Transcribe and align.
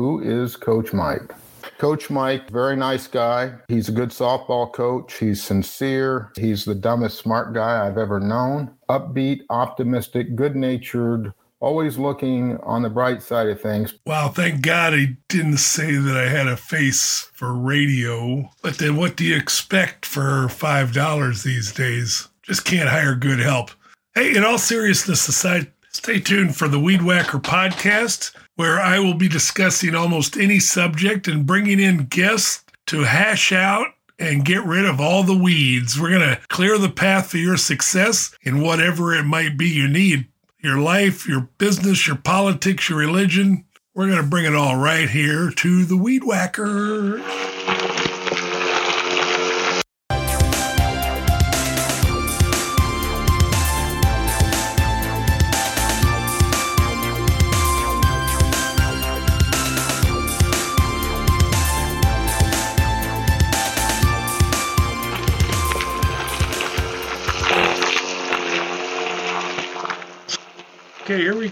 who 0.00 0.20
is 0.20 0.56
Coach 0.56 0.94
Mike? 0.94 1.34
Coach 1.76 2.08
Mike, 2.08 2.48
very 2.48 2.74
nice 2.74 3.06
guy. 3.06 3.52
He's 3.68 3.90
a 3.90 3.92
good 3.92 4.08
softball 4.08 4.72
coach. 4.72 5.18
He's 5.18 5.42
sincere. 5.42 6.32
He's 6.36 6.64
the 6.64 6.74
dumbest 6.74 7.18
smart 7.18 7.52
guy 7.52 7.86
I've 7.86 7.98
ever 7.98 8.18
known. 8.18 8.70
Upbeat, 8.88 9.42
optimistic, 9.50 10.36
good 10.36 10.56
natured, 10.56 11.34
always 11.60 11.98
looking 11.98 12.56
on 12.62 12.80
the 12.80 12.88
bright 12.88 13.22
side 13.22 13.48
of 13.48 13.60
things. 13.60 13.92
Wow, 14.06 14.28
thank 14.28 14.62
God 14.62 14.94
he 14.94 15.18
didn't 15.28 15.58
say 15.58 15.92
that 15.96 16.16
I 16.16 16.30
had 16.30 16.48
a 16.48 16.56
face 16.56 17.30
for 17.34 17.52
radio. 17.52 18.50
But 18.62 18.78
then 18.78 18.96
what 18.96 19.16
do 19.16 19.24
you 19.24 19.36
expect 19.36 20.06
for 20.06 20.48
$5 20.48 21.42
these 21.42 21.72
days? 21.72 22.26
Just 22.42 22.64
can't 22.64 22.88
hire 22.88 23.14
good 23.14 23.38
help. 23.38 23.70
Hey, 24.14 24.34
in 24.34 24.44
all 24.44 24.56
seriousness 24.56 25.28
aside, 25.28 25.70
stay 25.92 26.20
tuned 26.20 26.56
for 26.56 26.68
the 26.68 26.80
Weed 26.80 27.02
Whacker 27.02 27.38
podcast 27.38 28.34
where 28.60 28.78
I 28.78 28.98
will 28.98 29.14
be 29.14 29.26
discussing 29.26 29.94
almost 29.94 30.36
any 30.36 30.58
subject 30.58 31.26
and 31.26 31.46
bringing 31.46 31.80
in 31.80 32.04
guests 32.04 32.62
to 32.88 33.04
hash 33.04 33.52
out 33.52 33.86
and 34.18 34.44
get 34.44 34.62
rid 34.66 34.84
of 34.84 35.00
all 35.00 35.22
the 35.22 35.34
weeds. 35.34 35.98
We're 35.98 36.10
going 36.10 36.36
to 36.36 36.40
clear 36.48 36.76
the 36.76 36.90
path 36.90 37.30
for 37.30 37.38
your 37.38 37.56
success 37.56 38.36
in 38.42 38.60
whatever 38.60 39.14
it 39.14 39.22
might 39.22 39.56
be 39.56 39.70
you 39.70 39.88
need 39.88 40.26
your 40.58 40.76
life, 40.76 41.26
your 41.26 41.48
business, 41.56 42.06
your 42.06 42.16
politics, 42.16 42.90
your 42.90 42.98
religion. 42.98 43.64
We're 43.94 44.10
going 44.10 44.22
to 44.22 44.28
bring 44.28 44.44
it 44.44 44.54
all 44.54 44.76
right 44.76 45.08
here 45.08 45.50
to 45.50 45.84
the 45.86 45.96
Weed 45.96 46.22
Whacker. 46.22 47.16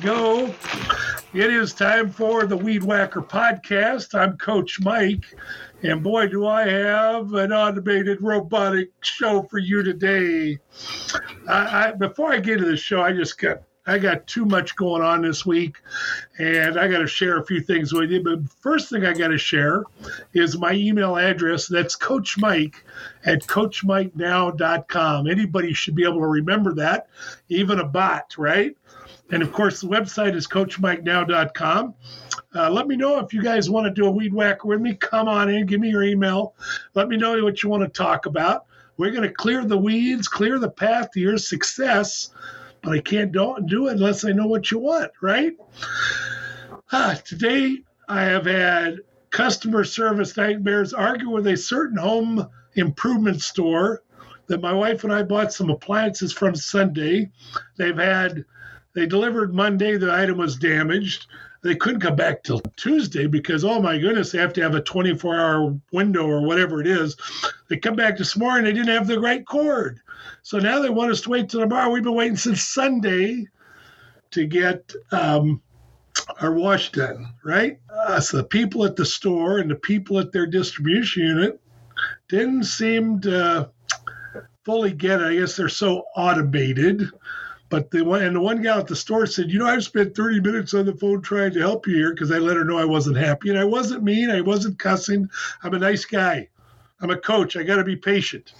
Go. 0.01 0.55
It 1.35 1.51
is 1.53 1.75
time 1.75 2.11
for 2.11 2.47
the 2.47 2.57
Weed 2.57 2.85
Whacker 2.85 3.21
podcast. 3.21 4.15
I'm 4.19 4.37
Coach 4.37 4.81
Mike, 4.81 5.25
and 5.83 6.03
boy, 6.03 6.29
do 6.29 6.47
I 6.47 6.69
have 6.69 7.35
an 7.35 7.53
automated 7.53 8.23
robotic 8.23 8.91
show 9.03 9.43
for 9.43 9.59
you 9.59 9.83
today. 9.83 10.59
I, 11.49 11.89
I, 11.89 11.93
before 11.93 12.33
I 12.33 12.39
get 12.39 12.59
to 12.59 12.65
the 12.65 12.77
show, 12.77 13.03
I 13.03 13.13
just 13.13 13.39
got 13.39 13.63
I 13.89 13.99
got 13.99 14.27
too 14.27 14.45
much 14.45 14.77
going 14.77 15.03
on 15.03 15.23
this 15.23 15.47
week, 15.47 15.79
and 16.39 16.79
I 16.79 16.89
got 16.89 16.99
to 16.99 17.07
share 17.07 17.39
a 17.39 17.47
few 17.47 17.63
things 17.63 17.93
with 17.93 18.11
you. 18.11 18.23
But 18.23 18.49
first 18.61 18.91
thing 18.91 19.07
I 19.07 19.15
got 19.15 19.29
to 19.29 19.39
share 19.39 19.83
is 20.35 20.59
my 20.59 20.73
email 20.73 21.17
address. 21.17 21.67
That's 21.67 21.97
Coach 21.97 22.37
Mike 22.37 22.85
at 23.25 23.47
CoachMikeNow.com. 23.47 25.27
Anybody 25.27 25.73
should 25.73 25.95
be 25.95 26.05
able 26.05 26.21
to 26.21 26.27
remember 26.27 26.75
that, 26.75 27.09
even 27.49 27.81
a 27.81 27.85
bot, 27.85 28.35
right? 28.37 28.77
And 29.31 29.43
of 29.43 29.53
course, 29.53 29.81
the 29.81 29.89
website 29.89 30.35
is 30.35 30.47
CoachMikeNow.com. 30.47 31.95
Uh, 32.55 32.71
let 32.71 32.87
me 32.87 32.97
know 32.97 33.19
if 33.19 33.35
you 33.35 33.43
guys 33.43 33.69
want 33.69 33.85
to 33.87 33.91
do 33.91 34.07
a 34.07 34.11
weed 34.11 34.33
whacker 34.33 34.69
with 34.69 34.81
me. 34.81 34.95
Come 34.95 35.29
on 35.29 35.51
in, 35.51 35.67
give 35.67 35.81
me 35.81 35.91
your 35.91 36.03
email. 36.03 36.55
Let 36.95 37.09
me 37.09 37.17
know 37.17 37.43
what 37.43 37.63
you 37.63 37.69
want 37.69 37.83
to 37.83 37.89
talk 37.89 38.27
about. 38.27 38.67
We're 38.97 39.11
going 39.11 39.29
to 39.29 39.35
clear 39.35 39.65
the 39.65 39.79
weeds, 39.79 40.29
clear 40.29 40.59
the 40.59 40.71
path 40.71 41.11
to 41.13 41.21
your 41.21 41.39
success, 41.39 42.31
but 42.83 42.95
I 42.95 43.01
can't 43.01 43.33
do, 43.33 43.57
do 43.67 43.89
it 43.89 43.93
unless 43.93 44.25
I 44.25 44.33
know 44.33 44.47
what 44.47 44.71
you 44.71 44.79
want, 44.79 45.13
right? 45.21 45.53
Ah, 46.91 47.21
today, 47.25 47.79
I 48.09 48.23
have 48.23 48.47
had 48.47 49.01
customer 49.31 49.85
service 49.85 50.37
nightmares 50.37 50.95
argue 50.95 51.29
with 51.29 51.47
a 51.47 51.57
certain 51.57 51.99
home 51.99 52.49
improvement 52.75 53.43
store 53.43 54.03
that 54.47 54.63
my 54.63 54.73
wife 54.73 55.05
and 55.05 55.13
I 55.13 55.23
bought 55.23 55.53
some 55.53 55.69
appliances 55.69 56.33
from 56.33 56.55
Sunday. 56.55 57.31
They've 57.77 57.97
had 57.97 58.45
they 58.99 59.07
delivered 59.07 59.55
Monday, 59.55 59.97
the 59.97 60.13
item 60.13 60.39
was 60.39 60.57
damaged. 60.57 61.27
They 61.63 61.75
couldn't 61.75 62.01
come 62.01 62.17
back 62.17 62.43
till 62.43 62.61
Tuesday 62.77 63.27
because, 63.27 63.65
oh 63.65 63.81
my 63.81 63.99
goodness, 63.99 64.33
they 64.33 64.39
have 64.39 64.53
to 64.55 64.63
have 64.63 64.75
a 64.75 64.81
24 64.81 65.39
hour 65.39 65.79
window 65.93 66.27
or 66.27 66.43
whatever 66.43 66.81
it 66.81 66.87
is. 66.87 67.17
They 67.69 67.77
come 67.77 67.97
back 67.97 68.17
this 68.17 68.37
morning, 68.37 68.65
they 68.65 68.73
didn't 68.73 68.95
have 68.95 69.07
the 69.07 69.21
right 69.21 69.45
cord. 69.47 70.01
So 70.43 70.59
now 70.59 70.81
they 70.81 70.91
want 70.91 71.13
us 71.13 71.21
to 71.23 71.31
wait 71.31 71.49
till 71.49 71.61
tomorrow. 71.61 71.91
We've 71.91 72.03
been 72.03 72.15
waiting 72.15 72.37
since 72.37 72.63
Sunday 72.63 73.47
to 74.31 74.47
get 74.47 74.93
um, 75.11 75.61
our 76.41 76.53
wash 76.53 76.93
done, 76.93 77.35
right? 77.45 77.79
Uh, 77.91 78.21
so 78.21 78.39
the 78.39 78.45
people 78.45 78.85
at 78.85 78.97
the 78.97 79.05
store 79.05 79.59
and 79.59 79.71
the 79.71 79.77
people 79.77 80.19
at 80.19 80.33
their 80.33 80.47
distribution 80.47 81.23
unit 81.23 81.61
didn't 82.29 82.65
seem 82.65 83.21
to 83.23 83.71
fully 84.65 84.93
get 84.93 85.21
it. 85.21 85.27
I 85.27 85.37
guess 85.37 85.57
they're 85.57 85.69
so 85.69 86.05
automated 86.17 87.11
but 87.71 87.91
the 87.91 88.03
one 88.03 88.23
and 88.23 88.35
the 88.35 88.41
one 88.41 88.63
gal 88.63 88.79
at 88.79 88.87
the 88.87 88.97
store 88.97 89.27
said, 89.27 89.51
"You 89.51 89.59
know, 89.59 89.67
I've 89.67 89.85
spent 89.85 90.15
30 90.15 90.41
minutes 90.41 90.75
on 90.75 90.87
the 90.87 90.95
phone 90.95 91.21
trying 91.21 91.53
to 91.53 91.61
help 91.61 91.87
you 91.87 91.95
here 91.95 92.15
because 92.15 92.31
I 92.31 92.39
let 92.39 92.57
her 92.57 92.65
know 92.65 92.79
I 92.79 92.85
wasn't 92.85 93.17
happy, 93.17 93.51
and 93.51 93.59
I 93.59 93.65
wasn't 93.65 94.03
mean, 94.03 94.31
I 94.31 94.41
wasn't 94.41 94.79
cussing. 94.79 95.29
I'm 95.63 95.75
a 95.75 95.79
nice 95.79 96.05
guy. 96.05 96.49
I'm 97.01 97.11
a 97.11 97.17
coach. 97.17 97.57
I 97.57 97.63
got 97.63 97.77
to 97.77 97.85
be 97.85 97.97
patient." 97.97 98.55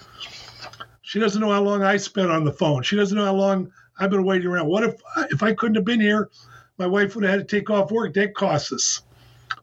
She 1.03 1.19
doesn't 1.19 1.41
know 1.41 1.51
how 1.51 1.63
long 1.63 1.83
I 1.83 1.97
spent 1.97 2.31
on 2.31 2.45
the 2.45 2.53
phone. 2.53 2.83
She 2.83 2.97
doesn't 2.97 3.17
know 3.17 3.25
how 3.25 3.35
long 3.35 3.73
I've 3.99 4.11
been 4.11 4.25
waiting 4.25 4.47
around. 4.49 4.69
What 4.69 4.85
if 4.85 5.01
if 5.31 5.43
I 5.43 5.55
couldn't 5.55 5.77
have 5.77 5.85
been 5.85 6.01
here, 6.01 6.29
my 6.77 6.87
wife 6.87 7.15
would 7.15 7.25
have 7.25 7.39
had 7.39 7.49
to 7.49 7.57
take 7.57 7.71
off 7.71 7.91
work. 7.91 8.15
That 8.15 8.35
costs 8.35 8.73
us. 8.73 9.03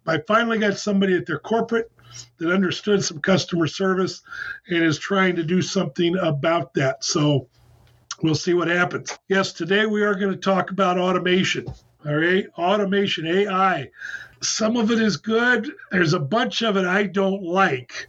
I 0.08 0.20
finally 0.28 0.58
got 0.58 0.78
somebody 0.78 1.16
at 1.16 1.26
their 1.26 1.40
corporate 1.40 1.92
that 2.38 2.52
understood 2.52 3.04
some 3.04 3.20
customer 3.20 3.68
service 3.68 4.22
and 4.70 4.84
is 4.84 4.98
trying 4.98 5.36
to 5.36 5.44
do 5.44 5.62
something 5.62 6.18
about 6.18 6.74
that. 6.76 7.04
So 7.04 7.48
we'll 8.26 8.36
see 8.36 8.54
what 8.54 8.68
happens. 8.68 9.18
Yes, 9.30 9.54
today 9.54 9.86
we 9.86 10.04
are 10.04 10.16
going 10.16 10.32
to 10.32 10.38
talk 10.38 10.72
about 10.72 10.98
automation. 10.98 11.68
All 12.06 12.16
right, 12.16 12.48
automation, 12.58 13.26
AI. 13.28 13.90
Some 14.42 14.78
of 14.78 14.92
it 14.92 15.00
is 15.00 15.18
good. 15.18 15.72
There's 15.92 16.14
a 16.14 16.20
bunch 16.20 16.62
of 16.62 16.76
it 16.78 16.86
I 16.86 17.04
don't 17.04 17.44
like. 17.44 18.08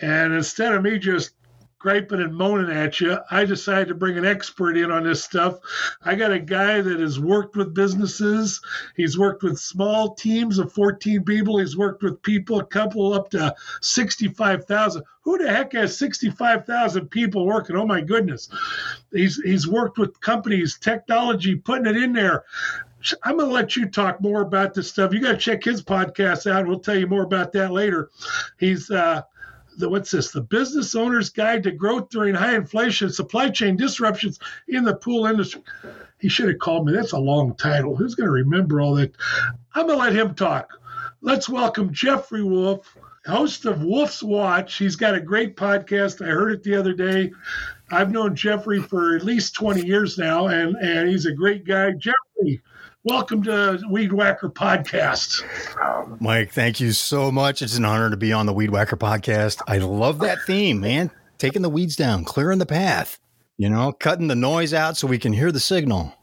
And 0.00 0.32
instead 0.32 0.72
of 0.72 0.82
me 0.82 0.98
just 0.98 1.34
griping 1.82 2.20
and 2.20 2.34
moaning 2.34 2.70
at 2.70 3.00
you. 3.00 3.18
I 3.32 3.44
decided 3.44 3.88
to 3.88 3.94
bring 3.94 4.16
an 4.16 4.24
expert 4.24 4.76
in 4.76 4.92
on 4.92 5.02
this 5.02 5.24
stuff. 5.24 5.58
I 6.00 6.14
got 6.14 6.30
a 6.30 6.38
guy 6.38 6.80
that 6.80 7.00
has 7.00 7.18
worked 7.18 7.56
with 7.56 7.74
businesses. 7.74 8.60
He's 8.96 9.18
worked 9.18 9.42
with 9.42 9.58
small 9.58 10.14
teams 10.14 10.60
of 10.60 10.72
14 10.72 11.24
people. 11.24 11.58
He's 11.58 11.76
worked 11.76 12.04
with 12.04 12.22
people, 12.22 12.60
a 12.60 12.64
couple 12.64 13.12
up 13.12 13.30
to 13.30 13.54
65,000. 13.80 15.02
Who 15.22 15.38
the 15.38 15.50
heck 15.50 15.72
has 15.72 15.98
65,000 15.98 17.08
people 17.10 17.46
working? 17.46 17.76
Oh 17.76 17.86
my 17.86 18.00
goodness. 18.00 18.48
He's 19.12 19.40
he's 19.42 19.66
worked 19.66 19.98
with 19.98 20.20
companies, 20.20 20.78
technology, 20.78 21.56
putting 21.56 21.86
it 21.86 21.96
in 21.96 22.12
there. 22.12 22.44
I'm 23.24 23.36
going 23.36 23.48
to 23.48 23.54
let 23.54 23.74
you 23.74 23.86
talk 23.86 24.20
more 24.20 24.42
about 24.42 24.74
this 24.74 24.88
stuff. 24.88 25.12
You 25.12 25.20
got 25.20 25.32
to 25.32 25.36
check 25.36 25.64
his 25.64 25.82
podcast 25.82 26.48
out. 26.48 26.68
We'll 26.68 26.78
tell 26.78 26.96
you 26.96 27.08
more 27.08 27.24
about 27.24 27.50
that 27.52 27.72
later. 27.72 28.10
He's 28.60 28.92
uh, 28.92 29.22
the 29.76 29.88
what's 29.88 30.10
this? 30.10 30.30
The 30.30 30.40
Business 30.40 30.94
Owner's 30.94 31.30
Guide 31.30 31.62
to 31.64 31.70
Growth 31.70 32.08
During 32.10 32.34
High 32.34 32.54
Inflation, 32.54 33.10
Supply 33.10 33.50
Chain 33.50 33.76
Disruptions 33.76 34.38
in 34.68 34.84
the 34.84 34.96
Pool 34.96 35.26
Industry. 35.26 35.62
He 36.20 36.28
should 36.28 36.48
have 36.48 36.58
called 36.58 36.86
me. 36.86 36.92
That's 36.92 37.12
a 37.12 37.18
long 37.18 37.56
title. 37.56 37.96
Who's 37.96 38.14
going 38.14 38.28
to 38.28 38.32
remember 38.32 38.80
all 38.80 38.94
that? 38.94 39.14
I'm 39.74 39.86
going 39.86 39.98
to 39.98 40.04
let 40.04 40.14
him 40.14 40.34
talk. 40.34 40.70
Let's 41.20 41.48
welcome 41.48 41.92
Jeffrey 41.92 42.42
Wolfe, 42.42 42.96
host 43.26 43.64
of 43.64 43.82
Wolfe's 43.82 44.22
Watch. 44.22 44.76
He's 44.76 44.96
got 44.96 45.14
a 45.14 45.20
great 45.20 45.56
podcast. 45.56 46.24
I 46.24 46.30
heard 46.30 46.52
it 46.52 46.62
the 46.62 46.74
other 46.74 46.92
day. 46.92 47.32
I've 47.90 48.10
known 48.10 48.34
Jeffrey 48.34 48.80
for 48.80 49.16
at 49.16 49.24
least 49.24 49.54
20 49.54 49.86
years 49.86 50.16
now, 50.16 50.46
and, 50.48 50.76
and 50.76 51.08
he's 51.08 51.26
a 51.26 51.32
great 51.32 51.64
guy. 51.64 51.92
Jeffrey, 51.92 52.62
Welcome 53.04 53.42
to 53.42 53.82
Weed 53.90 54.12
Whacker 54.12 54.48
Podcast. 54.48 55.42
Mike, 56.20 56.52
thank 56.52 56.78
you 56.78 56.92
so 56.92 57.32
much. 57.32 57.60
It's 57.60 57.76
an 57.76 57.84
honor 57.84 58.10
to 58.10 58.16
be 58.16 58.32
on 58.32 58.46
the 58.46 58.52
Weed 58.52 58.70
Whacker 58.70 58.96
Podcast. 58.96 59.60
I 59.66 59.78
love 59.78 60.20
that 60.20 60.38
theme, 60.46 60.78
man. 60.78 61.10
Taking 61.36 61.62
the 61.62 61.68
weeds 61.68 61.96
down, 61.96 62.22
clearing 62.22 62.60
the 62.60 62.66
path, 62.66 63.18
you 63.56 63.68
know, 63.68 63.90
cutting 63.90 64.28
the 64.28 64.36
noise 64.36 64.72
out 64.72 64.96
so 64.96 65.08
we 65.08 65.18
can 65.18 65.32
hear 65.32 65.50
the 65.50 65.58
signal. 65.58 66.14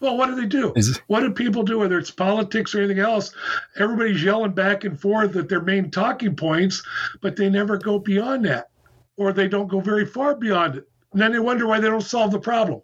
Well, 0.00 0.18
what 0.18 0.26
do 0.26 0.34
they 0.34 0.46
do? 0.46 0.74
what 1.06 1.20
do 1.20 1.32
people 1.32 1.62
do, 1.62 1.78
whether 1.78 1.98
it's 1.98 2.10
politics 2.10 2.74
or 2.74 2.80
anything 2.80 2.98
else? 2.98 3.32
Everybody's 3.78 4.22
yelling 4.22 4.52
back 4.52 4.84
and 4.84 5.00
forth 5.00 5.34
at 5.36 5.48
their 5.48 5.62
main 5.62 5.90
talking 5.90 6.36
points, 6.36 6.82
but 7.22 7.36
they 7.36 7.48
never 7.48 7.78
go 7.78 7.98
beyond 7.98 8.44
that, 8.44 8.68
or 9.16 9.32
they 9.32 9.48
don't 9.48 9.68
go 9.68 9.80
very 9.80 10.04
far 10.04 10.34
beyond 10.34 10.76
it. 10.76 10.84
And 11.12 11.22
then 11.22 11.32
they 11.32 11.38
wonder 11.38 11.66
why 11.66 11.80
they 11.80 11.88
don't 11.88 12.02
solve 12.02 12.32
the 12.32 12.38
problem. 12.38 12.82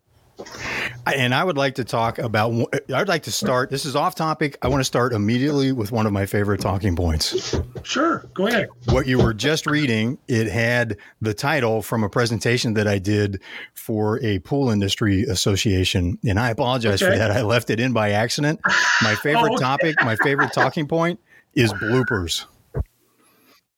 And 1.06 1.34
I 1.34 1.44
would 1.44 1.56
like 1.56 1.76
to 1.76 1.84
talk 1.84 2.18
about, 2.18 2.52
I'd 2.92 3.08
like 3.08 3.22
to 3.24 3.32
start, 3.32 3.70
this 3.70 3.84
is 3.84 3.94
off 3.94 4.14
topic. 4.14 4.58
I 4.62 4.68
want 4.68 4.80
to 4.80 4.84
start 4.84 5.12
immediately 5.12 5.72
with 5.72 5.92
one 5.92 6.06
of 6.06 6.12
my 6.12 6.26
favorite 6.26 6.60
talking 6.60 6.96
points. 6.96 7.54
Sure, 7.82 8.28
go 8.34 8.46
ahead. 8.46 8.68
What 8.86 9.06
you 9.06 9.18
were 9.18 9.32
just 9.32 9.66
reading, 9.66 10.18
it 10.28 10.48
had 10.48 10.96
the 11.20 11.32
title 11.32 11.82
from 11.82 12.04
a 12.04 12.08
presentation 12.08 12.74
that 12.74 12.88
I 12.88 12.98
did 12.98 13.40
for 13.74 14.22
a 14.22 14.40
pool 14.40 14.70
industry 14.70 15.22
association. 15.22 16.18
And 16.24 16.40
I 16.40 16.50
apologize 16.50 17.02
okay. 17.02 17.12
for 17.12 17.18
that. 17.18 17.30
I 17.30 17.42
left 17.42 17.70
it 17.70 17.80
in 17.80 17.92
by 17.92 18.10
accident. 18.10 18.60
My 19.02 19.14
favorite 19.22 19.52
oh, 19.54 19.58
topic, 19.58 19.96
my 20.02 20.16
favorite 20.16 20.52
talking 20.52 20.88
point 20.88 21.20
is 21.54 21.72
bloopers 21.72 22.46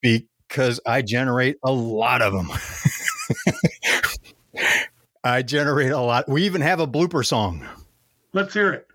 because 0.01 0.81
I 0.87 1.03
generate 1.03 1.57
a 1.63 1.73
lot 1.73 2.23
of 2.23 2.33
them. 2.33 2.49
I 5.25 5.43
generate 5.43 5.93
a 5.93 6.01
lot. 6.01 6.29
We 6.29 6.45
even 6.45 6.61
have 6.61 6.81
a 6.81 6.87
blooper 6.87 7.25
song. 7.25 7.67
Let's 8.33 8.55
hear 8.55 8.73
it. 8.73 8.87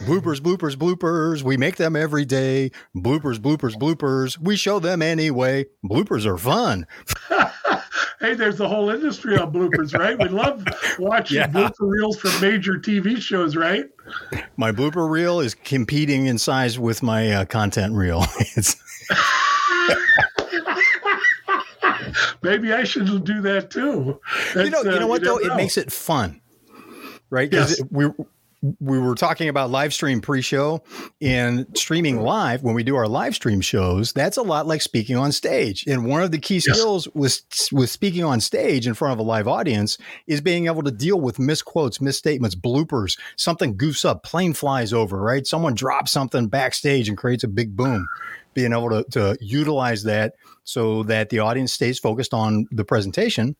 Bloopers, 0.00 0.38
bloopers, 0.40 0.76
bloopers. 0.76 1.42
We 1.42 1.56
make 1.56 1.76
them 1.76 1.96
every 1.96 2.24
day. 2.24 2.72
Bloopers, 2.96 3.38
bloopers, 3.38 3.74
bloopers. 3.74 4.38
We 4.38 4.56
show 4.56 4.78
them 4.78 5.02
anyway. 5.02 5.66
Bloopers 5.84 6.26
are 6.26 6.36
fun. 6.38 6.86
hey, 8.20 8.34
there's 8.34 8.56
the 8.56 8.68
whole 8.68 8.90
industry 8.90 9.38
on 9.38 9.52
bloopers, 9.52 9.96
right? 9.98 10.18
We 10.18 10.28
love 10.28 10.64
watching 10.98 11.38
yeah. 11.38 11.48
blooper 11.48 11.72
reels 11.80 12.18
from 12.18 12.38
major 12.40 12.74
TV 12.74 13.18
shows, 13.18 13.56
right? 13.56 13.84
My 14.56 14.72
blooper 14.72 15.08
reel 15.08 15.40
is 15.40 15.54
competing 15.54 16.26
in 16.26 16.38
size 16.38 16.78
with 16.78 17.02
my 17.02 17.30
uh, 17.30 17.44
content 17.44 17.94
reel. 17.94 18.24
It's 18.56 18.76
Maybe 22.42 22.72
I 22.72 22.84
should 22.84 23.24
do 23.24 23.40
that 23.42 23.70
too. 23.70 24.20
That's, 24.54 24.64
you 24.64 24.70
know, 24.70 24.82
you 24.82 24.98
know 25.00 25.04
uh, 25.04 25.08
what 25.08 25.22
you 25.22 25.26
though? 25.26 25.36
Know. 25.36 25.54
It 25.54 25.56
makes 25.56 25.76
it 25.76 25.92
fun, 25.92 26.40
right? 27.28 27.50
Because 27.50 27.78
yes. 27.78 27.88
we 27.90 28.10
we 28.62 28.98
were 28.98 29.14
talking 29.14 29.48
about 29.48 29.70
live 29.70 29.94
stream 29.94 30.20
pre-show 30.20 30.82
and 31.20 31.66
streaming 31.74 32.20
live. 32.20 32.62
When 32.62 32.74
we 32.74 32.82
do 32.82 32.96
our 32.96 33.08
live 33.08 33.34
stream 33.34 33.60
shows 33.60 34.12
that's 34.12 34.36
a 34.36 34.42
lot 34.42 34.66
like 34.66 34.82
speaking 34.82 35.16
on 35.16 35.32
stage. 35.32 35.84
And 35.86 36.04
one 36.04 36.22
of 36.22 36.30
the 36.30 36.38
key 36.38 36.60
skills 36.60 37.08
with 37.14 37.42
with 37.72 37.90
speaking 37.90 38.24
on 38.24 38.40
stage 38.40 38.86
in 38.86 38.94
front 38.94 39.12
of 39.12 39.18
a 39.18 39.22
live 39.22 39.48
audience 39.48 39.96
is 40.26 40.40
being 40.40 40.66
able 40.66 40.82
to 40.82 40.90
deal 40.90 41.20
with 41.20 41.38
misquotes 41.38 42.00
misstatements 42.00 42.54
bloopers. 42.54 43.18
Something 43.36 43.76
goofs 43.76 44.04
up 44.04 44.22
plane 44.22 44.52
flies 44.52 44.92
over 44.92 45.20
right? 45.20 45.46
Someone 45.46 45.74
drops 45.74 46.12
something 46.12 46.48
backstage 46.48 47.08
and 47.08 47.16
creates 47.16 47.44
a 47.44 47.48
big 47.48 47.76
boom. 47.76 48.06
Being 48.52 48.72
able 48.72 48.90
to, 48.90 49.04
to 49.12 49.38
utilize 49.40 50.02
that 50.02 50.34
so 50.64 51.04
that 51.04 51.30
the 51.30 51.38
audience 51.38 51.72
stays 51.72 51.98
focused 52.00 52.34
on 52.34 52.66
the 52.72 52.84
presentation 52.84 53.54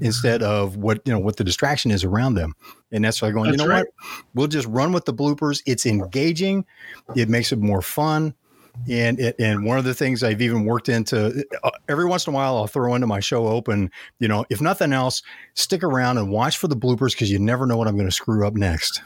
instead 0.00 0.42
of 0.42 0.76
what 0.76 1.00
you 1.04 1.12
know 1.12 1.18
what 1.18 1.36
the 1.36 1.44
distraction 1.44 1.90
is 1.90 2.04
around 2.04 2.34
them 2.34 2.54
and 2.94 3.04
that's 3.04 3.20
why 3.20 3.30
going 3.30 3.50
that's 3.50 3.60
you 3.60 3.68
know 3.68 3.74
right. 3.74 3.84
what? 3.98 4.24
We'll 4.34 4.46
just 4.46 4.68
run 4.68 4.92
with 4.92 5.04
the 5.04 5.12
bloopers. 5.12 5.62
It's 5.66 5.84
engaging. 5.84 6.64
It 7.16 7.28
makes 7.28 7.52
it 7.52 7.58
more 7.58 7.82
fun. 7.82 8.34
And 8.88 9.20
it, 9.20 9.36
and 9.38 9.64
one 9.64 9.78
of 9.78 9.84
the 9.84 9.94
things 9.94 10.24
I've 10.24 10.42
even 10.42 10.64
worked 10.64 10.88
into 10.88 11.44
uh, 11.62 11.70
every 11.88 12.06
once 12.06 12.26
in 12.26 12.32
a 12.32 12.34
while 12.34 12.56
I'll 12.56 12.66
throw 12.66 12.94
into 12.96 13.06
my 13.06 13.20
show 13.20 13.46
open 13.46 13.88
you 14.18 14.26
know 14.26 14.44
if 14.50 14.60
nothing 14.60 14.92
else 14.92 15.22
stick 15.54 15.84
around 15.84 16.18
and 16.18 16.28
watch 16.28 16.58
for 16.58 16.66
the 16.66 16.76
bloopers 16.76 17.12
because 17.12 17.30
you 17.30 17.38
never 17.38 17.66
know 17.66 17.76
what 17.76 17.86
I'm 17.86 17.94
going 17.94 18.08
to 18.08 18.12
screw 18.12 18.44
up 18.44 18.54
next 18.54 19.00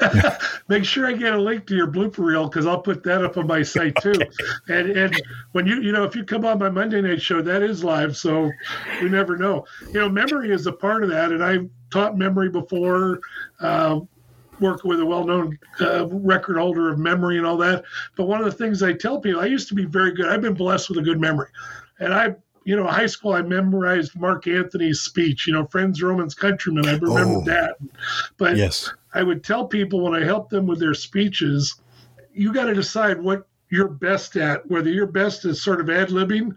Make 0.68 0.84
sure 0.84 1.06
I 1.06 1.12
get 1.12 1.34
a 1.34 1.40
link 1.40 1.66
to 1.66 1.74
your 1.74 1.86
blooper 1.86 2.18
reel 2.18 2.48
because 2.48 2.66
I'll 2.66 2.80
put 2.80 3.02
that 3.04 3.24
up 3.24 3.36
on 3.36 3.46
my 3.46 3.62
site 3.62 3.94
too. 4.00 4.10
Okay. 4.10 4.30
And 4.68 4.90
and 4.90 5.22
when 5.52 5.66
you 5.66 5.80
you 5.80 5.92
know 5.92 6.04
if 6.04 6.14
you 6.14 6.24
come 6.24 6.44
on 6.44 6.58
my 6.58 6.70
Monday 6.70 7.00
night 7.00 7.22
show, 7.22 7.42
that 7.42 7.62
is 7.62 7.82
live, 7.84 8.16
so 8.16 8.50
we 9.02 9.08
never 9.08 9.36
know. 9.36 9.64
You 9.88 10.00
know, 10.00 10.08
memory 10.08 10.50
is 10.50 10.66
a 10.66 10.72
part 10.72 11.02
of 11.02 11.10
that, 11.10 11.32
and 11.32 11.42
I've 11.42 11.68
taught 11.90 12.16
memory 12.16 12.48
before. 12.48 13.20
Uh, 13.60 14.00
working 14.60 14.90
with 14.90 15.00
a 15.00 15.06
well-known 15.06 15.58
uh, 15.80 16.06
record 16.08 16.58
holder 16.58 16.92
of 16.92 16.98
memory 16.98 17.38
and 17.38 17.46
all 17.46 17.56
that. 17.56 17.82
But 18.14 18.26
one 18.26 18.40
of 18.40 18.44
the 18.44 18.52
things 18.52 18.82
I 18.82 18.92
tell 18.92 19.18
people, 19.18 19.40
I 19.40 19.46
used 19.46 19.68
to 19.68 19.74
be 19.74 19.86
very 19.86 20.12
good. 20.12 20.26
I've 20.26 20.42
been 20.42 20.52
blessed 20.52 20.90
with 20.90 20.98
a 20.98 21.02
good 21.02 21.18
memory, 21.18 21.48
and 21.98 22.12
I 22.12 22.36
you 22.64 22.76
know, 22.76 22.86
high 22.86 23.06
school, 23.06 23.32
I 23.32 23.42
memorized 23.42 24.18
Mark 24.18 24.46
Antony's 24.46 25.00
speech, 25.00 25.46
you 25.46 25.52
know, 25.52 25.66
friends, 25.66 26.02
Romans, 26.02 26.34
countrymen. 26.34 26.86
I 26.86 26.96
remember 26.96 27.38
oh, 27.38 27.44
that. 27.44 27.76
But 28.36 28.56
yes. 28.56 28.92
I 29.14 29.22
would 29.22 29.42
tell 29.42 29.66
people 29.66 30.00
when 30.00 30.14
I 30.14 30.24
help 30.24 30.50
them 30.50 30.66
with 30.66 30.78
their 30.78 30.94
speeches, 30.94 31.80
you 32.32 32.52
got 32.52 32.66
to 32.66 32.74
decide 32.74 33.20
what 33.20 33.46
you're 33.70 33.88
best 33.88 34.36
at, 34.36 34.68
whether 34.68 34.90
you're 34.90 35.06
best 35.06 35.44
at 35.44 35.56
sort 35.56 35.80
of 35.80 35.88
ad 35.88 36.08
libbing 36.08 36.54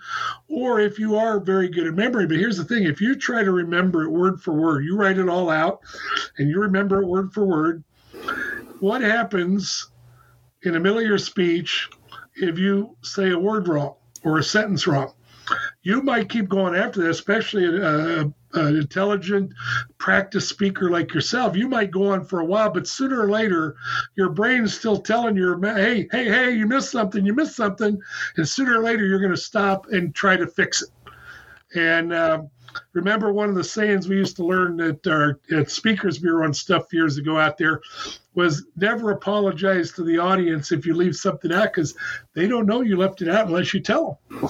or 0.48 0.80
if 0.80 0.98
you 0.98 1.16
are 1.16 1.40
very 1.40 1.70
good 1.70 1.88
at 1.88 1.94
memory. 1.94 2.28
But 2.28 2.38
here's 2.38 2.58
the 2.58 2.66
thing 2.66 2.84
if 2.84 3.00
you 3.00 3.16
try 3.16 3.44
to 3.44 3.52
remember 3.52 4.04
it 4.04 4.10
word 4.10 4.42
for 4.42 4.54
word, 4.54 4.84
you 4.84 4.98
write 4.98 5.20
it 5.20 5.30
all 5.30 5.50
out 5.50 5.82
and 6.38 6.50
you 6.50 6.60
remember 6.60 7.02
it 7.02 7.08
word 7.08 7.32
for 7.32 7.46
word, 7.46 7.84
what 8.80 9.02
happens 9.02 9.90
in 10.64 10.74
the 10.74 10.80
middle 10.80 11.00
of 11.00 11.06
your 11.06 11.18
speech 11.18 11.90
if 12.36 12.58
you 12.58 12.98
say 13.04 13.30
a 13.30 13.40
word 13.40 13.68
wrong 13.68 13.96
or 14.24 14.40
a 14.40 14.44
sentence 14.44 14.88
wrong? 14.88 15.14
You 15.84 16.02
might 16.02 16.30
keep 16.30 16.48
going 16.48 16.76
after 16.76 17.02
that, 17.02 17.10
especially 17.10 17.66
a, 17.66 18.22
an 18.22 18.76
intelligent, 18.76 19.54
practice 19.98 20.48
speaker 20.48 20.90
like 20.90 21.14
yourself. 21.14 21.58
You 21.58 21.68
might 21.68 21.92
go 21.92 22.12
on 22.12 22.24
for 22.24 22.40
a 22.40 22.46
while, 22.46 22.70
but 22.70 22.88
sooner 22.88 23.22
or 23.22 23.30
later, 23.30 23.76
your 24.16 24.30
brain's 24.30 24.74
still 24.74 24.98
telling 24.98 25.36
you, 25.36 25.60
"Hey, 25.62 26.08
hey, 26.12 26.26
hey, 26.26 26.52
you 26.52 26.66
missed 26.68 26.92
something. 26.92 27.26
You 27.26 27.34
missed 27.34 27.56
something," 27.56 28.00
and 28.38 28.48
sooner 28.48 28.80
or 28.80 28.84
later, 28.84 29.06
you're 29.06 29.20
going 29.20 29.32
to 29.32 29.38
stop 29.38 29.88
and 29.92 30.16
try 30.16 30.38
to 30.38 30.48
fix 30.48 30.82
it. 30.82 30.90
And 31.76 32.14
um, 32.14 32.50
remember, 32.94 33.34
one 33.34 33.50
of 33.50 33.56
the 33.56 33.64
sayings 33.64 34.08
we 34.08 34.16
used 34.16 34.38
to 34.38 34.46
learn 34.46 34.80
at 34.80 35.06
our 35.06 35.40
at 35.52 35.70
Speakers 35.70 36.18
Bureau 36.18 36.46
and 36.46 36.56
stuff 36.56 36.94
years 36.94 37.18
ago 37.18 37.38
out 37.38 37.58
there 37.58 37.82
was 38.36 38.66
never 38.78 39.12
apologize 39.12 39.92
to 39.92 40.04
the 40.04 40.18
audience 40.18 40.72
if 40.72 40.86
you 40.86 40.94
leave 40.94 41.16
something 41.16 41.52
out 41.52 41.74
because 41.74 41.94
they 42.34 42.48
don't 42.48 42.68
know 42.68 42.82
you 42.82 42.96
left 42.96 43.22
it 43.22 43.28
out 43.28 43.48
unless 43.48 43.74
you 43.74 43.82
tell 43.82 44.22
them. 44.30 44.50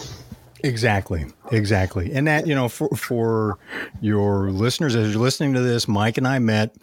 Exactly, 0.65 1.25
exactly, 1.51 2.13
and 2.13 2.25
that 2.25 2.47
you 2.47 2.55
know 2.55 2.69
for 2.69 2.87
for 2.95 3.57
your 3.99 4.49
listeners 4.49 4.95
as 4.95 5.11
you're 5.11 5.21
listening 5.21 5.53
to 5.55 5.59
this, 5.59 5.89
Mike 5.89 6.17
and 6.17 6.25
I 6.25 6.39
met 6.39 6.73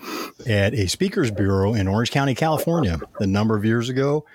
at 0.47 0.75
a 0.75 0.87
speakers 0.87 1.31
bureau 1.31 1.73
in 1.73 1.89
Orange 1.89 2.11
County, 2.11 2.35
California, 2.35 3.01
a 3.21 3.27
number 3.27 3.57
of 3.57 3.65
years 3.65 3.89
ago, 3.89 4.27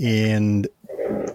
and 0.00 0.66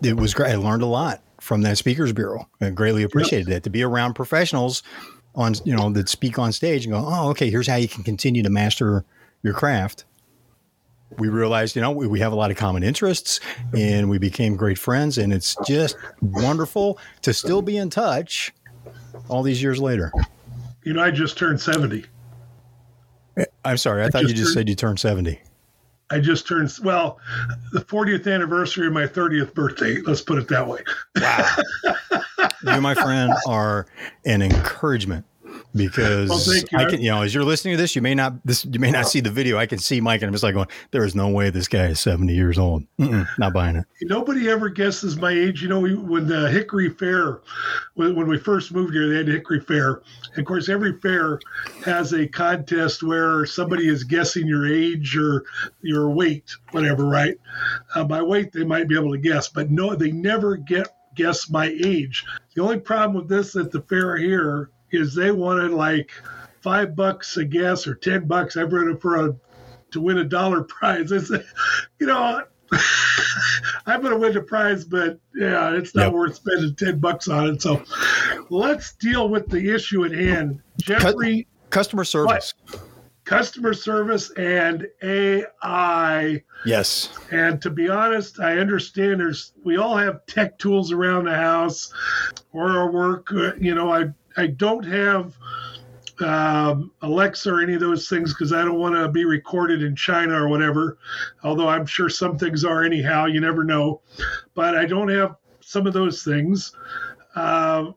it 0.03 0.17
was 0.17 0.33
great. 0.33 0.51
I 0.51 0.55
learned 0.55 0.81
a 0.81 0.87
lot 0.87 1.21
from 1.39 1.61
that 1.61 1.77
speakers 1.77 2.11
bureau. 2.11 2.45
I 2.59 2.71
greatly 2.71 3.03
appreciated 3.03 3.47
that 3.47 3.63
to 3.63 3.69
be 3.69 3.83
around 3.83 4.15
professionals 4.15 4.83
on 5.33 5.53
you 5.63 5.73
know 5.73 5.89
that 5.91 6.09
speak 6.09 6.37
on 6.37 6.51
stage 6.51 6.85
and 6.85 6.93
go, 6.93 7.05
oh, 7.07 7.29
okay, 7.29 7.49
here's 7.49 7.67
how 7.67 7.75
you 7.75 7.87
can 7.87 8.03
continue 8.03 8.43
to 8.43 8.49
master 8.49 9.05
your 9.43 9.53
craft 9.53 10.03
we 11.17 11.29
realized, 11.29 11.75
you 11.75 11.81
know, 11.81 11.91
we, 11.91 12.07
we 12.07 12.19
have 12.19 12.31
a 12.31 12.35
lot 12.35 12.51
of 12.51 12.57
common 12.57 12.83
interests 12.83 13.39
and 13.73 14.09
we 14.09 14.17
became 14.17 14.55
great 14.55 14.77
friends. 14.77 15.17
And 15.17 15.31
it's 15.33 15.55
just 15.65 15.97
wonderful 16.21 16.99
to 17.21 17.33
still 17.33 17.61
be 17.61 17.77
in 17.77 17.89
touch 17.89 18.53
all 19.29 19.43
these 19.43 19.61
years 19.61 19.79
later. 19.79 20.11
You 20.83 20.93
know, 20.93 21.03
I 21.03 21.11
just 21.11 21.37
turned 21.37 21.59
70. 21.59 22.05
Eh, 23.37 23.45
I'm 23.63 23.77
sorry. 23.77 24.03
I, 24.03 24.05
I 24.05 24.09
thought 24.09 24.23
just 24.23 24.31
you 24.31 24.37
just 24.37 24.47
turned, 24.49 24.67
said 24.67 24.69
you 24.69 24.75
turned 24.75 24.99
70. 24.99 25.39
I 26.11 26.19
just 26.19 26.47
turned, 26.47 26.71
well, 26.83 27.19
the 27.71 27.79
40th 27.79 28.31
anniversary 28.31 28.87
of 28.87 28.93
my 28.93 29.07
30th 29.07 29.53
birthday. 29.53 29.97
Let's 30.01 30.21
put 30.21 30.37
it 30.37 30.47
that 30.49 30.67
way. 30.67 30.81
Wow. 31.15 31.55
you, 32.75 32.81
my 32.81 32.93
friend, 32.93 33.33
are 33.47 33.87
an 34.25 34.41
encouragement 34.41 35.25
because 35.75 36.29
well, 36.29 36.81
I 36.81 36.89
can, 36.89 37.01
you 37.01 37.11
know, 37.11 37.21
as 37.21 37.33
you're 37.33 37.43
listening 37.43 37.73
to 37.73 37.81
this, 37.81 37.95
you 37.95 38.01
may 38.01 38.15
not 38.15 38.33
this 38.45 38.63
you 38.65 38.79
may 38.79 38.91
not 38.91 39.07
see 39.07 39.19
the 39.19 39.29
video. 39.29 39.57
I 39.57 39.65
can 39.65 39.77
see 39.77 39.99
Mike, 39.99 40.21
and 40.21 40.27
I'm 40.27 40.33
just 40.33 40.43
like 40.43 40.53
going, 40.53 40.69
"There 40.91 41.03
is 41.03 41.15
no 41.15 41.29
way 41.29 41.49
this 41.49 41.67
guy 41.67 41.87
is 41.87 41.99
70 41.99 42.33
years 42.33 42.57
old. 42.57 42.85
Mm-mm, 42.97 43.27
not 43.37 43.53
buying 43.53 43.75
it." 43.75 43.85
Nobody 44.01 44.49
ever 44.49 44.69
guesses 44.69 45.17
my 45.17 45.31
age. 45.31 45.61
You 45.61 45.67
know, 45.67 45.81
when 45.81 46.27
the 46.27 46.49
Hickory 46.49 46.89
Fair, 46.89 47.41
when, 47.95 48.15
when 48.15 48.27
we 48.27 48.37
first 48.37 48.73
moved 48.73 48.93
here, 48.93 49.09
they 49.09 49.17
had 49.17 49.27
Hickory 49.27 49.59
Fair. 49.59 50.01
And 50.31 50.39
of 50.39 50.45
course, 50.45 50.69
every 50.69 50.97
fair 50.99 51.39
has 51.83 52.13
a 52.13 52.27
contest 52.27 53.03
where 53.03 53.45
somebody 53.45 53.89
is 53.89 54.03
guessing 54.03 54.47
your 54.47 54.65
age 54.65 55.17
or 55.17 55.43
your 55.81 56.09
weight, 56.09 56.55
whatever. 56.71 57.05
Right? 57.05 57.35
Uh, 57.93 58.05
by 58.05 58.21
weight, 58.21 58.53
they 58.53 58.63
might 58.63 58.87
be 58.87 58.97
able 58.97 59.11
to 59.11 59.17
guess, 59.17 59.49
but 59.49 59.69
no, 59.69 59.93
they 59.93 60.11
never 60.11 60.55
get 60.55 60.87
guess 61.15 61.49
my 61.49 61.73
age. 61.83 62.25
The 62.55 62.61
only 62.61 62.79
problem 62.79 63.15
with 63.15 63.29
this 63.29 63.55
at 63.55 63.71
the 63.71 63.81
fair 63.81 64.17
here 64.17 64.69
is 64.95 65.15
they 65.15 65.31
wanted 65.31 65.71
like 65.71 66.11
five 66.61 66.95
bucks 66.95 67.37
a 67.37 67.45
guess 67.45 67.85
or 67.85 67.95
ten 67.95 68.27
bucks. 68.27 68.57
I've 68.57 68.73
read 68.73 68.87
it 68.87 69.01
for 69.01 69.27
a 69.27 69.35
to 69.91 70.01
win 70.01 70.17
a 70.17 70.23
dollar 70.23 70.63
prize. 70.63 71.11
I 71.11 71.19
said, 71.19 71.45
you 71.99 72.07
know, 72.07 72.43
I'm 73.85 74.01
going 74.01 74.13
to 74.13 74.19
win 74.19 74.33
the 74.33 74.41
prize, 74.41 74.83
but 74.83 75.19
yeah, 75.35 75.75
it's 75.75 75.93
not 75.95 76.05
yep. 76.05 76.13
worth 76.13 76.35
spending 76.35 76.75
ten 76.75 76.99
bucks 76.99 77.27
on 77.27 77.47
it. 77.47 77.61
So 77.61 77.83
let's 78.49 78.93
deal 78.93 79.29
with 79.29 79.47
the 79.47 79.73
issue 79.73 80.05
at 80.05 80.11
hand. 80.11 80.61
Jeffrey, 80.77 81.47
customer 81.69 82.03
service. 82.03 82.53
What? 82.69 82.81
Customer 83.25 83.73
service 83.73 84.29
and 84.31 84.87
AI. 85.01 86.43
Yes. 86.63 87.09
And 87.31 87.59
to 87.63 87.71
be 87.71 87.89
honest, 87.89 88.39
I 88.39 88.59
understand 88.59 89.19
there's 89.19 89.53
we 89.63 89.77
all 89.77 89.97
have 89.97 90.25
tech 90.27 90.59
tools 90.59 90.91
around 90.91 91.25
the 91.25 91.35
house 91.35 91.91
or 92.53 92.69
our 92.69 92.91
work. 92.91 93.31
Uh, 93.33 93.53
you 93.59 93.73
know, 93.73 93.91
I 93.91 94.13
I 94.37 94.47
don't 94.47 94.83
have 94.83 95.35
um, 96.21 96.91
Alexa 97.01 97.51
or 97.51 97.61
any 97.61 97.73
of 97.73 97.79
those 97.79 98.07
things 98.07 98.33
because 98.33 98.53
I 98.53 98.63
don't 98.63 98.79
want 98.79 98.95
to 98.95 99.09
be 99.09 99.25
recorded 99.25 99.83
in 99.83 99.95
China 99.95 100.41
or 100.41 100.47
whatever. 100.47 100.97
Although 101.43 101.67
I'm 101.67 101.85
sure 101.85 102.09
some 102.09 102.37
things 102.37 102.63
are 102.63 102.83
anyhow, 102.83 103.25
you 103.25 103.41
never 103.41 103.63
know. 103.63 104.01
But 104.53 104.75
I 104.75 104.85
don't 104.85 105.09
have 105.09 105.35
some 105.61 105.87
of 105.87 105.93
those 105.93 106.23
things. 106.23 106.73
Uh, 107.35 107.91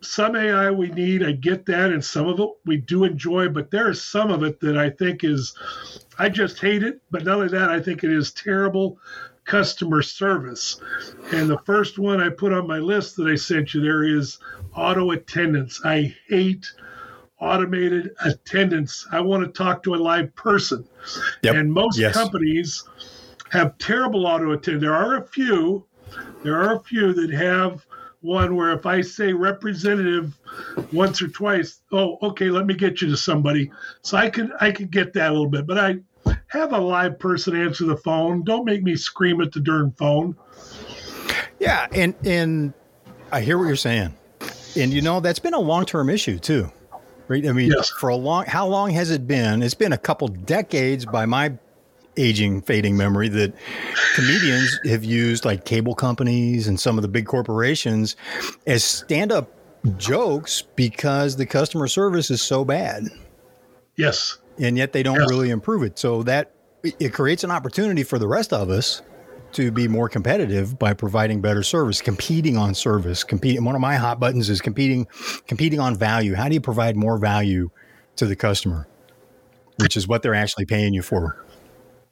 some 0.00 0.36
AI 0.36 0.70
we 0.70 0.90
need, 0.90 1.24
I 1.24 1.32
get 1.32 1.64
that, 1.66 1.90
and 1.90 2.04
some 2.04 2.28
of 2.28 2.38
it 2.38 2.50
we 2.66 2.76
do 2.76 3.04
enjoy, 3.04 3.48
but 3.48 3.70
there 3.70 3.90
is 3.90 4.04
some 4.04 4.30
of 4.30 4.42
it 4.42 4.60
that 4.60 4.76
I 4.76 4.90
think 4.90 5.24
is, 5.24 5.54
I 6.18 6.28
just 6.28 6.60
hate 6.60 6.82
it. 6.82 7.00
But 7.10 7.24
not 7.24 7.36
only 7.36 7.48
that, 7.48 7.70
I 7.70 7.80
think 7.80 8.04
it 8.04 8.10
is 8.10 8.30
terrible 8.32 8.98
customer 9.44 10.02
service. 10.02 10.80
And 11.32 11.48
the 11.48 11.58
first 11.58 11.98
one 11.98 12.20
I 12.20 12.28
put 12.28 12.52
on 12.52 12.66
my 12.66 12.78
list 12.78 13.16
that 13.16 13.26
I 13.26 13.34
sent 13.34 13.74
you 13.74 13.80
there 13.80 14.04
is 14.04 14.38
auto 14.74 15.10
attendants. 15.10 15.80
I 15.84 16.14
hate 16.28 16.72
automated 17.40 18.10
attendants. 18.24 19.06
I 19.12 19.20
want 19.20 19.44
to 19.44 19.50
talk 19.50 19.82
to 19.84 19.94
a 19.94 19.96
live 19.96 20.34
person. 20.34 20.86
Yep. 21.42 21.54
And 21.54 21.72
most 21.72 21.98
yes. 21.98 22.14
companies 22.14 22.84
have 23.50 23.76
terrible 23.78 24.26
auto 24.26 24.52
attendants. 24.52 24.82
There 24.82 24.94
are 24.94 25.18
a 25.18 25.26
few, 25.26 25.84
there 26.42 26.56
are 26.60 26.76
a 26.76 26.80
few 26.80 27.12
that 27.12 27.30
have 27.30 27.84
one 28.24 28.56
where 28.56 28.72
if 28.72 28.86
I 28.86 29.02
say 29.02 29.34
representative 29.34 30.34
once 30.92 31.20
or 31.20 31.28
twice, 31.28 31.82
oh, 31.92 32.16
okay, 32.22 32.48
let 32.48 32.64
me 32.64 32.74
get 32.74 33.02
you 33.02 33.08
to 33.10 33.16
somebody. 33.16 33.70
So 34.00 34.16
I 34.16 34.30
could 34.30 34.50
I 34.60 34.72
could 34.72 34.90
get 34.90 35.12
that 35.12 35.30
a 35.30 35.32
little 35.32 35.50
bit, 35.50 35.66
but 35.66 35.78
I 35.78 35.98
have 36.54 36.72
a 36.72 36.78
live 36.78 37.18
person 37.18 37.54
answer 37.56 37.84
the 37.84 37.96
phone. 37.96 38.42
Don't 38.44 38.64
make 38.64 38.82
me 38.82 38.96
scream 38.96 39.40
at 39.40 39.52
the 39.52 39.60
darn 39.60 39.92
phone. 39.92 40.36
Yeah, 41.58 41.86
and 41.92 42.14
and 42.24 42.72
I 43.32 43.40
hear 43.40 43.58
what 43.58 43.64
you're 43.64 43.76
saying, 43.76 44.14
and 44.76 44.92
you 44.92 45.02
know 45.02 45.20
that's 45.20 45.38
been 45.38 45.54
a 45.54 45.60
long 45.60 45.84
term 45.84 46.08
issue 46.08 46.38
too, 46.38 46.70
right? 47.28 47.46
I 47.46 47.52
mean, 47.52 47.70
yes. 47.70 47.90
for 47.90 48.08
a 48.08 48.16
long, 48.16 48.46
how 48.46 48.66
long 48.66 48.90
has 48.90 49.10
it 49.10 49.26
been? 49.26 49.62
It's 49.62 49.74
been 49.74 49.92
a 49.92 49.98
couple 49.98 50.28
decades 50.28 51.04
by 51.04 51.26
my 51.26 51.54
aging, 52.16 52.62
fading 52.62 52.96
memory 52.96 53.28
that 53.28 53.52
comedians 54.14 54.78
have 54.84 55.04
used 55.04 55.44
like 55.44 55.64
cable 55.64 55.94
companies 55.94 56.68
and 56.68 56.78
some 56.78 56.96
of 56.96 57.02
the 57.02 57.08
big 57.08 57.26
corporations 57.26 58.16
as 58.66 58.84
stand 58.84 59.32
up 59.32 59.50
jokes 59.96 60.62
because 60.76 61.36
the 61.36 61.46
customer 61.46 61.88
service 61.88 62.30
is 62.30 62.40
so 62.40 62.64
bad. 62.64 63.08
Yes. 63.96 64.38
And 64.58 64.76
yet 64.76 64.92
they 64.92 65.02
don't 65.02 65.20
yes. 65.20 65.28
really 65.28 65.50
improve 65.50 65.82
it. 65.82 65.98
So 65.98 66.22
that 66.24 66.52
it 66.82 67.12
creates 67.12 67.44
an 67.44 67.50
opportunity 67.50 68.02
for 68.02 68.18
the 68.18 68.28
rest 68.28 68.52
of 68.52 68.70
us 68.70 69.02
to 69.52 69.70
be 69.70 69.86
more 69.88 70.08
competitive 70.08 70.78
by 70.78 70.92
providing 70.92 71.40
better 71.40 71.62
service, 71.62 72.00
competing 72.00 72.56
on 72.56 72.74
service, 72.74 73.24
competing. 73.24 73.64
One 73.64 73.74
of 73.74 73.80
my 73.80 73.96
hot 73.96 74.20
buttons 74.20 74.50
is 74.50 74.60
competing, 74.60 75.06
competing 75.46 75.80
on 75.80 75.96
value. 75.96 76.34
How 76.34 76.48
do 76.48 76.54
you 76.54 76.60
provide 76.60 76.96
more 76.96 77.18
value 77.18 77.70
to 78.16 78.26
the 78.26 78.36
customer, 78.36 78.88
which 79.78 79.96
is 79.96 80.08
what 80.08 80.22
they're 80.22 80.34
actually 80.34 80.66
paying 80.66 80.92
you 80.92 81.02
for? 81.02 81.44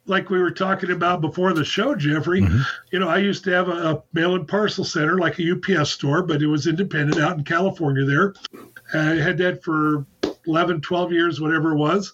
like 0.06 0.30
we 0.30 0.38
were 0.40 0.50
talking 0.50 0.90
about 0.90 1.20
before 1.20 1.52
the 1.52 1.64
show, 1.64 1.94
Jeffrey, 1.94 2.40
mm-hmm. 2.40 2.61
you 2.90 2.99
know, 2.99 3.08
I 3.08 3.18
used 3.18 3.44
to 3.44 3.50
have 3.50 3.68
a, 3.68 3.72
a 3.72 4.02
mail 4.12 4.34
and 4.34 4.46
parcel 4.49 4.84
center 4.84 5.18
like 5.18 5.38
a 5.38 5.52
UPS 5.52 5.90
store, 5.90 6.22
but 6.22 6.42
it 6.42 6.46
was 6.46 6.66
independent 6.66 7.20
out 7.20 7.38
in 7.38 7.44
California 7.44 8.04
there. 8.04 8.34
I 8.94 9.22
had 9.22 9.38
that 9.38 9.62
for 9.62 10.06
11, 10.46 10.80
12 10.80 11.12
years, 11.12 11.40
whatever 11.40 11.72
it 11.72 11.78
was. 11.78 12.12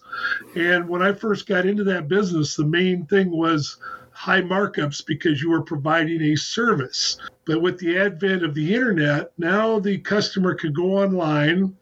And 0.55 0.87
when 0.87 1.01
I 1.01 1.13
first 1.13 1.47
got 1.47 1.65
into 1.65 1.83
that 1.85 2.07
business, 2.07 2.55
the 2.55 2.65
main 2.65 3.05
thing 3.05 3.31
was 3.31 3.77
high 4.11 4.41
markups 4.41 5.05
because 5.05 5.41
you 5.41 5.49
were 5.49 5.61
providing 5.61 6.21
a 6.21 6.35
service. 6.35 7.17
But 7.45 7.61
with 7.61 7.79
the 7.79 7.97
advent 7.97 8.43
of 8.43 8.53
the 8.53 8.75
internet, 8.75 9.31
now 9.37 9.79
the 9.79 9.97
customer 9.99 10.55
could 10.55 10.75
go 10.75 10.97
online 10.97 11.75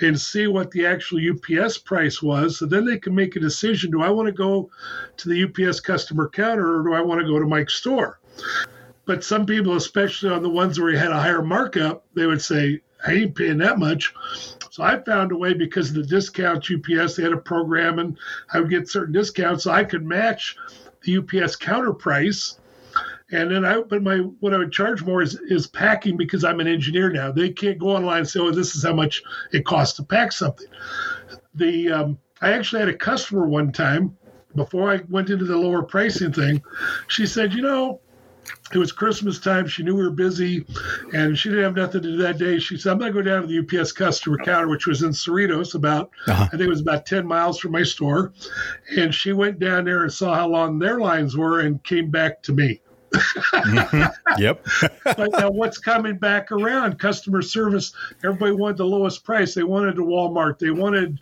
and 0.00 0.18
see 0.18 0.46
what 0.46 0.70
the 0.70 0.86
actual 0.86 1.20
UPS 1.20 1.78
price 1.78 2.22
was. 2.22 2.58
So 2.58 2.66
then 2.66 2.86
they 2.86 2.98
can 2.98 3.14
make 3.14 3.36
a 3.36 3.40
decision 3.40 3.90
do 3.90 4.02
I 4.02 4.08
want 4.08 4.26
to 4.26 4.32
go 4.32 4.70
to 5.18 5.28
the 5.28 5.44
UPS 5.44 5.80
customer 5.80 6.28
counter 6.28 6.80
or 6.80 6.82
do 6.82 6.94
I 6.94 7.02
want 7.02 7.20
to 7.20 7.26
go 7.26 7.38
to 7.38 7.46
Mike's 7.46 7.74
store? 7.74 8.18
But 9.04 9.24
some 9.24 9.44
people, 9.44 9.76
especially 9.76 10.30
on 10.30 10.42
the 10.42 10.48
ones 10.48 10.78
where 10.80 10.90
you 10.90 10.98
had 10.98 11.10
a 11.10 11.20
higher 11.20 11.42
markup, 11.42 12.04
they 12.14 12.26
would 12.26 12.40
say, 12.40 12.80
I 13.06 13.12
ain't 13.12 13.34
paying 13.34 13.58
that 13.58 13.78
much. 13.78 14.14
So 14.80 14.86
I 14.86 14.98
found 14.98 15.30
a 15.30 15.36
way 15.36 15.52
because 15.52 15.90
of 15.90 15.96
the 15.96 16.02
discounts 16.04 16.72
UPS, 16.72 17.16
they 17.16 17.22
had 17.22 17.34
a 17.34 17.36
program 17.36 17.98
and 17.98 18.16
I 18.50 18.60
would 18.60 18.70
get 18.70 18.88
certain 18.88 19.12
discounts 19.12 19.64
so 19.64 19.72
I 19.72 19.84
could 19.84 20.06
match 20.06 20.56
the 21.02 21.18
UPS 21.18 21.56
counter 21.56 21.92
price 21.92 22.58
and 23.30 23.50
then 23.50 23.66
I, 23.66 23.82
but 23.82 24.02
my 24.02 24.16
what 24.40 24.54
I 24.54 24.56
would 24.56 24.72
charge 24.72 25.02
more 25.02 25.20
is 25.20 25.38
is 25.50 25.66
packing 25.66 26.16
because 26.16 26.44
I'm 26.44 26.60
an 26.60 26.66
engineer 26.66 27.10
now. 27.10 27.30
They 27.30 27.50
can't 27.50 27.78
go 27.78 27.90
online 27.90 28.20
and 28.20 28.28
say, 28.28 28.40
"Oh, 28.40 28.52
this 28.52 28.74
is 28.74 28.82
how 28.82 28.94
much 28.94 29.22
it 29.52 29.66
costs 29.66 29.98
to 29.98 30.02
pack 30.02 30.32
something." 30.32 30.66
The 31.54 31.92
um, 31.92 32.18
I 32.40 32.52
actually 32.52 32.80
had 32.80 32.88
a 32.88 32.96
customer 32.96 33.46
one 33.46 33.72
time 33.72 34.16
before 34.56 34.90
I 34.90 35.02
went 35.10 35.28
into 35.28 35.44
the 35.44 35.58
lower 35.58 35.82
pricing 35.82 36.32
thing. 36.32 36.62
She 37.06 37.26
said, 37.26 37.52
"You 37.52 37.60
know, 37.60 38.00
it 38.72 38.78
was 38.78 38.92
Christmas 38.92 39.38
time. 39.38 39.66
She 39.66 39.82
knew 39.82 39.96
we 39.96 40.02
were 40.02 40.10
busy, 40.10 40.64
and 41.12 41.36
she 41.36 41.48
didn't 41.48 41.64
have 41.64 41.76
nothing 41.76 42.02
to 42.02 42.08
do 42.08 42.16
that 42.18 42.38
day. 42.38 42.58
She 42.58 42.76
said, 42.76 42.92
"I'm 42.92 42.98
going 42.98 43.12
to 43.12 43.22
go 43.22 43.28
down 43.28 43.42
to 43.42 43.48
the 43.48 43.80
UPS 43.80 43.92
customer 43.92 44.38
counter, 44.38 44.68
which 44.68 44.86
was 44.86 45.02
in 45.02 45.10
Cerritos, 45.10 45.74
about 45.74 46.10
uh-huh. 46.26 46.44
I 46.44 46.48
think 46.48 46.62
it 46.62 46.68
was 46.68 46.80
about 46.80 47.06
10 47.06 47.26
miles 47.26 47.58
from 47.58 47.72
my 47.72 47.82
store." 47.82 48.32
And 48.96 49.14
she 49.14 49.32
went 49.32 49.58
down 49.58 49.84
there 49.84 50.02
and 50.02 50.12
saw 50.12 50.34
how 50.34 50.48
long 50.48 50.78
their 50.78 51.00
lines 51.00 51.36
were, 51.36 51.60
and 51.60 51.82
came 51.84 52.10
back 52.10 52.42
to 52.44 52.52
me 52.52 52.80
mm-hmm. 53.12 54.42
Yep. 54.42 54.66
but 55.04 55.30
now 55.32 55.50
what's 55.50 55.78
coming 55.78 56.16
back 56.16 56.52
around? 56.52 56.98
Customer 56.98 57.42
service. 57.42 57.92
Everybody 58.24 58.52
wanted 58.52 58.76
the 58.78 58.86
lowest 58.86 59.24
price. 59.24 59.54
They 59.54 59.62
wanted 59.62 59.96
the 59.96 60.02
Walmart. 60.02 60.58
They 60.58 60.70
wanted 60.70 61.20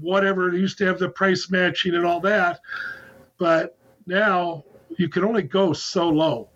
whatever. 0.00 0.50
They 0.50 0.58
used 0.58 0.78
to 0.78 0.86
have 0.86 0.98
the 0.98 1.08
price 1.08 1.50
matching 1.50 1.94
and 1.94 2.06
all 2.06 2.20
that. 2.20 2.60
But 3.38 3.76
now 4.06 4.64
you 4.96 5.08
can 5.08 5.24
only 5.24 5.42
go 5.42 5.72
so 5.72 6.08
low. 6.08 6.50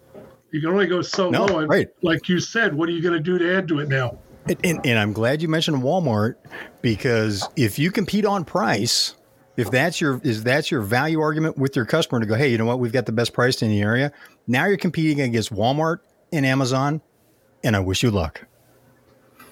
You 0.53 0.61
can 0.61 0.71
only 0.71 0.87
go 0.87 1.01
so 1.01 1.31
no, 1.31 1.47
low. 1.47 1.59
And 1.61 1.69
right. 1.69 1.89
like 2.03 2.29
you 2.29 2.39
said, 2.39 2.75
what 2.75 2.89
are 2.89 2.93
you 2.93 3.03
going 3.03 3.15
to 3.15 3.21
do 3.21 3.39
to 3.39 3.57
add 3.57 3.67
to 3.69 3.81
it 3.81 3.89
now? 3.89 4.19
And, 4.47 4.59
and, 4.65 4.87
and 4.87 4.99
I'm 4.99 5.13
glad 5.13 5.41
you 5.41 5.49
mentioned 5.49 5.79
Walmart 5.83 6.35
because 6.83 7.49
if 7.57 7.79
you 7.79 7.91
compete 7.91 8.27
on 8.27 8.45
price, 8.45 9.15
if 9.57 9.71
that's 9.71 10.01
your 10.01 10.21
is 10.23 10.43
that's 10.43 10.71
your 10.71 10.83
value 10.83 11.21
argument 11.21 11.57
with 11.57 11.75
your 11.75 11.87
customer 11.87 12.21
to 12.21 12.27
go, 12.27 12.35
hey, 12.35 12.49
you 12.51 12.59
know 12.59 12.67
what, 12.67 12.81
we've 12.81 12.93
got 12.93 13.07
the 13.07 13.13
best 13.13 13.33
price 13.33 13.63
in 13.63 13.69
the 13.69 13.81
area. 13.81 14.13
Now 14.47 14.67
you're 14.67 14.77
competing 14.77 15.21
against 15.21 15.53
Walmart 15.53 15.99
and 16.33 16.45
Amazon, 16.45 17.01
and 17.65 17.75
I 17.77 17.81
wish 17.81 18.03
you 18.03 18.11
luck. 18.11 18.47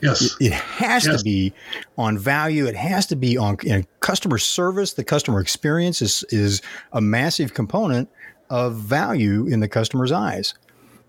Yes, 0.03 0.23
it, 0.23 0.47
it 0.47 0.53
has 0.53 1.07
yes. 1.07 1.19
to 1.19 1.25
be 1.25 1.53
on 1.99 2.19
value. 2.19 2.67
It 2.67 2.77
has 2.77 3.07
to 3.07 3.17
be 3.17 3.37
on 3.37 3.59
you 3.63 3.71
know, 3.71 3.83
customer 4.01 4.39
service. 4.39 4.95
The 4.95 5.05
customer 5.05 5.41
experience 5.41 6.03
is 6.03 6.25
is 6.31 6.63
a 6.93 7.01
massive 7.01 7.55
component 7.55 8.09
of 8.49 8.77
value 8.77 9.47
in 9.47 9.61
the 9.61 9.69
customer's 9.69 10.13
eyes. 10.13 10.55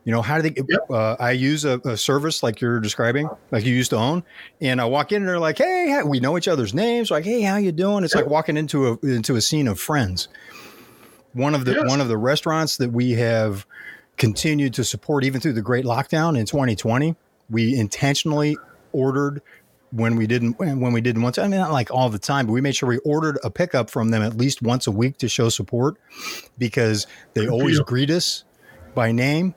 You 0.04 0.12
know, 0.12 0.22
how 0.22 0.40
do 0.40 0.50
they? 0.50 0.56
Yep. 0.68 0.90
Uh, 0.90 1.16
I 1.20 1.32
use 1.32 1.64
a, 1.64 1.80
a, 1.86 1.96
service 1.96 2.42
like 2.42 2.60
you're 2.60 2.80
describing, 2.80 3.30
like 3.52 3.66
you 3.66 3.76
used 3.76 3.92
to 3.92 3.98
own, 3.98 4.24
and 4.60 4.82
I 4.82 4.86
walk 4.86 5.12
in 5.12 5.18
and 5.18 5.28
they're 5.28 5.40
like, 5.40 5.60
"Hey, 5.60 6.02
we 6.04 6.20
know 6.20 6.38
each 6.38 6.48
other's 6.48 6.74
names." 6.74 7.12
Like, 7.12 7.24
"Hey, 7.24 7.42
how 7.42 7.58
you 7.58 7.72
doing?" 7.72 8.04
It's 8.04 8.16
yep. 8.16 8.24
like 8.24 8.32
walking 8.32 8.58
into 8.58 8.88
a 8.88 9.06
into 9.06 9.36
a 9.36 9.42
scene 9.42 9.68
of 9.68 9.80
friends. 9.80 10.28
One 11.34 11.54
of 11.54 11.66
the 11.66 11.74
yes. 11.74 11.88
one 11.88 12.02
of 12.02 12.08
the 12.08 12.18
restaurants 12.18 12.78
that 12.78 12.92
we 12.92 13.12
have 13.12 13.68
continued 14.18 14.74
to 14.76 14.84
support 14.84 15.24
even 15.24 15.40
through 15.40 15.54
the 15.54 15.62
great 15.62 15.86
lockdown 15.86 16.38
in 16.38 16.46
2020, 16.48 17.16
we 17.50 17.78
intentionally 17.78 18.58
ordered 18.94 19.42
when 19.92 20.16
we 20.16 20.26
didn't 20.26 20.58
when 20.58 20.94
we 20.94 21.02
didn't 21.02 21.22
want 21.22 21.36
to. 21.36 21.44
I 21.44 21.48
mean, 21.48 21.60
not 21.60 21.72
like 21.72 21.92
all 21.92 22.10
the 22.10 22.20
time, 22.20 22.48
but 22.48 22.54
we 22.54 22.62
made 22.62 22.76
sure 22.76 22.90
we 22.90 22.98
ordered 23.00 23.38
a 23.44 23.52
pickup 23.52 23.92
from 23.92 24.10
them 24.10 24.24
at 24.24 24.36
least 24.36 24.64
once 24.64 24.88
a 24.88 24.92
week 24.92 25.18
to 25.20 25.30
show 25.30 25.50
support 25.50 25.98
because 26.58 27.06
they 27.36 27.48
always 27.48 27.80
greet 27.82 28.10
us 28.10 28.46
by 28.96 29.12
name 29.12 29.54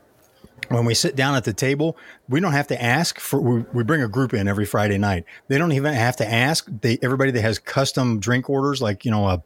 when 0.68 0.84
we 0.84 0.94
sit 0.94 1.16
down 1.16 1.34
at 1.34 1.44
the 1.44 1.52
table, 1.52 1.96
we 2.28 2.40
don't 2.40 2.52
have 2.52 2.66
to 2.68 2.82
ask 2.82 3.18
for. 3.18 3.40
We, 3.40 3.64
we, 3.72 3.84
bring 3.84 4.02
a 4.02 4.08
group 4.08 4.34
in 4.34 4.48
every 4.48 4.66
Friday 4.66 4.98
night. 4.98 5.24
They 5.48 5.58
don't 5.58 5.72
even 5.72 5.94
have 5.94 6.16
to 6.16 6.26
ask. 6.26 6.68
They 6.80 6.98
everybody 7.02 7.30
that 7.32 7.42
has 7.42 7.58
custom 7.58 8.20
drink 8.20 8.48
orders, 8.48 8.80
like 8.80 9.04
you 9.04 9.10
know 9.10 9.26
a 9.26 9.42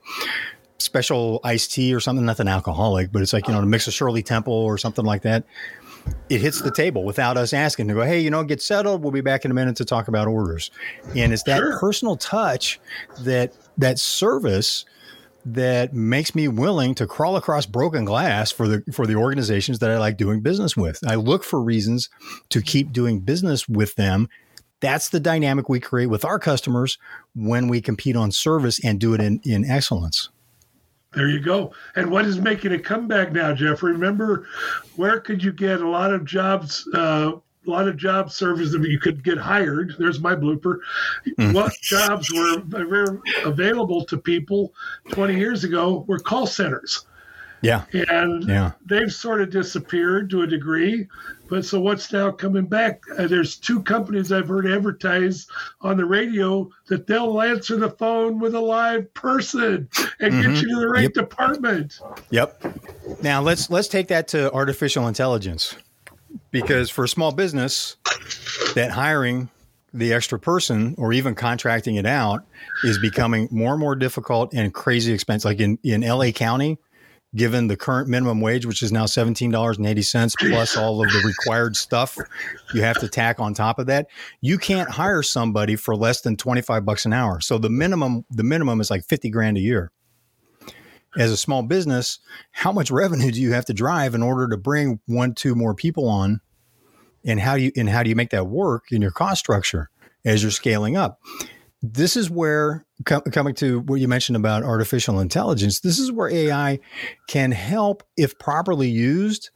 special 0.79 1.41
iced 1.45 1.73
tea 1.73 1.95
or 1.95 2.01
something, 2.01 2.25
nothing 2.25 2.49
alcoholic, 2.49 3.13
but 3.13 3.23
it's 3.23 3.33
like 3.33 3.49
you 3.49 3.55
know 3.55 3.61
to 3.61 3.67
mix 3.67 3.87
a 3.87 3.93
Shirley 3.93 4.23
Temple 4.23 4.53
or 4.53 4.79
something 4.79 5.05
like 5.05 5.23
that. 5.23 5.45
It 6.31 6.41
hits 6.41 6.63
the 6.63 6.71
table 6.71 7.05
without 7.05 7.37
us 7.37 7.53
asking 7.53 7.89
to 7.89 7.95
go. 7.95 8.03
Hey, 8.03 8.21
you 8.21 8.31
know, 8.31 8.43
get 8.43 8.63
settled. 8.63 9.03
We'll 9.03 9.13
be 9.13 9.21
back 9.21 9.45
in 9.45 9.51
a 9.51 9.55
minute 9.55 9.77
to 9.77 9.85
talk 9.85 10.09
about 10.09 10.27
orders. 10.27 10.71
And 11.15 11.35
it's 11.35 11.43
that 11.43 11.59
sure. 11.59 11.79
personal 11.79 12.17
touch 12.17 12.81
that 13.21 13.53
that 13.77 13.99
service 13.99 14.87
that 15.55 15.95
makes 15.95 16.35
me 16.35 16.49
willing 16.49 16.95
to 16.97 17.07
crawl 17.07 17.37
across 17.37 17.67
broken 17.67 18.05
glass 18.05 18.51
for 18.51 18.69
the 18.69 18.83
for 18.93 19.07
the 19.07 19.15
organizations 19.15 19.79
that 19.79 19.91
I 19.91 19.99
like 19.99 20.17
doing 20.17 20.41
business 20.41 20.77
with. 20.77 21.01
I 21.07 21.15
look 21.15 21.45
for 21.45 21.61
reasons 21.63 22.09
to 22.51 22.61
keep 22.61 22.93
doing 22.93 23.21
business 23.21 23.69
with 23.69 23.95
them. 23.97 24.29
That's 24.81 25.09
the 25.09 25.21
dynamic 25.21 25.69
we 25.69 25.81
create 25.81 26.07
with 26.07 26.25
our 26.25 26.39
customers 26.39 26.99
when 27.35 27.69
we 27.69 27.81
compete 27.81 28.15
on 28.15 28.31
service 28.31 28.83
and 28.85 29.01
do 29.01 29.15
it 29.15 29.21
in, 29.21 29.41
in 29.45 29.69
excellence. 29.69 30.29
There 31.15 31.29
you 31.29 31.41
go. 31.41 31.73
And 31.97 32.11
what 32.11 32.27
is 32.27 32.39
making 32.39 32.73
a 32.73 32.79
comeback 32.79 33.33
now, 33.33 33.55
Jeffrey? 33.55 33.93
Remember, 33.93 34.47
where 34.97 35.21
could 35.21 35.43
you 35.43 35.53
get 35.53 35.81
a 35.81 35.89
lot 35.89 36.13
of 36.13 36.25
jobs 36.25 36.87
uh, 36.95 37.33
a 37.67 37.71
lot 37.71 37.89
of 37.89 37.97
job 37.97 38.31
services 38.31 38.73
that 38.73 38.89
you 38.89 38.99
could 38.99 39.23
get 39.23 39.39
hired. 39.39 39.95
There's 39.99 40.21
my 40.21 40.35
blooper. 40.35 40.79
Mm. 41.39 41.55
What 41.55 41.73
jobs 41.83 42.33
were 42.33 42.63
available 43.45 44.05
to 44.07 44.17
people 44.17 44.73
20 45.11 45.37
years 45.37 45.65
ago 45.65 46.05
were 46.09 46.19
call 46.19 46.47
centers. 46.47 47.05
Yeah. 47.61 47.85
And 47.93 48.49
yeah. 48.49 48.73
they've 48.87 49.13
sort 49.13 49.41
of 49.41 49.51
disappeared 49.51 50.31
to 50.31 50.43
a 50.43 50.47
degree. 50.47 51.09
But 51.49 51.65
so 51.65 51.81
what's 51.81 52.13
now 52.13 52.31
coming 52.31 52.67
back? 52.67 53.03
Uh, 53.19 53.27
there's 53.27 53.57
two 53.57 53.83
companies 53.83 54.31
I've 54.31 54.49
heard 54.49 54.67
advertise 54.67 55.47
on 55.81 55.97
the 55.97 56.05
radio 56.05 56.71
that 56.87 57.07
they'll 57.07 57.41
answer 57.41 57.77
the 57.77 57.91
phone 57.91 58.39
with 58.39 58.55
a 58.55 58.61
live 58.61 59.13
person 59.15 59.89
and 60.21 60.35
mm-hmm. 60.35 60.53
get 60.53 60.63
you 60.63 60.69
to 60.75 60.81
the 60.81 60.89
right 60.89 61.03
yep. 61.05 61.15
department. 61.15 62.01
Yep. 62.31 63.23
Now 63.23 63.41
let's 63.41 63.71
let's 63.71 63.89
take 63.89 64.09
that 64.09 64.29
to 64.29 64.53
artificial 64.53 65.09
intelligence. 65.09 65.75
Because 66.51 66.91
for 66.91 67.05
a 67.05 67.09
small 67.09 67.33
business, 67.33 67.97
that 68.75 68.91
hiring 68.91 69.51
the 69.93 70.13
extra 70.13 70.39
person 70.39 70.95
or 70.99 71.13
even 71.13 71.35
contracting 71.35 71.97
it 71.97 72.07
out 72.07 72.45
is 72.85 72.99
becoming 72.99 73.49
more 73.51 73.73
and 73.73 73.81
more 73.81 73.97
difficult 73.97 74.53
and 74.55 74.73
crazy 74.73 75.13
expense. 75.13 75.45
Like 75.45 75.61
in, 75.61 75.79
in 75.83 76.03
LA 76.03 76.31
County, 76.31 76.79
given 77.35 77.67
the 77.69 77.77
current 77.77 78.09
minimum 78.09 78.41
wage, 78.41 78.67
which 78.67 78.83
is 78.83 78.93
now 78.93 79.05
$17.80 79.05 80.51
plus 80.51 80.77
all 80.77 81.03
of 81.03 81.11
the 81.11 81.23
required 81.25 81.77
stuff 81.77 82.17
you 82.75 82.83
have 82.83 82.99
to 82.99 83.09
tack 83.09 83.41
on 83.41 83.55
top 83.55 83.79
of 83.79 83.87
that, 83.87 84.07
you 84.41 84.59
can't 84.59 84.91
hire 84.91 85.23
somebody 85.23 85.77
for 85.77 85.95
less 85.95 86.23
than 86.23 86.37
25 86.37 86.85
bucks 86.85 87.05
an 87.05 87.13
hour. 87.13 87.41
So 87.41 87.59
the 87.59 87.71
minimum, 87.71 88.25
the 88.31 88.45
minimum 88.45 88.81
is 88.81 88.91
like 88.91 89.05
50 89.05 89.31
grand 89.31 89.57
a 89.57 89.61
year. 89.61 89.91
As 91.17 91.31
a 91.31 91.37
small 91.37 91.63
business, 91.63 92.19
how 92.53 92.71
much 92.71 92.91
revenue 92.91 93.31
do 93.31 93.41
you 93.41 93.53
have 93.53 93.65
to 93.67 93.73
drive 93.73 94.15
in 94.15 94.23
order 94.23 94.49
to 94.49 94.57
bring 94.57 95.01
one, 95.07 95.35
two 95.35 95.55
more 95.55 95.75
people 95.75 96.09
on? 96.09 96.41
And 97.25 97.41
how 97.41 97.57
do 97.57 97.63
you 97.63 97.73
and 97.77 97.89
how 97.89 98.03
do 98.03 98.11
you 98.11 98.17
make 98.17 98.31
that 98.31 98.47
work 98.47 98.93
in 98.93 99.03
your 99.03 99.11
cost 99.11 99.41
structure 99.41 99.91
as 100.25 100.43
you're 100.43 100.53
scaling 100.53 100.97
up? 100.97 101.21
this 101.83 102.17
is 102.17 102.31
where 102.31 102.85
coming 103.05 103.55
to 103.55 103.81
what 103.81 104.01
you 104.01 104.09
mentioned 104.09 104.37
about 104.37 104.63
artificial 104.63 105.21
intelligence 105.21 105.81
this 105.81 105.99
is 105.99 106.11
where 106.11 106.29
ai 106.29 106.79
can 107.29 107.53
help 107.53 108.03
if 108.17 108.39
properly 108.39 108.89
used 108.89 109.51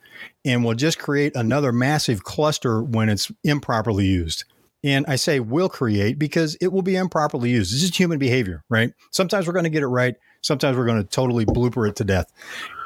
and 0.45 0.65
will 0.65 0.75
just 0.75 0.99
create 0.99 1.35
another 1.35 1.73
massive 1.73 2.23
cluster 2.23 2.83
when 2.83 3.09
it's 3.09 3.31
improperly 3.43 4.07
used 4.07 4.45
and 4.85 5.05
i 5.09 5.17
say 5.17 5.41
will 5.41 5.69
create 5.69 6.19
because 6.19 6.57
it 6.61 6.69
will 6.69 6.83
be 6.83 6.95
improperly 6.95 7.51
used 7.51 7.75
this 7.75 7.83
is 7.83 7.97
human 7.97 8.19
behavior 8.19 8.63
right 8.69 8.93
sometimes 9.11 9.47
we're 9.47 9.53
going 9.53 9.65
to 9.65 9.71
get 9.71 9.83
it 9.83 9.89
right 9.89 10.15
sometimes 10.43 10.77
we're 10.77 10.87
going 10.87 11.03
to 11.03 11.09
totally 11.09 11.47
blooper 11.47 11.89
it 11.89 11.97
to 11.97 12.05
death 12.05 12.31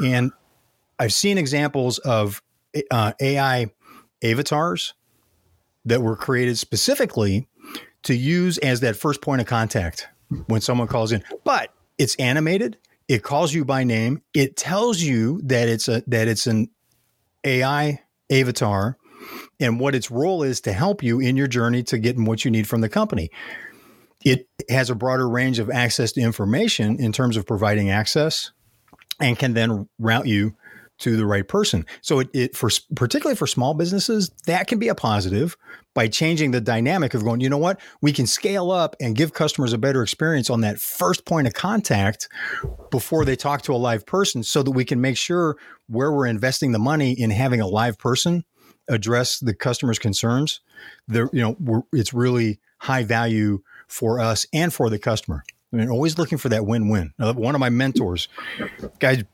and 0.04 0.30
i've 0.98 1.12
seen 1.12 1.38
examples 1.38 1.98
of 1.98 2.42
uh, 2.90 3.12
ai 3.20 3.66
avatars 4.22 4.94
that 5.84 6.02
were 6.02 6.16
created 6.16 6.58
specifically 6.58 7.48
to 8.02 8.14
use 8.14 8.58
as 8.58 8.80
that 8.80 8.96
first 8.96 9.20
point 9.22 9.40
of 9.40 9.46
contact 9.46 10.08
when 10.46 10.60
someone 10.60 10.88
calls 10.88 11.12
in. 11.12 11.22
But 11.44 11.72
it's 11.98 12.14
animated. 12.16 12.76
It 13.08 13.22
calls 13.22 13.54
you 13.54 13.64
by 13.64 13.84
name. 13.84 14.22
It 14.34 14.56
tells 14.56 15.00
you 15.00 15.40
that 15.44 15.68
it's 15.68 15.88
a 15.88 16.02
that 16.08 16.28
it's 16.28 16.46
an 16.46 16.70
AI 17.44 18.00
avatar 18.30 18.98
and 19.60 19.80
what 19.80 19.94
its 19.94 20.10
role 20.10 20.42
is 20.42 20.60
to 20.62 20.72
help 20.72 21.02
you 21.02 21.20
in 21.20 21.36
your 21.36 21.46
journey 21.46 21.82
to 21.84 21.98
getting 21.98 22.24
what 22.24 22.44
you 22.44 22.50
need 22.50 22.68
from 22.68 22.80
the 22.80 22.88
company. 22.88 23.30
It 24.26 24.48
has 24.68 24.90
a 24.90 24.96
broader 24.96 25.28
range 25.28 25.60
of 25.60 25.70
access 25.70 26.10
to 26.12 26.20
information 26.20 27.00
in 27.00 27.12
terms 27.12 27.36
of 27.36 27.46
providing 27.46 27.90
access 27.90 28.50
and 29.20 29.38
can 29.38 29.54
then 29.54 29.88
route 30.00 30.26
you 30.26 30.56
to 30.98 31.16
the 31.16 31.26
right 31.26 31.46
person. 31.46 31.86
So 32.00 32.20
it, 32.20 32.28
it, 32.32 32.56
for 32.56 32.68
particularly 32.96 33.36
for 33.36 33.46
small 33.46 33.74
businesses, 33.74 34.30
that 34.46 34.66
can 34.66 34.80
be 34.80 34.88
a 34.88 34.96
positive 34.96 35.56
by 35.94 36.08
changing 36.08 36.50
the 36.50 36.60
dynamic 36.60 37.14
of 37.14 37.22
going, 37.22 37.40
you 37.40 37.48
know 37.48 37.56
what, 37.56 37.80
we 38.02 38.12
can 38.12 38.26
scale 38.26 38.72
up 38.72 38.96
and 39.00 39.14
give 39.14 39.32
customers 39.32 39.72
a 39.72 39.78
better 39.78 40.02
experience 40.02 40.50
on 40.50 40.62
that 40.62 40.80
first 40.80 41.24
point 41.24 41.46
of 41.46 41.54
contact 41.54 42.28
before 42.90 43.24
they 43.24 43.36
talk 43.36 43.62
to 43.62 43.74
a 43.74 43.76
live 43.76 44.06
person 44.06 44.42
so 44.42 44.62
that 44.62 44.72
we 44.72 44.84
can 44.84 45.00
make 45.00 45.16
sure 45.16 45.56
where 45.86 46.10
we're 46.10 46.26
investing 46.26 46.72
the 46.72 46.78
money 46.80 47.12
in 47.12 47.30
having 47.30 47.60
a 47.60 47.66
live 47.66 47.96
person 47.96 48.44
address 48.88 49.38
the 49.38 49.54
customer's 49.54 49.98
concerns, 49.98 50.60
there 51.08 51.28
you 51.32 51.42
know, 51.42 51.86
it's 51.92 52.12
really 52.14 52.58
high 52.78 53.02
value 53.02 53.60
for 53.86 54.20
us 54.20 54.46
and 54.52 54.72
for 54.72 54.90
the 54.90 54.98
customer. 54.98 55.44
I 55.72 55.76
mean, 55.76 55.88
always 55.90 56.16
looking 56.18 56.38
for 56.38 56.48
that 56.48 56.64
win-win. 56.64 57.12
Now, 57.18 57.32
one 57.32 57.54
of 57.54 57.60
my 57.60 57.70
mentors, 57.70 58.28
guy's 58.98 59.24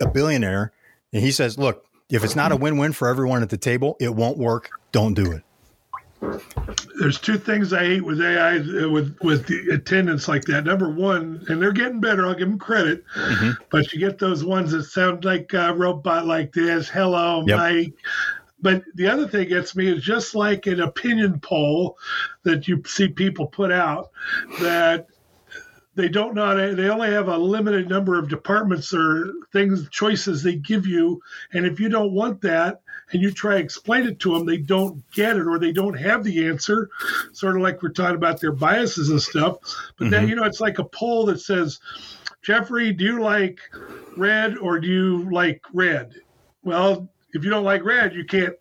a 0.00 0.08
billionaire, 0.08 0.72
and 1.12 1.22
he 1.22 1.30
says, 1.30 1.58
look, 1.58 1.84
if 2.10 2.24
it's 2.24 2.36
not 2.36 2.52
a 2.52 2.56
win 2.56 2.78
win 2.78 2.92
for 2.92 3.08
everyone 3.08 3.42
at 3.42 3.50
the 3.50 3.58
table, 3.58 3.96
it 4.00 4.14
won't 4.14 4.38
work. 4.38 4.70
Don't 4.92 5.14
do 5.14 5.30
it. 5.32 5.42
There's 6.98 7.20
two 7.20 7.38
things 7.38 7.72
I 7.72 7.84
hate 7.84 8.04
with 8.04 8.20
AI 8.20 8.58
with 8.88 9.16
with 9.22 9.46
the 9.46 9.72
attendants 9.72 10.26
like 10.26 10.42
that. 10.46 10.64
Number 10.64 10.90
one, 10.90 11.44
and 11.48 11.62
they're 11.62 11.70
getting 11.70 12.00
better. 12.00 12.26
I'll 12.26 12.34
give 12.34 12.48
them 12.48 12.58
credit, 12.58 13.04
mm-hmm. 13.14 13.50
but 13.70 13.92
you 13.92 14.00
get 14.00 14.18
those 14.18 14.44
ones 14.44 14.72
that 14.72 14.82
sound 14.84 15.24
like 15.24 15.52
a 15.52 15.72
robot 15.74 16.26
like 16.26 16.52
this. 16.52 16.88
Hello, 16.88 17.44
yep. 17.46 17.58
Mike. 17.58 17.94
But 18.60 18.82
the 18.94 19.06
other 19.06 19.28
thing 19.28 19.48
gets 19.48 19.76
me 19.76 19.88
is 19.88 20.02
just 20.02 20.34
like 20.34 20.66
an 20.66 20.80
opinion 20.80 21.40
poll 21.40 21.96
that 22.42 22.66
you 22.66 22.82
see 22.86 23.08
people 23.08 23.46
put 23.46 23.70
out 23.70 24.10
that 24.60 25.06
they 25.98 26.08
don't 26.08 26.34
know 26.34 26.74
they 26.74 26.88
only 26.88 27.10
have 27.10 27.26
a 27.26 27.36
limited 27.36 27.88
number 27.88 28.18
of 28.18 28.28
departments 28.28 28.94
or 28.94 29.32
things 29.52 29.88
choices 29.90 30.42
they 30.42 30.54
give 30.54 30.86
you. 30.86 31.20
And 31.52 31.66
if 31.66 31.80
you 31.80 31.88
don't 31.88 32.12
want 32.12 32.40
that 32.42 32.82
and 33.10 33.20
you 33.20 33.32
try 33.32 33.54
to 33.54 33.60
explain 33.60 34.06
it 34.06 34.20
to 34.20 34.32
them 34.32 34.46
they 34.46 34.58
don't 34.58 35.02
get 35.10 35.36
it 35.36 35.46
or 35.46 35.58
they 35.58 35.72
don't 35.72 35.98
have 35.98 36.22
the 36.22 36.46
answer. 36.46 36.88
Sort 37.32 37.56
of 37.56 37.62
like 37.62 37.82
we're 37.82 37.88
talking 37.88 38.14
about 38.14 38.40
their 38.40 38.52
biases 38.52 39.10
and 39.10 39.20
stuff. 39.20 39.56
But 39.96 40.04
mm-hmm. 40.04 40.10
then 40.10 40.28
you 40.28 40.36
know 40.36 40.44
it's 40.44 40.60
like 40.60 40.78
a 40.78 40.84
poll 40.84 41.26
that 41.26 41.40
says 41.40 41.80
jeffrey 42.42 42.92
do 42.92 43.04
you 43.04 43.20
like 43.20 43.58
red 44.16 44.56
or 44.56 44.78
do 44.78 44.86
you 44.86 45.28
like 45.32 45.62
red? 45.72 46.14
Well 46.62 47.08
if 47.34 47.44
you 47.44 47.50
don't 47.50 47.64
like 47.64 47.84
red 47.84 48.14
you 48.14 48.24
can't 48.24 48.54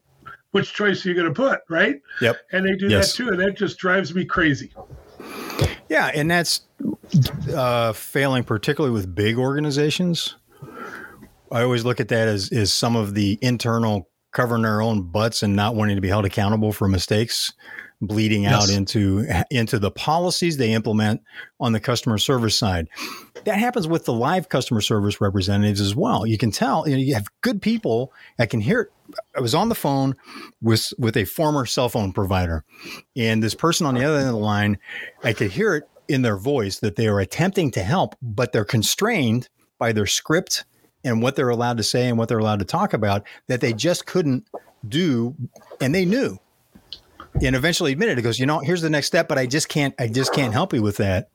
which 0.51 0.73
choice 0.73 1.05
are 1.05 1.09
you 1.09 1.15
going 1.15 1.27
to 1.27 1.33
put 1.33 1.59
right 1.69 2.01
yep 2.21 2.37
and 2.51 2.65
they 2.65 2.75
do 2.75 2.87
yes. 2.87 3.11
that 3.11 3.23
too 3.23 3.29
and 3.29 3.39
that 3.39 3.55
just 3.55 3.77
drives 3.77 4.13
me 4.13 4.25
crazy 4.25 4.71
yeah, 5.89 6.11
and 6.13 6.29
that's 6.29 6.61
uh, 7.53 7.93
failing 7.93 8.43
particularly 8.43 8.93
with 8.93 9.13
big 9.13 9.37
organizations. 9.37 10.35
I 11.51 11.61
always 11.61 11.85
look 11.85 11.99
at 11.99 12.09
that 12.09 12.27
as 12.27 12.51
is 12.51 12.73
some 12.73 12.95
of 12.95 13.13
the 13.13 13.39
internal 13.41 14.09
covering 14.33 14.63
their 14.63 14.81
own 14.81 15.03
butts 15.03 15.43
and 15.43 15.55
not 15.55 15.75
wanting 15.75 15.95
to 15.95 16.01
be 16.01 16.09
held 16.09 16.25
accountable 16.25 16.73
for 16.73 16.87
mistakes 16.87 17.53
bleeding 18.01 18.43
yes. 18.43 18.53
out 18.53 18.69
into 18.69 19.25
into 19.49 19.79
the 19.79 19.91
policies 19.91 20.57
they 20.57 20.71
implement 20.73 21.21
on 21.59 21.71
the 21.71 21.79
customer 21.79 22.17
service 22.17 22.57
side. 22.57 22.87
That 23.45 23.59
happens 23.59 23.87
with 23.87 24.05
the 24.05 24.13
live 24.13 24.49
customer 24.49 24.81
service 24.81 25.19
representatives 25.19 25.81
as 25.81 25.95
well. 25.95 26.25
You 26.25 26.37
can 26.37 26.51
tell 26.51 26.87
you, 26.87 26.95
know, 26.95 27.01
you 27.01 27.13
have 27.13 27.27
good 27.41 27.61
people. 27.61 28.13
I 28.39 28.45
can 28.45 28.59
hear 28.59 28.81
it. 28.81 28.91
I 29.35 29.39
was 29.39 29.55
on 29.55 29.69
the 29.69 29.75
phone 29.75 30.15
with 30.61 30.93
with 30.97 31.17
a 31.17 31.25
former 31.25 31.65
cell 31.65 31.89
phone 31.89 32.11
provider, 32.11 32.63
and 33.15 33.41
this 33.41 33.55
person 33.55 33.85
on 33.85 33.95
the 33.95 34.03
other 34.03 34.17
end 34.17 34.27
of 34.27 34.33
the 34.33 34.39
line, 34.39 34.77
I 35.23 35.33
could 35.33 35.51
hear 35.51 35.75
it 35.75 35.89
in 36.07 36.21
their 36.21 36.37
voice 36.37 36.79
that 36.79 36.95
they 36.95 37.07
are 37.07 37.19
attempting 37.19 37.71
to 37.71 37.83
help, 37.83 38.15
but 38.21 38.51
they're 38.51 38.65
constrained 38.65 39.49
by 39.79 39.91
their 39.91 40.05
script 40.05 40.65
and 41.03 41.21
what 41.21 41.35
they're 41.35 41.49
allowed 41.49 41.77
to 41.77 41.83
say 41.83 42.07
and 42.07 42.17
what 42.17 42.27
they're 42.27 42.39
allowed 42.39 42.59
to 42.59 42.65
talk 42.65 42.93
about 42.93 43.23
that 43.47 43.61
they 43.61 43.73
just 43.73 44.05
couldn't 44.05 44.45
do, 44.87 45.35
and 45.81 45.93
they 45.93 46.05
knew 46.05 46.37
and 47.41 47.55
eventually 47.55 47.91
admitted 47.91 48.19
it. 48.19 48.21
Goes 48.21 48.39
you 48.39 48.45
know 48.45 48.59
here's 48.59 48.81
the 48.81 48.89
next 48.89 49.07
step 49.07 49.27
but 49.27 49.37
i 49.37 49.45
just 49.45 49.69
can't 49.69 49.93
i 49.99 50.07
just 50.07 50.33
can't 50.33 50.53
help 50.53 50.73
you 50.73 50.81
with 50.81 50.97
that. 50.97 51.29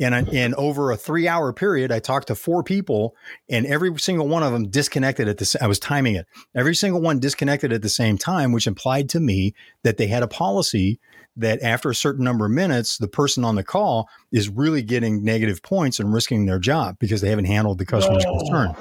And 0.00 0.28
in 0.28 0.54
over 0.54 0.92
a 0.92 0.96
three 0.96 1.26
hour 1.26 1.52
period 1.52 1.90
i 1.90 1.98
talked 1.98 2.28
to 2.28 2.34
four 2.34 2.62
people 2.62 3.14
and 3.48 3.66
every 3.66 3.96
single 3.98 4.28
one 4.28 4.42
of 4.42 4.52
them 4.52 4.68
disconnected 4.68 5.28
at 5.28 5.38
the 5.38 5.58
i 5.60 5.66
was 5.66 5.78
timing 5.78 6.14
it. 6.14 6.26
Every 6.54 6.74
single 6.74 7.00
one 7.00 7.18
disconnected 7.18 7.72
at 7.72 7.82
the 7.82 7.88
same 7.88 8.18
time 8.18 8.52
which 8.52 8.66
implied 8.66 9.08
to 9.10 9.20
me 9.20 9.54
that 9.82 9.96
they 9.96 10.06
had 10.06 10.22
a 10.22 10.28
policy 10.28 11.00
that 11.36 11.62
after 11.62 11.88
a 11.88 11.94
certain 11.94 12.24
number 12.24 12.46
of 12.46 12.52
minutes 12.52 12.98
the 12.98 13.08
person 13.08 13.44
on 13.44 13.54
the 13.54 13.64
call 13.64 14.08
is 14.32 14.48
really 14.48 14.82
getting 14.82 15.22
negative 15.22 15.62
points 15.62 15.98
and 16.00 16.12
risking 16.12 16.46
their 16.46 16.58
job 16.58 16.96
because 16.98 17.20
they 17.20 17.30
haven't 17.30 17.46
handled 17.46 17.78
the 17.78 17.86
customer's 17.86 18.24
concern. 18.24 18.74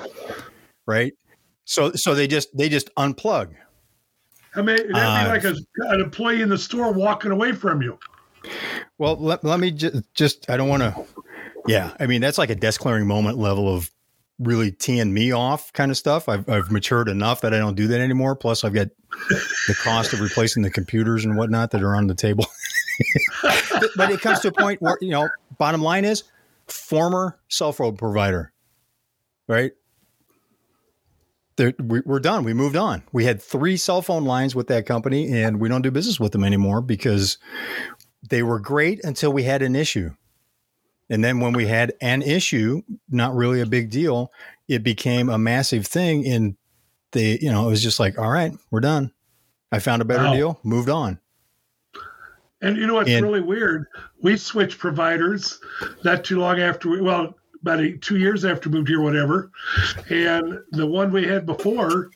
Right? 0.86 1.13
So 1.65 1.91
so 1.93 2.15
they 2.15 2.27
just 2.27 2.56
they 2.56 2.69
just 2.69 2.93
unplug 2.95 3.53
I 4.58 4.62
mean, 4.62 4.78
that'd 4.78 4.91
be 4.91 5.00
uh, 5.00 5.28
like 5.30 5.43
a, 5.43 5.56
an 5.93 6.02
employee 6.02 6.41
in 6.41 6.50
the 6.50 6.58
store 6.58 6.91
walking 6.91 7.32
away 7.32 7.52
from 7.52 7.82
you. 7.82 8.00
Well, 8.98 9.15
let, 9.17 9.43
let 9.43 9.60
me 9.60 9.72
just, 9.72 10.04
just, 10.13 10.50
I 10.50 10.58
don't 10.58 10.67
want 10.67 10.84
to, 10.84 11.06
yeah. 11.67 11.93
I 12.00 12.08
mean, 12.08 12.22
that's 12.22 12.38
like 12.38 12.50
a 12.50 12.56
desk 12.56 12.82
clearing 12.82 13.06
moment 13.06 13.38
level 13.38 13.74
of 13.74 13.91
really 14.39 14.72
teeing 14.72 15.13
me 15.13 15.32
off 15.32 15.72
kind 15.74 15.91
of 15.91 15.98
stuff. 15.98 16.28
I've, 16.28 16.48
I've 16.50 16.72
matured 16.72 17.08
enough 17.08 17.41
that 17.41 17.54
I 17.54 17.60
don't 17.60 17.76
do 17.76 17.88
that 17.88 18.02
anymore. 18.02 18.36
Plus, 18.36 18.63
I've 18.63 18.74
got 18.74 18.88
the 19.30 19.76
cost 19.84 20.13
of 20.13 20.22
replacing 20.22 20.63
the 20.63 20.72
computers 20.72 21.26
and 21.26 21.38
whatnot 21.38 21.72
that 21.72 21.84
are 21.84 21.96
on 21.96 22.08
the 22.08 22.15
table. 22.15 22.46
but 23.96 24.12
it 24.12 24.22
comes 24.22 24.39
to 24.39 24.48
a 24.48 24.52
point 24.52 24.82
where, 24.82 24.98
you 25.02 25.12
know, 25.12 25.30
bottom 25.58 25.82
line 25.82 26.06
is 26.06 26.24
former 26.67 27.39
cell 27.48 27.74
phone 27.74 27.96
provider, 27.96 28.52
right? 29.48 29.74
We, 31.58 32.02
are 32.08 32.20
done. 32.20 32.43
We 32.43 32.54
moved 32.54 32.76
on. 32.76 33.04
We 33.12 33.26
had 33.26 33.41
three 33.41 33.78
cell 33.78 34.02
phone 34.02 34.26
lines 34.26 34.56
with 34.56 34.67
that 34.67 34.86
company, 34.86 35.32
and 35.32 35.60
we 35.60 35.70
don't 35.70 35.82
do 35.82 35.91
business 35.91 36.20
with 36.20 36.32
them 36.32 36.43
anymore 36.43 36.82
because 36.82 37.38
they 38.28 38.43
were 38.43 38.60
great 38.60 39.04
until 39.04 39.32
we 39.32 39.43
had 39.43 39.62
an 39.62 39.76
issue. 39.76 40.12
And 41.10 41.24
then 41.24 41.39
when 41.39 41.54
we 41.54 41.67
had 41.67 41.93
an 42.02 42.22
issue, 42.22 42.82
not 43.10 43.36
really 43.36 43.62
a 43.62 43.65
big 43.65 43.89
deal, 43.89 44.32
it 44.67 44.84
became 44.84 45.30
a 45.30 45.38
massive 45.38 45.88
thing. 45.88 46.28
And 46.28 46.58
they, 47.12 47.39
you 47.39 47.52
know, 47.52 47.67
it 47.67 47.72
was 47.72 47.84
just 47.84 48.00
like, 48.00 48.20
all 48.20 48.30
right, 48.30 48.52
we're 48.72 48.82
done. 48.82 49.13
I 49.72 49.80
found 49.80 50.02
a 50.02 50.06
better 50.06 50.26
wow. 50.26 50.34
deal, 50.34 50.60
moved 50.63 50.89
on. 50.89 51.20
And 52.62 52.78
you 52.78 52.88
know 52.88 52.96
what's 52.96 53.10
and, 53.10 53.24
really 53.24 53.41
weird? 53.41 53.86
We 54.22 54.36
switched 54.36 54.80
providers 54.80 55.60
not 56.04 56.24
too 56.24 56.39
long 56.39 56.60
after 56.60 56.89
we, 56.89 57.02
well, 57.02 57.37
about 57.62 57.82
eight, 57.82 58.02
two 58.02 58.17
years 58.17 58.46
after 58.46 58.70
moved 58.70 58.88
here, 58.88 59.02
whatever. 59.02 59.52
And 60.10 60.60
the 60.72 60.86
one 60.86 61.12
we 61.12 61.26
had 61.26 61.46
before, 61.46 62.12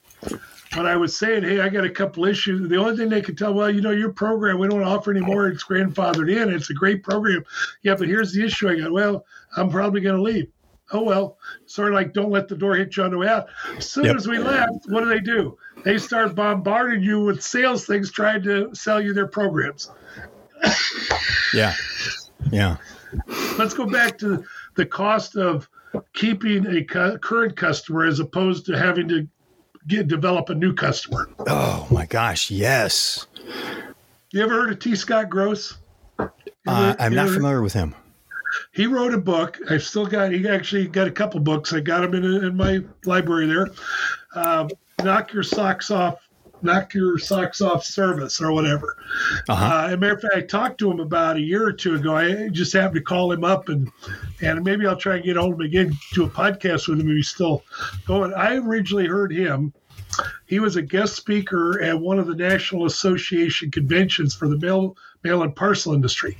when 0.75 0.85
I 0.85 0.95
was 0.95 1.17
saying, 1.17 1.43
hey, 1.43 1.59
I 1.59 1.69
got 1.69 1.83
a 1.83 1.89
couple 1.89 2.25
issues, 2.25 2.69
the 2.69 2.77
only 2.77 2.95
thing 2.95 3.09
they 3.09 3.21
could 3.21 3.37
tell, 3.37 3.53
well, 3.53 3.69
you 3.69 3.81
know, 3.81 3.91
your 3.91 4.13
program, 4.13 4.59
we 4.59 4.67
don't 4.67 4.83
offer 4.83 5.11
anymore. 5.11 5.47
It's 5.47 5.63
grandfathered 5.63 6.31
in. 6.31 6.53
It's 6.53 6.69
a 6.69 6.73
great 6.73 7.03
program. 7.03 7.43
Yeah, 7.83 7.95
but 7.95 8.07
here's 8.07 8.33
the 8.33 8.45
issue. 8.45 8.69
I 8.69 8.79
got, 8.79 8.91
well, 8.91 9.25
I'm 9.57 9.69
probably 9.69 10.01
going 10.01 10.15
to 10.15 10.21
leave. 10.21 10.47
Oh, 10.93 11.03
well, 11.03 11.37
sort 11.67 11.89
of 11.89 11.93
like 11.93 12.13
don't 12.13 12.31
let 12.31 12.47
the 12.47 12.55
door 12.55 12.75
hit 12.75 12.97
you 12.97 13.03
on 13.03 13.11
the 13.11 13.17
way 13.17 13.27
out. 13.27 13.47
As 13.77 13.89
soon 13.89 14.05
yep. 14.05 14.17
as 14.17 14.27
we 14.27 14.37
left, 14.37 14.85
what 14.87 15.01
do 15.01 15.07
they 15.07 15.21
do? 15.21 15.57
They 15.83 15.97
start 15.97 16.35
bombarding 16.35 17.01
you 17.01 17.21
with 17.21 17.41
sales 17.41 17.85
things, 17.85 18.11
trying 18.11 18.43
to 18.43 18.75
sell 18.75 19.01
you 19.01 19.13
their 19.13 19.27
programs. 19.27 19.89
yeah. 21.53 21.73
Yeah. 22.51 22.77
Let's 23.57 23.73
go 23.73 23.85
back 23.85 24.17
to 24.19 24.43
the 24.81 24.85
cost 24.87 25.35
of 25.35 25.69
keeping 26.13 26.65
a 26.65 26.83
cu- 26.83 27.19
current 27.19 27.55
customer 27.55 28.03
as 28.05 28.19
opposed 28.19 28.65
to 28.65 28.75
having 28.75 29.07
to 29.07 29.27
get 29.87 30.07
develop 30.07 30.49
a 30.49 30.55
new 30.55 30.73
customer. 30.73 31.29
Oh 31.47 31.87
my 31.91 32.07
gosh, 32.07 32.49
yes. 32.49 33.27
You 34.31 34.41
ever 34.41 34.53
heard 34.53 34.71
of 34.71 34.79
T. 34.79 34.95
Scott 34.95 35.29
Gross? 35.29 35.77
Uh, 36.17 36.95
I'm 36.97 37.13
not 37.13 37.29
familiar 37.29 37.61
with 37.61 37.73
him. 37.73 37.93
He 38.71 38.87
wrote 38.87 39.13
a 39.13 39.19
book. 39.19 39.59
I've 39.69 39.83
still 39.83 40.07
got. 40.07 40.31
He 40.31 40.47
actually 40.49 40.87
got 40.87 41.07
a 41.07 41.11
couple 41.11 41.39
books. 41.39 41.71
I 41.73 41.79
got 41.79 42.01
them 42.01 42.15
in, 42.15 42.23
in 42.23 42.57
my 42.57 42.79
library 43.05 43.45
there. 43.47 43.67
Um, 44.33 44.69
Knock 45.03 45.31
your 45.33 45.43
socks 45.43 45.91
off 45.91 46.27
knock 46.63 46.93
your 46.93 47.17
socks 47.17 47.61
off 47.61 47.83
service 47.83 48.41
or 48.41 48.51
whatever. 48.51 48.97
Uh-huh. 49.49 49.65
Uh, 49.65 49.87
as 49.87 49.93
a 49.93 49.97
matter 49.97 50.13
of 50.13 50.21
fact, 50.21 50.35
I 50.35 50.41
talked 50.41 50.79
to 50.79 50.91
him 50.91 50.99
about 50.99 51.37
a 51.37 51.41
year 51.41 51.65
or 51.65 51.73
two 51.73 51.95
ago. 51.95 52.15
I 52.15 52.49
just 52.49 52.73
happened 52.73 52.95
to 52.95 53.01
call 53.01 53.31
him 53.31 53.43
up 53.43 53.69
and 53.69 53.91
and 54.41 54.63
maybe 54.63 54.85
I'll 54.85 54.97
try 54.97 55.15
and 55.15 55.23
get 55.23 55.37
hold 55.37 55.53
of 55.53 55.59
him 55.59 55.65
again, 55.65 55.97
do 56.13 56.25
a 56.25 56.29
podcast 56.29 56.87
with 56.87 56.99
him 56.99 57.09
if 57.09 57.15
he's 57.15 57.29
still 57.29 57.63
going. 58.05 58.33
I 58.33 58.55
originally 58.55 59.07
heard 59.07 59.31
him. 59.31 59.73
He 60.45 60.59
was 60.59 60.75
a 60.75 60.81
guest 60.81 61.15
speaker 61.15 61.81
at 61.81 61.99
one 61.99 62.19
of 62.19 62.27
the 62.27 62.35
National 62.35 62.85
Association 62.85 63.71
conventions 63.71 64.35
for 64.35 64.49
the 64.49 64.57
mail 64.57 64.97
mail 65.23 65.43
and 65.43 65.55
parcel 65.55 65.93
industry, 65.93 66.37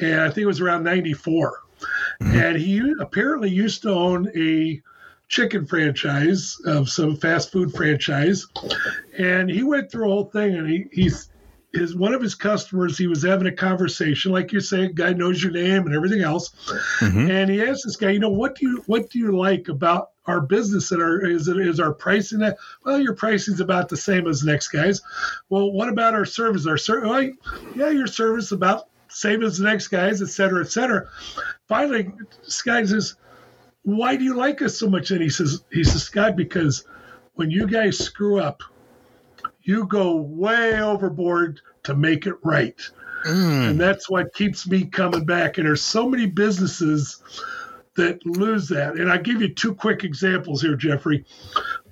and 0.00 0.20
I 0.20 0.26
think 0.26 0.38
it 0.38 0.46
was 0.46 0.60
around 0.60 0.84
'94. 0.84 1.60
Mm-hmm. 2.22 2.38
And 2.38 2.56
he 2.58 2.94
apparently 3.00 3.48
used 3.48 3.82
to 3.82 3.90
own 3.90 4.30
a 4.36 4.82
chicken 5.30 5.64
franchise 5.64 6.58
of 6.66 6.90
some 6.90 7.16
fast 7.16 7.50
food 7.50 7.72
franchise, 7.72 8.46
and 9.16 9.48
he 9.48 9.62
went 9.62 9.90
through 9.90 10.06
a 10.06 10.08
whole 10.08 10.24
thing. 10.24 10.56
And 10.56 10.68
he 10.68 10.86
he's 10.92 11.30
his 11.72 11.96
one 11.96 12.12
of 12.12 12.20
his 12.20 12.34
customers. 12.34 12.98
He 12.98 13.06
was 13.06 13.22
having 13.22 13.46
a 13.46 13.52
conversation, 13.52 14.32
like 14.32 14.52
you 14.52 14.60
say, 14.60 14.88
guy 14.88 15.12
knows 15.12 15.42
your 15.42 15.52
name 15.52 15.86
and 15.86 15.94
everything 15.94 16.20
else. 16.20 16.50
Mm-hmm. 17.00 17.30
And 17.30 17.50
he 17.50 17.62
asked 17.62 17.84
this 17.84 17.96
guy, 17.96 18.10
you 18.10 18.18
know, 18.18 18.28
what 18.28 18.56
do 18.56 18.68
you 18.68 18.82
what 18.86 19.08
do 19.08 19.18
you 19.20 19.38
like 19.38 19.68
about 19.68 20.10
our 20.26 20.40
business 20.40 20.92
and 20.92 21.00
our 21.00 21.24
is 21.24 21.48
it 21.48 21.56
is 21.56 21.80
our 21.80 21.94
pricing 21.94 22.38
that 22.40 22.56
well 22.84 23.00
your 23.00 23.14
pricing's 23.14 23.60
about 23.60 23.88
the 23.88 23.96
same 23.96 24.28
as 24.28 24.42
the 24.42 24.52
next 24.52 24.68
guy's 24.68 25.00
well 25.48 25.72
what 25.72 25.88
about 25.88 26.14
our 26.14 26.26
service 26.26 26.66
our 26.66 26.76
service 26.76 27.08
well, 27.08 27.30
yeah 27.74 27.88
your 27.88 28.06
service 28.06 28.52
about 28.52 28.88
same 29.08 29.42
as 29.42 29.58
the 29.58 29.64
next 29.64 29.88
guy's 29.88 30.22
et 30.22 30.28
cetera 30.28 30.62
et 30.62 30.70
cetera 30.70 31.08
finally 31.66 32.12
this 32.44 32.62
guy 32.62 32.84
says 32.84 33.16
why 33.82 34.16
do 34.16 34.24
you 34.24 34.34
like 34.34 34.62
us 34.62 34.78
so 34.78 34.88
much? 34.88 35.10
And 35.10 35.22
he 35.22 35.30
says, 35.30 35.64
he 35.72 35.84
says, 35.84 36.02
Scott, 36.02 36.36
because 36.36 36.84
when 37.34 37.50
you 37.50 37.66
guys 37.66 37.98
screw 37.98 38.40
up, 38.40 38.62
you 39.62 39.86
go 39.86 40.16
way 40.16 40.80
overboard 40.80 41.60
to 41.84 41.94
make 41.94 42.26
it 42.26 42.34
right. 42.42 42.78
Mm. 43.26 43.70
And 43.70 43.80
that's 43.80 44.08
what 44.08 44.34
keeps 44.34 44.66
me 44.66 44.84
coming 44.86 45.24
back. 45.24 45.58
And 45.58 45.66
there's 45.66 45.82
so 45.82 46.08
many 46.08 46.26
businesses 46.26 47.22
that 47.96 48.24
lose 48.24 48.68
that. 48.68 48.94
And 48.94 49.10
I 49.10 49.18
give 49.18 49.42
you 49.42 49.52
two 49.52 49.74
quick 49.74 50.04
examples 50.04 50.62
here, 50.62 50.76
Jeffrey. 50.76 51.24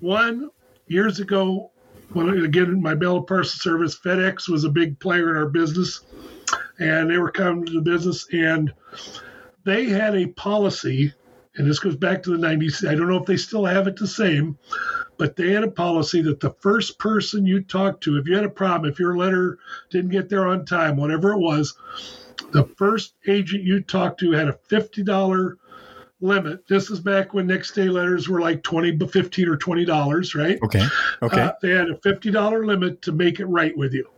One, 0.00 0.50
years 0.86 1.20
ago, 1.20 1.70
when 2.12 2.28
again 2.44 2.80
my 2.80 2.94
mail 2.94 3.22
parcel 3.22 3.58
service, 3.58 3.98
FedEx 3.98 4.48
was 4.48 4.64
a 4.64 4.70
big 4.70 4.98
player 4.98 5.30
in 5.30 5.36
our 5.36 5.48
business, 5.48 6.00
and 6.78 7.10
they 7.10 7.18
were 7.18 7.30
coming 7.30 7.66
to 7.66 7.72
the 7.72 7.82
business, 7.82 8.26
and 8.32 8.72
they 9.64 9.86
had 9.86 10.16
a 10.16 10.28
policy 10.28 11.12
and 11.58 11.68
this 11.68 11.80
goes 11.80 11.96
back 11.96 12.22
to 12.22 12.30
the 12.30 12.46
90s. 12.46 12.88
I 12.88 12.94
don't 12.94 13.08
know 13.08 13.18
if 13.18 13.26
they 13.26 13.36
still 13.36 13.64
have 13.64 13.86
it 13.86 13.96
the 13.96 14.06
same, 14.06 14.56
but 15.16 15.36
they 15.36 15.50
had 15.50 15.64
a 15.64 15.70
policy 15.70 16.22
that 16.22 16.40
the 16.40 16.54
first 16.60 16.98
person 16.98 17.44
you 17.44 17.60
talked 17.62 18.02
to, 18.04 18.16
if 18.16 18.26
you 18.26 18.34
had 18.34 18.44
a 18.44 18.50
problem, 18.50 18.90
if 18.90 18.98
your 18.98 19.16
letter 19.16 19.58
didn't 19.90 20.10
get 20.10 20.28
there 20.28 20.46
on 20.46 20.64
time, 20.64 20.96
whatever 20.96 21.32
it 21.32 21.38
was, 21.38 21.74
the 22.52 22.64
first 22.76 23.14
agent 23.26 23.64
you 23.64 23.80
talked 23.82 24.20
to 24.20 24.30
had 24.30 24.48
a 24.48 24.58
$50 24.70 25.56
limit. 26.20 26.66
This 26.68 26.90
is 26.90 27.00
back 27.00 27.34
when 27.34 27.48
next 27.48 27.72
day 27.72 27.88
letters 27.88 28.28
were 28.28 28.40
like 28.40 28.62
20, 28.62 28.96
15 29.06 29.48
or 29.48 29.56
$20, 29.56 30.34
right? 30.34 30.58
Okay. 30.62 30.86
Okay. 31.22 31.40
Uh, 31.40 31.52
they 31.60 31.70
had 31.70 31.88
a 31.88 31.94
$50 31.94 32.64
limit 32.64 33.02
to 33.02 33.12
make 33.12 33.40
it 33.40 33.46
right 33.46 33.76
with 33.76 33.92
you 33.92 34.08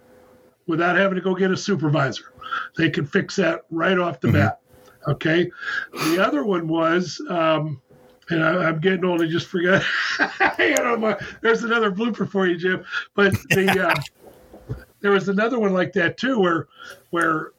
without 0.66 0.96
having 0.96 1.16
to 1.16 1.22
go 1.22 1.34
get 1.34 1.50
a 1.50 1.56
supervisor. 1.56 2.32
They 2.76 2.90
could 2.90 3.10
fix 3.10 3.36
that 3.36 3.62
right 3.70 3.98
off 3.98 4.20
the 4.20 4.28
mm-hmm. 4.28 4.36
bat. 4.36 4.60
Okay. 5.08 5.50
The 5.92 6.24
other 6.24 6.44
one 6.44 6.68
was, 6.68 7.20
um, 7.28 7.80
and 8.28 8.44
I, 8.44 8.68
am 8.68 8.80
getting 8.80 9.04
old. 9.04 9.22
I 9.22 9.26
just 9.26 9.46
forgot. 9.46 9.82
you 10.58 10.74
know, 10.74 10.96
my, 10.96 11.18
there's 11.40 11.64
another 11.64 11.90
blooper 11.90 12.28
for 12.28 12.46
you, 12.46 12.56
Jim. 12.56 12.84
But 13.14 13.32
the 13.50 13.88
uh, 13.88 14.74
there 15.00 15.10
was 15.10 15.28
another 15.28 15.58
one 15.58 15.72
like 15.72 15.92
that 15.94 16.16
too, 16.16 16.38
where 16.38 16.68
where 17.10 17.52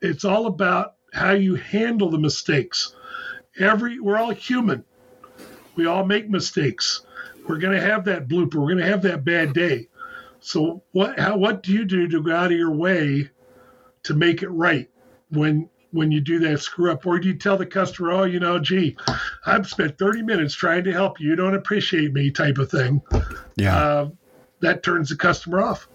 it's 0.00 0.24
all 0.24 0.46
about 0.46 0.94
how 1.12 1.32
you 1.32 1.54
handle 1.56 2.10
the 2.10 2.18
mistakes. 2.18 2.94
Every 3.58 3.98
we're 4.00 4.18
all 4.18 4.30
human. 4.30 4.84
We 5.74 5.86
all 5.86 6.04
make 6.04 6.28
mistakes. 6.28 7.02
We're 7.48 7.58
going 7.58 7.74
to 7.74 7.82
have 7.82 8.04
that 8.04 8.28
blooper. 8.28 8.56
We're 8.56 8.74
going 8.74 8.78
to 8.78 8.86
have 8.86 9.02
that 9.02 9.24
bad 9.24 9.54
day. 9.54 9.88
So 10.40 10.82
what 10.92 11.18
how 11.18 11.36
what 11.36 11.62
do 11.62 11.72
you 11.72 11.84
do 11.84 12.08
to 12.08 12.22
go 12.22 12.34
out 12.34 12.52
of 12.52 12.58
your 12.58 12.70
way 12.70 13.30
to 14.04 14.14
make 14.14 14.42
it 14.42 14.48
right 14.48 14.88
when 15.30 15.68
when 15.92 16.10
you 16.10 16.20
do 16.20 16.38
that 16.40 16.60
screw 16.60 16.90
up? 16.90 17.06
Or 17.06 17.18
do 17.18 17.28
you 17.28 17.34
tell 17.34 17.56
the 17.56 17.66
customer, 17.66 18.12
oh, 18.12 18.24
you 18.24 18.40
know, 18.40 18.58
gee, 18.58 18.96
I've 19.46 19.68
spent 19.68 19.98
30 19.98 20.22
minutes 20.22 20.54
trying 20.54 20.84
to 20.84 20.92
help 20.92 21.20
you. 21.20 21.30
You 21.30 21.36
don't 21.36 21.54
appreciate 21.54 22.12
me, 22.12 22.30
type 22.30 22.58
of 22.58 22.70
thing. 22.70 23.02
Yeah. 23.56 23.76
Uh, 23.76 24.08
that 24.60 24.82
turns 24.82 25.08
the 25.08 25.16
customer 25.16 25.62
off. 25.62 25.88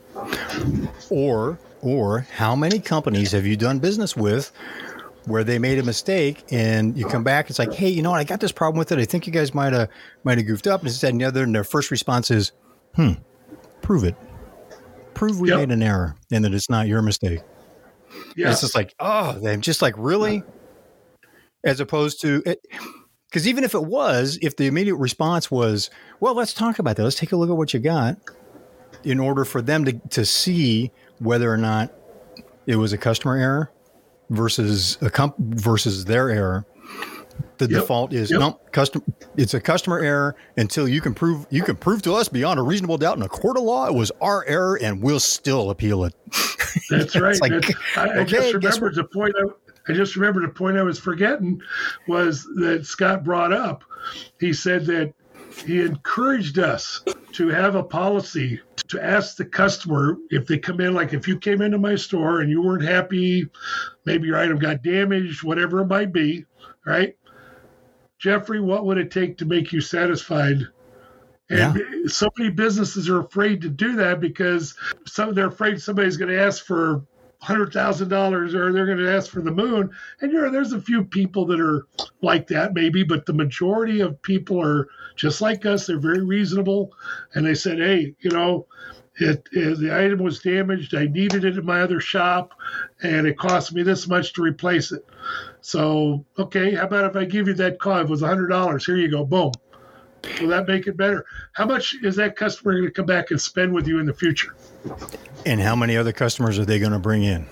Or, 1.10 1.60
or 1.82 2.28
how 2.34 2.56
many 2.56 2.80
companies 2.80 3.32
have 3.32 3.46
you 3.46 3.56
done 3.56 3.80
business 3.80 4.16
with 4.16 4.52
where 5.28 5.44
they 5.44 5.60
made 5.60 5.80
a 5.80 5.84
mistake 5.84 6.44
and 6.52 6.98
you 6.98 7.06
come 7.08 7.24
back, 7.24 7.50
it's 7.50 7.60
like, 7.60 7.74
hey, 7.74 7.90
you 7.90 8.02
know 8.02 8.12
what? 8.12 8.20
I 8.20 8.24
got 8.24 8.40
this 8.40 8.52
problem 8.52 8.78
with 8.78 8.92
it. 8.92 9.00
I 9.00 9.06
think 9.06 9.26
you 9.28 9.34
guys 9.34 9.54
might 9.54 9.74
have 9.74 9.90
might 10.24 10.38
have 10.38 10.48
goofed 10.48 10.68
up. 10.68 10.82
And 10.82 10.92
said, 10.92 11.12
and 11.12 11.22
the 11.22 11.26
other, 11.26 11.44
and 11.44 11.54
their 11.54 11.64
first 11.64 11.92
response 11.92 12.32
is, 12.32 12.52
hmm, 12.96 13.14
prove 13.82 14.04
it. 14.04 14.16
Prove 15.14 15.40
we 15.40 15.50
yep. 15.50 15.60
made 15.60 15.72
an 15.72 15.82
error 15.82 16.16
and 16.32 16.44
that 16.44 16.54
it's 16.54 16.70
not 16.70 16.88
your 16.88 17.02
mistake. 17.02 17.40
Yeah. 18.36 18.52
It's 18.52 18.62
just 18.62 18.76
like, 18.76 18.94
oh, 19.00 19.40
they're 19.40 19.58
just 19.58 19.82
like, 19.82 19.96
really? 19.98 20.44
As 21.64 21.80
opposed 21.80 22.22
to, 22.22 22.44
because 23.30 23.48
even 23.48 23.64
if 23.64 23.74
it 23.74 23.84
was, 23.84 24.38
if 24.42 24.56
the 24.56 24.68
immediate 24.68 24.96
response 24.96 25.50
was, 25.50 25.90
well, 26.20 26.36
let's 26.36 26.54
talk 26.54 26.80
about 26.80 26.96
that. 26.98 27.04
Let's 27.04 27.16
take 27.16 27.32
a 27.32 27.36
look 27.36 27.50
at 27.50 27.58
what 27.58 27.74
you 27.74 27.80
got 27.80 28.18
in 29.04 29.20
order 29.20 29.46
for 29.46 29.62
them 29.62 29.86
to, 29.86 29.94
to 30.10 30.26
see 30.26 30.92
whether 31.20 31.52
or 31.52 31.58
not 31.58 31.94
it 32.66 32.76
was 32.76 32.94
a 32.94 32.98
customer 32.98 33.38
error 33.38 33.72
versus 34.30 34.98
a 35.02 35.10
comp 35.10 35.36
versus 35.38 36.06
their 36.06 36.30
error 36.30 36.66
the 37.58 37.66
yep. 37.66 37.82
default 37.82 38.14
is 38.14 38.32
yep. 38.32 38.40
no 38.40 38.60
custom 38.72 39.04
it's 39.38 39.54
a 39.54 39.60
customer 39.60 40.00
error 40.00 40.36
until 40.58 40.88
you 40.88 41.02
can 41.02 41.14
prove 41.14 41.46
you 41.50 41.64
can 41.64 41.76
prove 41.76 42.02
to 42.02 42.14
us 42.14 42.28
beyond 42.28 42.60
a 42.60 42.64
reasonable 42.64 42.98
doubt 42.98 43.18
in 43.18 43.24
a 43.24 43.30
court 43.30 43.58
of 43.58 43.64
law 43.64 43.88
it 43.88 43.94
was 43.94 44.12
our 44.22 44.46
error 44.46 44.78
and 44.82 45.02
we'll 45.02 45.20
still 45.20 45.70
appeal 45.70 46.04
it 46.04 46.14
that's 46.90 47.16
right 47.16 47.40
like, 47.42 47.52
that's, 47.52 47.72
I, 47.96 48.10
okay, 48.10 48.20
I, 48.20 48.24
just 48.24 48.54
remembered 48.54 48.96
the 48.96 49.06
point 49.06 49.34
I, 49.38 49.92
I 49.92 49.96
just 49.96 50.16
remembered 50.16 50.44
the 50.44 50.54
point 50.54 50.78
i 50.78 50.84
was 50.84 51.00
forgetting 51.00 51.62
was 52.08 52.44
that 52.56 52.86
scott 52.86 53.24
brought 53.24 53.54
up 53.54 53.84
he 54.40 54.54
said 54.54 54.86
that 54.88 55.14
he 55.66 55.82
encouraged 55.82 56.60
us 56.60 57.02
to 57.32 57.48
have 57.48 57.76
a 57.76 57.84
policy 57.84 58.60
to 58.88 59.02
ask 59.02 59.38
the 59.38 59.46
customer 59.46 60.18
if 60.30 60.46
they 60.48 60.58
come 60.58 60.82
in 60.82 60.94
like 60.94 61.14
if 61.14 61.28
you 61.28 61.40
came 61.40 61.62
into 61.62 61.78
my 61.78 61.96
store 61.96 62.42
and 62.42 62.50
you 62.50 62.62
weren't 62.62 62.84
happy 62.84 63.48
maybe 64.06 64.28
your 64.28 64.38
item 64.38 64.60
got 64.60 64.84
damaged 64.84 65.44
whatever 65.44 65.82
it 65.82 65.88
might 65.88 66.12
be 66.12 66.46
right 66.86 67.16
Jeffrey, 68.20 68.60
what 68.60 68.86
would 68.86 68.98
it 68.98 69.12
take 69.12 69.38
to 69.38 69.46
make 69.46 69.72
you 69.72 69.82
satisfied? 69.82 70.68
And 71.50 71.76
yeah. 71.76 72.08
so 72.08 72.30
many 72.38 72.50
businesses 72.50 73.08
are 73.10 73.20
afraid 73.20 73.62
to 73.62 73.70
do 73.70 73.98
that 73.98 74.20
because 74.20 74.76
some 75.06 75.34
they're 75.34 75.48
afraid 75.48 75.80
somebody's 75.80 76.18
going 76.18 76.32
to 76.32 76.42
ask 76.42 76.66
for 76.66 77.04
hundred 77.40 77.72
thousand 77.72 78.10
dollars 78.10 78.56
or 78.56 78.74
they're 78.74 78.88
going 78.88 78.98
to 78.98 79.16
ask 79.16 79.30
for 79.30 79.42
the 79.42 79.52
moon. 79.52 79.92
And 80.22 80.32
you 80.32 80.42
know, 80.42 80.50
there's 80.50 80.74
a 80.74 80.82
few 80.82 81.04
people 81.04 81.46
that 81.48 81.60
are 81.60 81.86
like 82.22 82.48
that 82.48 82.74
maybe, 82.74 83.04
but 83.04 83.28
the 83.28 83.34
majority 83.34 84.00
of 84.02 84.22
people 84.24 84.60
are 84.60 84.88
just 85.16 85.42
like 85.42 85.66
us. 85.68 85.86
They're 85.86 86.00
very 86.00 86.24
reasonable, 86.24 86.94
and 87.36 87.46
they 87.46 87.56
said, 87.56 87.78
hey, 87.80 88.16
you 88.20 88.32
know. 88.32 88.68
It, 89.18 89.48
it, 89.54 89.80
the 89.80 89.98
item 89.98 90.20
was 90.20 90.42
damaged. 90.42 90.94
I 90.94 91.06
needed 91.06 91.46
it 91.46 91.58
in 91.58 91.66
my 91.66 91.80
other 91.80 92.02
shop, 92.02 92.54
and 93.02 93.26
it 93.26 93.38
cost 93.38 93.74
me 93.74 93.82
this 93.82 94.10
much 94.10 94.34
to 94.34 94.42
replace 94.42 94.92
it. 94.92 95.06
So, 95.66 96.24
okay, 96.38 96.76
how 96.76 96.84
about 96.86 97.06
if 97.06 97.16
I 97.16 97.26
give 97.26 97.48
you 97.48 97.56
that 97.56 97.80
car? 97.80 98.02
It 98.02 98.08
was 98.08 98.22
a 98.22 98.28
hundred 98.28 98.50
dollars. 98.50 98.86
Here 98.86 98.98
you 98.98 99.10
go. 99.10 99.26
Boom. 99.26 99.52
Will 100.40 100.50
that 100.50 100.68
make 100.68 100.86
it 100.86 100.96
better? 100.96 101.26
How 101.54 101.66
much 101.66 101.96
is 102.04 102.16
that 102.18 102.36
customer 102.36 102.74
going 102.74 102.86
to 102.86 102.92
come 102.92 103.08
back 103.08 103.32
and 103.32 103.42
spend 103.42 103.74
with 103.74 103.88
you 103.88 103.98
in 103.98 104.06
the 104.06 104.14
future? 104.14 104.56
And 105.44 105.60
how 105.60 105.76
many 105.76 105.98
other 105.98 106.12
customers 106.12 106.60
are 106.60 106.66
they 106.66 106.78
going 106.78 106.92
to 106.92 107.00
bring 107.00 107.24
in? 107.24 107.48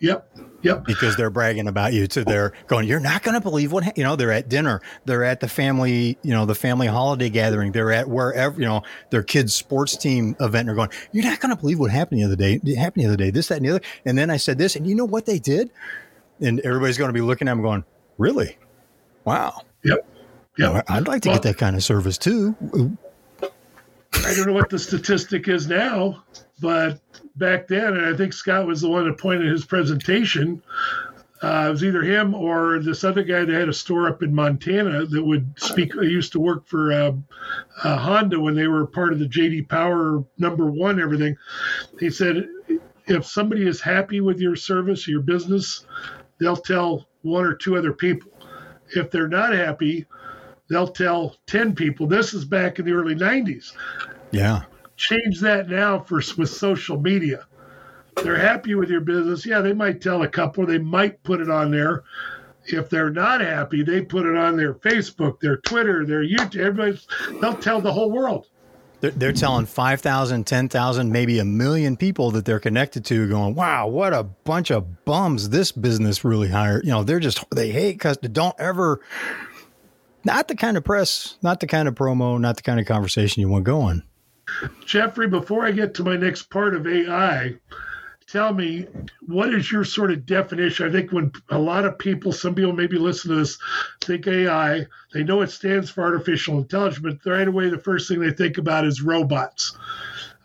Yep. 0.00 0.36
Yep. 0.62 0.84
Because 0.84 1.14
they're 1.14 1.30
bragging 1.30 1.68
about 1.68 1.92
you 1.92 2.08
to 2.08 2.24
their 2.24 2.54
going, 2.66 2.88
you're 2.88 2.98
not 2.98 3.22
going 3.22 3.36
to 3.36 3.40
believe 3.40 3.70
what, 3.70 3.96
you 3.96 4.02
know, 4.02 4.16
they're 4.16 4.32
at 4.32 4.48
dinner, 4.48 4.80
they're 5.04 5.22
at 5.22 5.38
the 5.38 5.48
family, 5.48 6.18
you 6.22 6.32
know, 6.32 6.44
the 6.44 6.56
family 6.56 6.88
holiday 6.88 7.30
gathering, 7.30 7.70
they're 7.70 7.92
at 7.92 8.08
wherever, 8.08 8.60
you 8.60 8.66
know, 8.66 8.82
their 9.10 9.22
kids' 9.22 9.54
sports 9.54 9.96
team 9.96 10.34
event. 10.40 10.68
And 10.68 10.70
they're 10.70 10.74
going, 10.74 10.90
you're 11.12 11.24
not 11.24 11.38
going 11.38 11.54
to 11.54 11.60
believe 11.60 11.78
what 11.78 11.92
happened 11.92 12.20
the 12.20 12.24
other 12.24 12.34
day. 12.34 12.58
It 12.64 12.76
happened 12.76 13.04
the 13.04 13.08
other 13.08 13.16
day, 13.16 13.30
this, 13.30 13.46
that, 13.46 13.58
and 13.58 13.66
the 13.66 13.70
other. 13.76 13.80
And 14.04 14.18
then 14.18 14.28
I 14.28 14.38
said 14.38 14.58
this, 14.58 14.74
and 14.74 14.88
you 14.88 14.96
know 14.96 15.04
what 15.04 15.24
they 15.24 15.38
did? 15.38 15.70
And 16.40 16.60
everybody's 16.60 16.98
going 16.98 17.08
to 17.08 17.14
be 17.14 17.20
looking 17.20 17.48
at 17.48 17.52
them 17.52 17.62
going, 17.62 17.84
really? 18.16 18.56
Wow. 19.24 19.62
Yep. 19.84 20.06
Yeah, 20.56 20.82
I'd 20.88 21.06
like 21.06 21.22
to 21.22 21.28
well, 21.28 21.36
get 21.36 21.42
that 21.44 21.58
kind 21.58 21.76
of 21.76 21.84
service 21.84 22.18
too. 22.18 22.56
I 23.42 24.34
don't 24.34 24.46
know 24.46 24.52
what 24.52 24.70
the 24.70 24.78
statistic 24.78 25.46
is 25.46 25.68
now, 25.68 26.24
but 26.60 27.00
back 27.36 27.68
then, 27.68 27.96
and 27.96 28.06
I 28.06 28.16
think 28.16 28.32
Scott 28.32 28.66
was 28.66 28.80
the 28.80 28.88
one 28.88 29.06
that 29.06 29.18
pointed 29.18 29.50
his 29.50 29.64
presentation. 29.64 30.60
Uh, 31.40 31.66
it 31.68 31.70
was 31.70 31.84
either 31.84 32.02
him 32.02 32.34
or 32.34 32.80
this 32.80 33.04
other 33.04 33.22
guy 33.22 33.44
that 33.44 33.54
had 33.54 33.68
a 33.68 33.72
store 33.72 34.08
up 34.08 34.24
in 34.24 34.34
Montana 34.34 35.06
that 35.06 35.24
would 35.24 35.52
speak. 35.56 35.96
I 35.96 36.02
used 36.02 36.32
to 36.32 36.40
work 36.40 36.66
for 36.66 36.92
uh, 36.92 37.12
uh, 37.84 37.96
Honda 37.96 38.40
when 38.40 38.56
they 38.56 38.66
were 38.66 38.86
part 38.86 39.12
of 39.12 39.20
the 39.20 39.28
JD 39.28 39.68
Power 39.68 40.24
number 40.36 40.68
one, 40.68 41.00
everything. 41.00 41.36
He 42.00 42.10
said, 42.10 42.48
if 43.06 43.24
somebody 43.24 43.66
is 43.68 43.80
happy 43.80 44.20
with 44.20 44.40
your 44.40 44.56
service, 44.56 45.06
your 45.06 45.22
business, 45.22 45.86
they'll 46.38 46.56
tell 46.56 47.06
one 47.22 47.44
or 47.44 47.54
two 47.54 47.76
other 47.76 47.92
people. 47.92 48.30
If 48.94 49.10
they're 49.10 49.28
not 49.28 49.52
happy, 49.52 50.06
they'll 50.68 50.88
tell 50.88 51.36
10 51.46 51.74
people. 51.74 52.06
This 52.06 52.34
is 52.34 52.44
back 52.44 52.78
in 52.78 52.84
the 52.84 52.92
early 52.92 53.14
90s. 53.14 53.72
Yeah. 54.30 54.62
Change 54.96 55.40
that 55.40 55.68
now 55.68 56.00
for 56.00 56.22
with 56.36 56.50
social 56.50 57.00
media. 57.00 57.46
They're 58.22 58.38
happy 58.38 58.74
with 58.74 58.90
your 58.90 59.00
business. 59.00 59.46
Yeah, 59.46 59.60
they 59.60 59.72
might 59.72 60.00
tell 60.00 60.22
a 60.22 60.28
couple, 60.28 60.66
they 60.66 60.78
might 60.78 61.22
put 61.22 61.40
it 61.40 61.50
on 61.50 61.70
there. 61.70 62.02
If 62.66 62.90
they're 62.90 63.10
not 63.10 63.40
happy, 63.40 63.82
they 63.82 64.02
put 64.02 64.26
it 64.26 64.36
on 64.36 64.56
their 64.56 64.74
Facebook, 64.74 65.40
their 65.40 65.58
Twitter, 65.58 66.04
their 66.04 66.22
YouTube. 66.22 66.60
Everybody, 66.60 66.98
they'll 67.40 67.54
tell 67.54 67.80
the 67.80 67.92
whole 67.92 68.10
world. 68.10 68.48
They're, 69.00 69.12
they're 69.12 69.32
telling 69.32 69.66
5,000, 69.66 70.44
10,000, 70.44 71.12
maybe 71.12 71.38
a 71.38 71.44
million 71.44 71.96
people 71.96 72.32
that 72.32 72.44
they're 72.44 72.58
connected 72.58 73.04
to 73.06 73.28
going, 73.28 73.54
wow, 73.54 73.86
what 73.86 74.12
a 74.12 74.24
bunch 74.24 74.70
of 74.70 75.04
bums 75.04 75.50
this 75.50 75.70
business 75.70 76.24
really 76.24 76.48
hired. 76.48 76.84
You 76.84 76.90
know, 76.90 77.04
they're 77.04 77.20
just, 77.20 77.44
they 77.50 77.70
hate 77.70 77.92
because 77.92 78.16
don't 78.16 78.58
ever 78.58 79.00
not 80.24 80.48
the 80.48 80.56
kind 80.56 80.76
of 80.76 80.84
press, 80.84 81.36
not 81.42 81.60
the 81.60 81.66
kind 81.66 81.88
of 81.88 81.94
promo, 81.94 82.40
not 82.40 82.56
the 82.56 82.62
kind 82.62 82.80
of 82.80 82.86
conversation 82.86 83.40
you 83.40 83.48
want 83.48 83.64
going. 83.64 84.02
Jeffrey, 84.84 85.28
before 85.28 85.64
I 85.64 85.72
get 85.72 85.94
to 85.94 86.04
my 86.04 86.16
next 86.16 86.50
part 86.50 86.74
of 86.74 86.86
AI, 86.86 87.54
tell 88.28 88.52
me 88.52 88.86
what 89.26 89.52
is 89.52 89.72
your 89.72 89.84
sort 89.84 90.12
of 90.12 90.26
definition? 90.26 90.88
I 90.88 90.92
think 90.92 91.12
when 91.12 91.32
a 91.48 91.58
lot 91.58 91.84
of 91.84 91.98
people, 91.98 92.32
some 92.32 92.54
people 92.54 92.72
maybe 92.72 92.98
listen 92.98 93.30
to 93.30 93.36
this, 93.36 93.58
think 94.02 94.26
AI, 94.26 94.86
they 95.12 95.24
know 95.24 95.40
it 95.42 95.50
stands 95.50 95.90
for 95.90 96.02
artificial 96.02 96.58
intelligence, 96.58 97.00
but 97.02 97.30
right 97.30 97.48
away 97.48 97.70
the 97.70 97.78
first 97.78 98.08
thing 98.08 98.20
they 98.20 98.30
think 98.30 98.58
about 98.58 98.84
is 98.86 99.02
robots. 99.02 99.76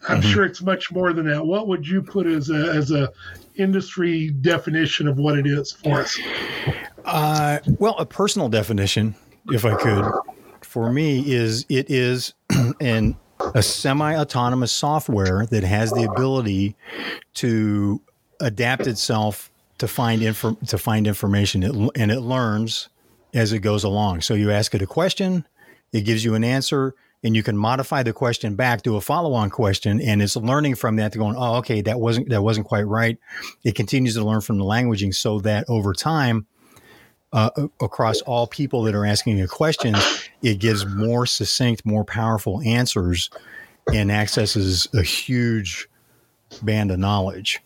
I'm 0.07 0.21
mm-hmm. 0.21 0.29
sure 0.31 0.45
it's 0.45 0.61
much 0.61 0.91
more 0.91 1.13
than 1.13 1.27
that. 1.27 1.45
What 1.45 1.67
would 1.67 1.87
you 1.87 2.01
put 2.01 2.27
as 2.27 2.49
a 2.49 2.73
as 2.73 2.91
a 2.91 3.11
industry 3.55 4.31
definition 4.31 5.07
of 5.07 5.17
what 5.17 5.37
it 5.37 5.47
is 5.47 5.71
for 5.71 6.01
us? 6.01 6.19
Uh, 7.05 7.59
well, 7.79 7.95
a 7.97 8.05
personal 8.05 8.49
definition 8.49 9.15
if 9.51 9.63
I 9.65 9.75
could, 9.75 10.11
for 10.61 10.91
me 10.91 11.31
is 11.31 11.65
it 11.69 11.89
is 11.89 12.33
an 12.81 13.17
a 13.55 13.63
semi-autonomous 13.63 14.71
software 14.71 15.45
that 15.47 15.63
has 15.63 15.91
the 15.91 16.03
ability 16.03 16.75
to 17.35 18.01
adapt 18.39 18.87
itself 18.87 19.51
to 19.77 19.87
find 19.87 20.21
to 20.21 20.77
find 20.77 21.07
information 21.07 21.63
it, 21.63 21.91
and 21.95 22.11
it 22.11 22.21
learns 22.21 22.89
as 23.33 23.51
it 23.51 23.59
goes 23.59 23.83
along. 23.83 24.21
So 24.21 24.33
you 24.33 24.51
ask 24.51 24.73
it 24.75 24.81
a 24.81 24.87
question, 24.87 25.45
it 25.91 26.01
gives 26.01 26.23
you 26.23 26.35
an 26.35 26.43
answer, 26.43 26.93
and 27.23 27.35
you 27.35 27.43
can 27.43 27.57
modify 27.57 28.03
the 28.03 28.13
question 28.13 28.55
back 28.55 28.83
to 28.83 28.95
a 28.95 29.01
follow-on 29.01 29.49
question, 29.49 30.01
and 30.01 30.21
it's 30.21 30.35
learning 30.35 30.75
from 30.75 30.97
that 30.97 31.13
to 31.13 31.17
going, 31.17 31.35
oh, 31.37 31.55
okay, 31.55 31.81
that 31.81 31.99
wasn't 31.99 32.29
that 32.29 32.43
wasn't 32.43 32.67
quite 32.67 32.87
right. 32.87 33.17
It 33.63 33.75
continues 33.75 34.13
to 34.15 34.23
learn 34.23 34.41
from 34.41 34.57
the 34.57 34.65
languaging 34.65 35.13
so 35.13 35.39
that 35.39 35.65
over 35.67 35.93
time 35.93 36.45
uh, 37.31 37.49
across 37.81 38.21
all 38.21 38.45
people 38.45 38.83
that 38.83 38.93
are 38.93 39.05
asking 39.05 39.41
a 39.41 39.47
question, 39.47 39.95
it 40.43 40.59
gives 40.59 40.85
more 40.85 41.25
succinct, 41.25 41.85
more 41.85 42.03
powerful 42.03 42.61
answers 42.61 43.29
and 43.91 44.11
accesses 44.11 44.87
a 44.93 45.01
huge 45.01 45.87
band 46.61 46.91
of 46.91 46.99
knowledge. 46.99 47.61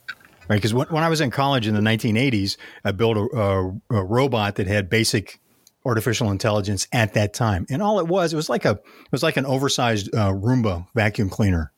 Right? 0.47 0.57
Because 0.57 0.73
when, 0.73 0.87
when 0.87 1.03
I 1.03 1.09
was 1.09 1.19
in 1.19 1.31
college 1.31 1.67
in 1.67 1.73
the 1.73 1.81
1980s, 1.81 2.55
I 2.85 2.91
built 2.91 3.17
a, 3.17 3.37
a, 3.37 3.97
a 3.97 4.03
robot 4.05 4.55
that 4.55 4.67
had 4.67 4.89
basic 4.89 5.41
artificial 5.85 6.31
intelligence 6.31 6.87
at 6.91 7.13
that 7.15 7.33
time, 7.33 7.65
and 7.69 7.81
all 7.81 7.99
it 7.99 8.07
was, 8.07 8.33
it 8.33 8.35
was 8.35 8.49
like 8.49 8.65
a, 8.65 8.71
it 8.71 9.11
was 9.11 9.23
like 9.23 9.37
an 9.37 9.45
oversized 9.45 10.13
uh, 10.13 10.31
Roomba 10.31 10.87
vacuum 10.93 11.29
cleaner 11.29 11.71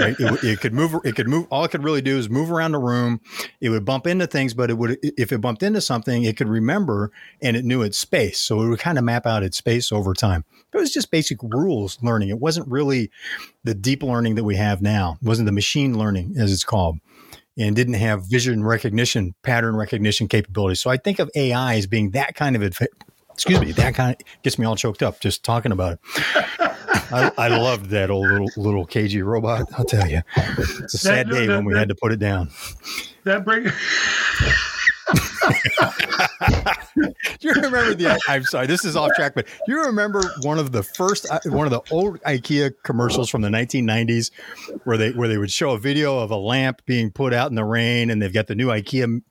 Right? 0.00 0.16
It, 0.18 0.44
it, 0.44 0.60
could 0.60 0.72
move. 0.72 0.94
It 1.04 1.16
could 1.16 1.28
move. 1.28 1.46
All 1.50 1.64
it 1.64 1.70
could 1.70 1.84
really 1.84 2.00
do 2.00 2.18
is 2.18 2.30
move 2.30 2.50
around 2.50 2.72
the 2.72 2.78
room. 2.78 3.20
It 3.60 3.70
would 3.70 3.84
bump 3.84 4.06
into 4.06 4.26
things, 4.26 4.54
but 4.54 4.70
it 4.70 4.74
would, 4.74 4.98
if 5.02 5.32
it 5.32 5.40
bumped 5.40 5.62
into 5.62 5.80
something, 5.80 6.24
it 6.24 6.36
could 6.36 6.48
remember 6.48 7.12
and 7.42 7.56
it 7.56 7.64
knew 7.64 7.82
its 7.82 7.98
space. 7.98 8.40
So 8.40 8.62
it 8.62 8.68
would 8.68 8.78
kind 8.78 8.98
of 8.98 9.04
map 9.04 9.26
out 9.26 9.42
its 9.42 9.56
space 9.56 9.92
over 9.92 10.14
time. 10.14 10.44
It 10.72 10.76
was 10.78 10.92
just 10.92 11.10
basic 11.10 11.42
rules 11.42 11.98
learning. 12.02 12.28
It 12.28 12.40
wasn't 12.40 12.68
really 12.68 13.10
the 13.64 13.74
deep 13.74 14.02
learning 14.02 14.34
that 14.36 14.44
we 14.44 14.56
have 14.56 14.82
now. 14.82 15.18
It 15.20 15.26
wasn't 15.26 15.46
the 15.46 15.52
machine 15.52 15.98
learning 15.98 16.34
as 16.38 16.52
it's 16.52 16.64
called, 16.64 16.98
and 17.58 17.74
didn't 17.74 17.94
have 17.94 18.26
vision 18.26 18.64
recognition, 18.64 19.34
pattern 19.42 19.76
recognition 19.76 20.28
capabilities. 20.28 20.80
So 20.80 20.90
I 20.90 20.96
think 20.96 21.18
of 21.18 21.30
AI 21.34 21.76
as 21.76 21.86
being 21.86 22.10
that 22.10 22.34
kind 22.34 22.56
of 22.56 22.62
excuse 23.36 23.60
me, 23.60 23.72
that 23.72 23.94
kind 23.94 24.16
of 24.18 24.42
gets 24.42 24.58
me 24.58 24.64
all 24.64 24.76
choked 24.76 25.02
up 25.02 25.20
just 25.20 25.44
talking 25.44 25.72
about 25.72 25.92
it. 25.94 26.65
I, 27.10 27.32
I 27.38 27.48
loved 27.48 27.90
that 27.90 28.10
old 28.10 28.26
little 28.26 28.50
little 28.56 28.86
cagey 28.86 29.22
robot. 29.22 29.68
I'll 29.76 29.84
tell 29.84 30.08
you, 30.08 30.22
it's 30.36 30.94
a 30.94 30.98
sad 30.98 31.28
that, 31.28 31.32
day 31.32 31.46
that, 31.46 31.56
when 31.56 31.64
we 31.64 31.74
that, 31.74 31.80
had 31.80 31.88
to 31.88 31.94
put 31.94 32.12
it 32.12 32.18
down. 32.18 32.50
That 33.24 33.44
bring. 33.44 33.70
do 36.96 37.14
you 37.40 37.52
remember 37.52 37.94
the? 37.94 38.20
I'm 38.28 38.44
sorry, 38.44 38.66
this 38.66 38.84
is 38.84 38.96
off 38.96 39.10
track, 39.14 39.34
but 39.34 39.46
you 39.68 39.80
remember 39.84 40.22
one 40.42 40.58
of 40.58 40.72
the 40.72 40.82
first, 40.82 41.30
uh, 41.30 41.38
one 41.46 41.66
of 41.66 41.70
the 41.70 41.82
old 41.94 42.20
IKEA 42.22 42.72
commercials 42.82 43.30
from 43.30 43.42
the 43.42 43.48
1990s, 43.48 44.30
where 44.84 44.96
they 44.96 45.12
where 45.12 45.28
they 45.28 45.38
would 45.38 45.50
show 45.50 45.70
a 45.70 45.78
video 45.78 46.18
of 46.18 46.30
a 46.30 46.36
lamp 46.36 46.82
being 46.86 47.10
put 47.10 47.32
out 47.32 47.50
in 47.50 47.54
the 47.54 47.64
rain, 47.64 48.10
and 48.10 48.20
they've 48.20 48.32
got 48.32 48.46
the 48.48 48.54
new 48.54 48.68
IKEA, 48.68 49.22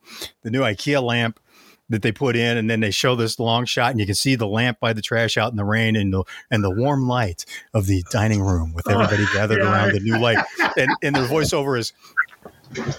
the 0.43 0.51
new 0.51 0.61
IKEA 0.61 1.03
lamp, 1.03 1.39
that 1.89 2.01
they 2.01 2.11
put 2.11 2.35
in, 2.35 2.57
and 2.57 2.69
then 2.69 2.79
they 2.79 2.91
show 2.91 3.15
this 3.15 3.39
long 3.39 3.65
shot, 3.65 3.91
and 3.91 3.99
you 3.99 4.05
can 4.05 4.15
see 4.15 4.35
the 4.35 4.47
lamp 4.47 4.79
by 4.79 4.93
the 4.93 5.01
trash 5.01 5.37
out 5.37 5.51
in 5.51 5.57
the 5.57 5.65
rain, 5.65 5.95
and 5.95 6.13
the 6.13 6.23
and 6.49 6.63
the 6.63 6.71
warm 6.71 7.07
light 7.07 7.45
of 7.73 7.85
the 7.85 8.03
dining 8.09 8.41
room 8.41 8.73
with 8.73 8.89
everybody 8.89 9.23
oh, 9.27 9.33
gathered 9.33 9.59
yeah. 9.59 9.71
around 9.71 9.93
the 9.93 9.99
new 9.99 10.17
light, 10.17 10.43
and 10.77 10.91
and 11.03 11.15
their 11.15 11.27
voiceover 11.27 11.77
is, 11.77 11.93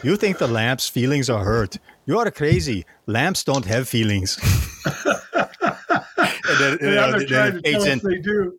"You 0.02 0.16
think 0.16 0.38
the 0.38 0.48
lamp's 0.48 0.88
feelings 0.88 1.28
are 1.28 1.44
hurt? 1.44 1.78
You 2.06 2.18
are 2.18 2.30
crazy. 2.30 2.86
Lamps 3.06 3.44
don't 3.44 3.64
have 3.64 3.88
feelings." 3.88 4.38
and 5.34 6.58
then, 6.58 6.78
you 6.80 6.94
know, 6.94 7.18
then 7.18 7.56
it 7.56 7.64
fades 7.64 7.86
in. 7.86 8.00
They 8.02 8.18
do. 8.18 8.58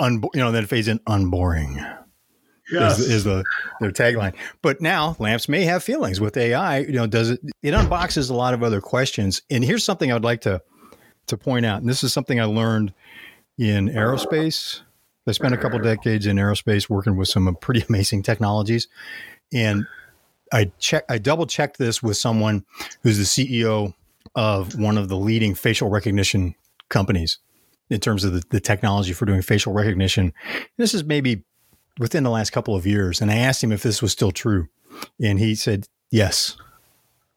Un, 0.00 0.22
you 0.32 0.40
know, 0.40 0.52
then 0.52 0.64
it 0.64 0.68
fades 0.68 0.88
in 0.88 1.00
unboring 1.06 1.84
yes. 2.70 2.98
is, 2.98 3.10
is 3.10 3.24
the 3.24 3.44
their 3.80 3.90
tagline. 3.90 4.34
But 4.62 4.80
now 4.80 5.16
lamps 5.18 5.48
may 5.48 5.64
have 5.64 5.82
feelings 5.82 6.20
with 6.20 6.36
AI. 6.36 6.78
You 6.80 6.92
know, 6.92 7.06
does 7.06 7.30
it? 7.30 7.40
It 7.62 7.72
unboxes 7.72 8.30
a 8.30 8.34
lot 8.34 8.54
of 8.54 8.62
other 8.62 8.80
questions. 8.80 9.42
And 9.50 9.64
here's 9.64 9.84
something 9.84 10.12
I'd 10.12 10.24
like 10.24 10.42
to 10.42 10.62
to 11.26 11.36
point 11.36 11.66
out. 11.66 11.80
And 11.80 11.88
this 11.88 12.02
is 12.02 12.12
something 12.12 12.40
I 12.40 12.44
learned 12.44 12.92
in 13.58 13.88
aerospace. 13.88 14.80
I 15.26 15.32
spent 15.32 15.52
a 15.52 15.58
couple 15.58 15.78
decades 15.78 16.26
in 16.26 16.36
aerospace 16.36 16.88
working 16.88 17.16
with 17.16 17.28
some 17.28 17.54
pretty 17.60 17.84
amazing 17.88 18.22
technologies, 18.22 18.88
and 19.52 19.86
I 20.52 20.72
check 20.78 21.04
I 21.08 21.18
double 21.18 21.46
checked 21.46 21.78
this 21.78 22.02
with 22.02 22.16
someone 22.16 22.64
who's 23.02 23.18
the 23.18 23.24
CEO 23.24 23.94
of 24.34 24.78
one 24.78 24.98
of 24.98 25.08
the 25.08 25.16
leading 25.16 25.54
facial 25.54 25.90
recognition 25.90 26.54
companies 26.88 27.38
in 27.90 28.00
terms 28.00 28.24
of 28.24 28.32
the, 28.32 28.42
the 28.50 28.60
technology 28.60 29.12
for 29.12 29.26
doing 29.26 29.42
facial 29.42 29.72
recognition. 29.72 30.32
This 30.76 30.94
is 30.94 31.04
maybe 31.04 31.42
within 31.98 32.24
the 32.24 32.30
last 32.30 32.50
couple 32.50 32.74
of 32.74 32.86
years. 32.86 33.20
And 33.20 33.30
I 33.30 33.36
asked 33.36 33.62
him 33.62 33.72
if 33.72 33.82
this 33.82 34.02
was 34.02 34.12
still 34.12 34.32
true. 34.32 34.68
And 35.22 35.38
he 35.38 35.54
said, 35.54 35.86
yes. 36.10 36.56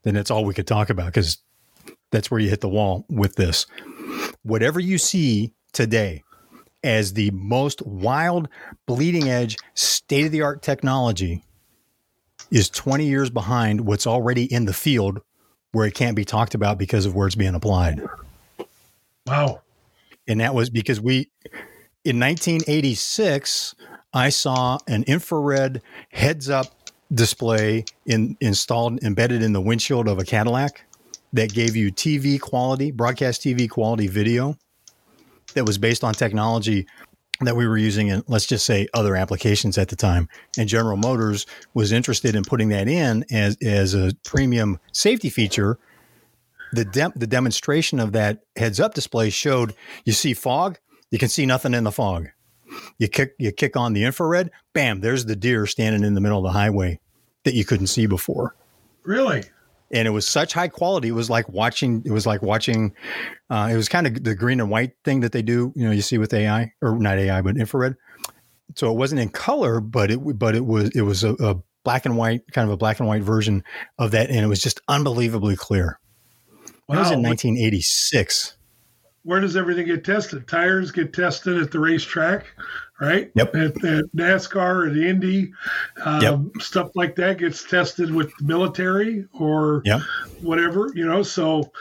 then 0.03 0.13
that's 0.13 0.31
all 0.31 0.45
we 0.45 0.53
could 0.53 0.67
talk 0.67 0.89
about 0.89 1.07
because 1.07 1.37
that's 2.11 2.29
where 2.29 2.39
you 2.39 2.49
hit 2.49 2.61
the 2.61 2.69
wall 2.69 3.05
with 3.09 3.35
this. 3.35 3.65
Whatever 4.43 4.79
you 4.79 4.97
see 4.97 5.53
today 5.73 6.23
as 6.83 7.13
the 7.13 7.31
most 7.31 7.81
wild, 7.85 8.49
bleeding 8.85 9.29
edge, 9.29 9.57
state 9.75 10.25
of 10.25 10.31
the 10.31 10.41
art 10.41 10.61
technology 10.61 11.43
is 12.49 12.69
20 12.69 13.05
years 13.05 13.29
behind 13.29 13.81
what's 13.81 14.07
already 14.07 14.51
in 14.51 14.65
the 14.65 14.73
field 14.73 15.21
where 15.71 15.85
it 15.85 15.93
can't 15.93 16.15
be 16.15 16.25
talked 16.25 16.53
about 16.53 16.77
because 16.77 17.05
of 17.05 17.15
where 17.15 17.27
it's 17.27 17.35
being 17.35 17.55
applied. 17.55 18.01
Wow. 19.25 19.61
And 20.27 20.41
that 20.41 20.53
was 20.53 20.69
because 20.69 20.99
we, 20.99 21.29
in 22.03 22.19
1986, 22.19 23.75
I 24.13 24.29
saw 24.29 24.77
an 24.87 25.03
infrared 25.03 25.81
heads 26.09 26.49
up 26.49 26.67
display 27.13 27.85
in, 28.05 28.37
installed, 28.41 29.03
embedded 29.03 29.41
in 29.41 29.53
the 29.53 29.61
windshield 29.61 30.07
of 30.07 30.19
a 30.19 30.25
Cadillac 30.25 30.85
that 31.33 31.53
gave 31.53 31.75
you 31.75 31.91
TV 31.91 32.39
quality, 32.39 32.91
broadcast 32.91 33.41
TV 33.41 33.69
quality 33.69 34.07
video 34.07 34.57
that 35.53 35.65
was 35.65 35.77
based 35.77 36.03
on 36.03 36.13
technology 36.13 36.87
that 37.41 37.55
we 37.55 37.67
were 37.67 37.77
using 37.77 38.09
in, 38.09 38.23
let's 38.27 38.45
just 38.45 38.65
say, 38.65 38.87
other 38.93 39.15
applications 39.15 39.77
at 39.77 39.87
the 39.89 39.95
time. 39.95 40.29
And 40.57 40.69
General 40.69 40.97
Motors 40.97 41.45
was 41.73 41.91
interested 41.91 42.35
in 42.35 42.43
putting 42.43 42.69
that 42.69 42.87
in 42.87 43.25
as, 43.31 43.57
as 43.63 43.93
a 43.93 44.11
premium 44.23 44.79
safety 44.91 45.29
feature. 45.29 45.79
The, 46.73 46.85
de- 46.85 47.13
the 47.15 47.27
demonstration 47.27 47.99
of 47.99 48.11
that 48.13 48.43
heads 48.55 48.79
up 48.79 48.93
display 48.93 49.29
showed 49.29 49.73
you 50.05 50.13
see 50.13 50.33
fog, 50.33 50.79
you 51.09 51.17
can 51.17 51.29
see 51.29 51.45
nothing 51.45 51.73
in 51.73 51.83
the 51.83 51.91
fog. 51.91 52.29
You 52.97 53.07
kick 53.07 53.33
you 53.37 53.51
kick 53.51 53.75
on 53.75 53.93
the 53.93 54.03
infrared, 54.03 54.51
bam, 54.73 55.01
there's 55.01 55.25
the 55.25 55.35
deer 55.35 55.65
standing 55.65 56.03
in 56.03 56.13
the 56.13 56.21
middle 56.21 56.39
of 56.39 56.43
the 56.43 56.57
highway 56.57 56.99
that 57.43 57.53
you 57.53 57.65
couldn't 57.65 57.87
see 57.87 58.05
before. 58.05 58.55
Really? 59.03 59.43
and 59.93 60.07
it 60.07 60.11
was 60.11 60.27
such 60.27 60.53
high 60.53 60.67
quality. 60.67 61.09
It 61.09 61.13
was 61.13 61.29
like 61.29 61.47
watching. 61.49 62.01
It 62.05 62.11
was 62.11 62.25
like 62.25 62.41
watching. 62.41 62.93
Uh, 63.49 63.69
it 63.71 63.75
was 63.75 63.89
kind 63.89 64.07
of 64.07 64.23
the 64.23 64.35
green 64.35 64.59
and 64.59 64.69
white 64.69 64.93
thing 65.03 65.21
that 65.21 65.31
they 65.31 65.41
do. 65.41 65.73
You 65.75 65.85
know, 65.85 65.91
you 65.91 66.01
see 66.01 66.17
with 66.17 66.33
AI 66.33 66.73
or 66.81 66.97
not 66.97 67.17
AI, 67.17 67.41
but 67.41 67.57
infrared. 67.57 67.95
So 68.75 68.89
it 68.89 68.95
wasn't 68.95 69.21
in 69.21 69.29
color, 69.29 69.81
but 69.81 70.11
it 70.11 70.17
but 70.17 70.55
it 70.55 70.65
was 70.65 70.89
it 70.95 71.01
was 71.01 71.23
a, 71.23 71.33
a 71.33 71.55
black 71.83 72.05
and 72.05 72.17
white 72.17 72.41
kind 72.51 72.67
of 72.67 72.73
a 72.73 72.77
black 72.77 72.99
and 72.99 73.07
white 73.07 73.23
version 73.23 73.63
of 73.99 74.11
that, 74.11 74.29
and 74.29 74.39
it 74.39 74.47
was 74.47 74.61
just 74.61 74.81
unbelievably 74.87 75.57
clear. 75.57 75.99
Wow. 76.87 76.95
That 76.95 76.99
was 76.99 77.11
in 77.11 77.21
1986. 77.21 78.57
Where 79.23 79.39
does 79.39 79.55
everything 79.55 79.85
get 79.87 80.03
tested? 80.03 80.47
Tires 80.47 80.91
get 80.91 81.13
tested 81.13 81.61
at 81.61 81.71
the 81.71 81.79
racetrack 81.79 82.45
right? 83.01 83.31
Yep. 83.33 83.55
At, 83.55 83.83
at 83.83 84.05
NASCAR 84.15 84.85
or 84.85 84.89
the 84.91 85.09
Indy, 85.09 85.51
um, 86.05 86.21
yep. 86.21 86.61
stuff 86.61 86.91
like 86.93 87.15
that 87.15 87.39
gets 87.39 87.63
tested 87.67 88.13
with 88.13 88.31
the 88.37 88.45
military 88.45 89.25
or 89.33 89.81
yep. 89.83 90.01
whatever, 90.41 90.91
you 90.93 91.05
know. 91.05 91.23
So, 91.23 91.71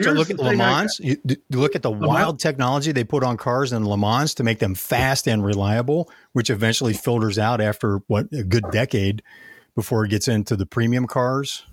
so 0.00 0.12
look 0.12 0.30
at 0.30 0.38
Le 0.38 0.56
Mans. 0.56 0.98
you, 1.02 1.16
look 1.50 1.74
at 1.74 1.82
the 1.82 1.90
Le 1.90 2.06
wild 2.06 2.34
Mans. 2.34 2.42
technology 2.42 2.92
they 2.92 3.04
put 3.04 3.24
on 3.24 3.36
cars 3.36 3.72
in 3.72 3.84
Le 3.84 3.98
Mans 3.98 4.34
to 4.34 4.44
make 4.44 4.60
them 4.60 4.76
fast 4.76 5.26
and 5.26 5.44
reliable, 5.44 6.08
which 6.32 6.48
eventually 6.48 6.92
filters 6.92 7.38
out 7.38 7.60
after 7.60 7.98
what 8.06 8.32
a 8.32 8.44
good 8.44 8.64
decade 8.70 9.22
before 9.74 10.04
it 10.04 10.10
gets 10.10 10.28
into 10.28 10.54
the 10.54 10.64
premium 10.64 11.08
cars. 11.08 11.64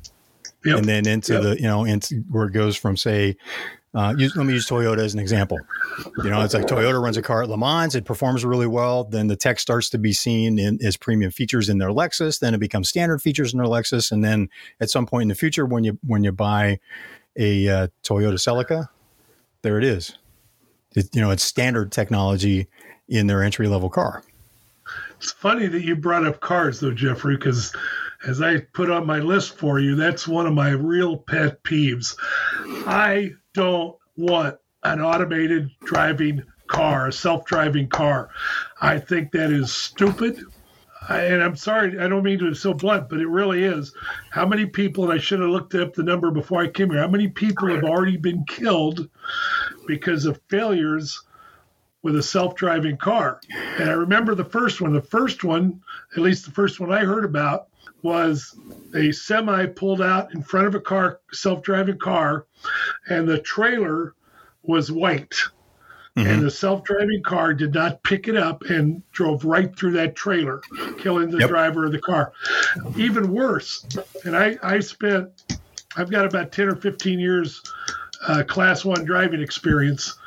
Yep. 0.65 0.80
And 0.80 0.86
then 0.86 1.08
into 1.08 1.34
yep. 1.34 1.41
the, 1.43 1.56
you 1.56 1.67
know, 1.67 1.86
into 1.86 2.15
where 2.30 2.48
it 2.48 2.52
goes 2.52 2.76
from 2.76 2.98
say 2.98 3.38
uh, 3.95 4.13
use, 4.17 4.36
let 4.36 4.45
me 4.45 4.54
use 4.54 4.67
Toyota 4.67 4.99
as 4.99 5.13
an 5.13 5.19
example. 5.19 5.58
You 6.23 6.30
know, 6.30 6.41
it's 6.41 6.54
like 6.54 6.65
Toyota 6.65 7.02
runs 7.02 7.17
a 7.17 7.21
car 7.21 7.41
at 7.43 7.49
Le 7.49 7.58
Mans, 7.58 7.95
it 7.95 8.06
performs 8.06 8.45
really 8.45 8.67
well. 8.67 9.04
Then 9.04 9.28
the 9.28 9.36
tech 9.36 9.60
starts 9.60 9.89
to 9.89 9.97
be 9.97 10.13
seen 10.13 10.60
in, 10.60 10.80
as 10.84 10.95
premium 10.95 11.32
features 11.32 11.69
in 11.69 11.80
their 11.80 11.89
Lexus. 11.89 12.39
Then 12.39 12.54
it 12.54 12.60
becomes 12.60 12.89
standard 12.89 13.21
features 13.21 13.52
in 13.52 13.58
their 13.58 13.67
Lexus, 13.67 14.12
and 14.12 14.23
then 14.23 14.49
at 14.80 14.89
some 14.89 15.08
point 15.08 15.23
in 15.23 15.28
the 15.30 15.36
future, 15.36 15.65
when 15.65 15.84
you 15.84 15.97
when 16.06 16.23
you 16.23 16.32
buy 16.32 16.80
a 17.36 17.67
uh, 17.67 17.88
Toyota 18.04 18.34
Celica, 18.34 18.89
there 19.63 19.78
it 19.78 19.84
is. 19.84 20.17
It, 20.95 21.13
you 21.15 21.21
know, 21.21 21.32
it's 21.32 21.43
standard 21.43 21.91
technology 21.91 22.67
in 23.08 23.28
their 23.28 23.43
entry 23.43 23.67
level 23.67 23.89
car. 23.89 24.23
It's 25.17 25.32
funny 25.32 25.67
that 25.67 25.84
you 25.84 25.95
brought 25.95 26.25
up 26.25 26.39
cars, 26.39 26.80
though, 26.80 26.93
Jeffrey, 26.93 27.36
because 27.36 27.75
as 28.25 28.41
I 28.41 28.60
put 28.60 28.89
on 28.89 29.06
my 29.06 29.19
list 29.19 29.58
for 29.58 29.80
you, 29.80 29.95
that's 29.95 30.28
one 30.28 30.45
of 30.45 30.54
my 30.54 30.69
real 30.69 31.17
pet 31.17 31.63
peeves. 31.63 32.15
I 32.88 33.32
don't 33.53 33.95
want 34.17 34.57
an 34.83 35.01
automated 35.01 35.69
driving 35.83 36.43
car, 36.67 37.07
a 37.07 37.13
self 37.13 37.45
driving 37.45 37.88
car. 37.88 38.29
I 38.79 38.99
think 38.99 39.31
that 39.31 39.51
is 39.51 39.73
stupid. 39.73 40.41
I, 41.07 41.21
and 41.21 41.41
I'm 41.41 41.55
sorry, 41.55 41.97
I 41.99 42.07
don't 42.07 42.23
mean 42.23 42.39
to 42.39 42.49
be 42.49 42.55
so 42.55 42.73
blunt, 42.73 43.09
but 43.09 43.19
it 43.19 43.27
really 43.27 43.63
is. 43.63 43.93
How 44.29 44.45
many 44.45 44.65
people, 44.65 45.05
and 45.05 45.13
I 45.13 45.17
should 45.17 45.39
have 45.39 45.49
looked 45.49 45.73
up 45.73 45.93
the 45.93 46.03
number 46.03 46.29
before 46.29 46.62
I 46.62 46.67
came 46.67 46.91
here, 46.91 46.99
how 46.99 47.07
many 47.07 47.27
people 47.27 47.67
have 47.69 47.83
already 47.83 48.17
been 48.17 48.45
killed 48.45 49.09
because 49.88 50.25
of 50.25 50.39
failures 50.49 51.21
with 52.03 52.15
a 52.15 52.23
self 52.23 52.55
driving 52.55 52.97
car? 52.97 53.41
And 53.79 53.89
I 53.89 53.93
remember 53.93 54.35
the 54.35 54.45
first 54.45 54.81
one. 54.81 54.93
The 54.93 55.01
first 55.01 55.43
one, 55.43 55.81
at 56.15 56.21
least 56.21 56.45
the 56.45 56.51
first 56.51 56.79
one 56.79 56.91
I 56.91 57.05
heard 57.05 57.25
about, 57.25 57.68
was 58.02 58.58
a 58.95 59.12
semi 59.12 59.65
pulled 59.67 60.02
out 60.02 60.34
in 60.34 60.41
front 60.41 60.67
of 60.67 60.75
a 60.75 60.80
car, 60.80 61.19
self 61.32 61.62
driving 61.62 61.97
car, 61.97 62.45
and 63.10 63.28
the 63.28 63.39
trailer 63.39 64.15
was 64.63 64.91
white. 64.91 65.36
Mm-hmm. 66.15 66.28
And 66.28 66.43
the 66.43 66.52
self 66.52 66.84
driving 66.84 67.23
car 67.23 67.54
did 67.54 67.73
not 67.73 68.04
pick 68.04 68.28
it 68.28 68.36
up 68.36 68.63
and 68.63 69.04
drove 69.12 69.45
right 69.45 69.75
through 69.75 69.91
that 69.93 70.15
trailer, 70.15 70.62
killing 70.97 71.30
the 71.30 71.39
yep. 71.39 71.49
driver 71.49 71.86
of 71.86 71.91
the 71.91 71.99
car. 71.99 72.34
Even 72.97 73.32
worse, 73.32 73.86
and 74.25 74.36
I, 74.36 74.58
I 74.63 74.80
spent, 74.80 75.60
I've 75.95 76.10
got 76.10 76.25
about 76.25 76.52
10 76.52 76.67
or 76.67 76.75
15 76.75 77.19
years 77.19 77.62
uh, 78.28 78.43
class 78.43 78.84
one 78.84 79.06
driving 79.06 79.41
experience. 79.41 80.17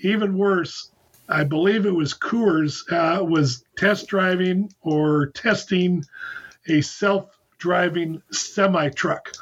Even 0.00 0.36
worse, 0.36 0.90
I 1.28 1.44
believe 1.44 1.86
it 1.86 1.94
was 1.94 2.14
Coors 2.14 2.82
uh, 2.92 3.24
was 3.24 3.64
test 3.76 4.08
driving 4.08 4.72
or 4.82 5.26
testing 5.28 6.04
a 6.68 6.80
self 6.80 7.38
driving 7.58 8.22
semi 8.32 8.88
truck. 8.90 9.32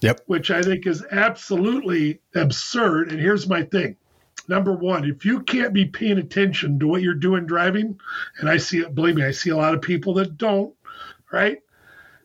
Yep. 0.00 0.20
Which 0.26 0.50
I 0.50 0.62
think 0.62 0.86
is 0.86 1.04
absolutely 1.10 2.20
absurd. 2.34 3.10
And 3.10 3.20
here's 3.20 3.48
my 3.48 3.62
thing. 3.64 3.96
Number 4.46 4.72
one, 4.72 5.04
if 5.04 5.24
you 5.24 5.40
can't 5.40 5.74
be 5.74 5.84
paying 5.84 6.18
attention 6.18 6.78
to 6.78 6.86
what 6.86 7.02
you're 7.02 7.14
doing 7.14 7.46
driving, 7.46 7.98
and 8.38 8.48
I 8.48 8.56
see 8.56 8.78
it, 8.78 8.94
believe 8.94 9.16
me, 9.16 9.24
I 9.24 9.32
see 9.32 9.50
a 9.50 9.56
lot 9.56 9.74
of 9.74 9.82
people 9.82 10.14
that 10.14 10.38
don't, 10.38 10.74
right? 11.30 11.58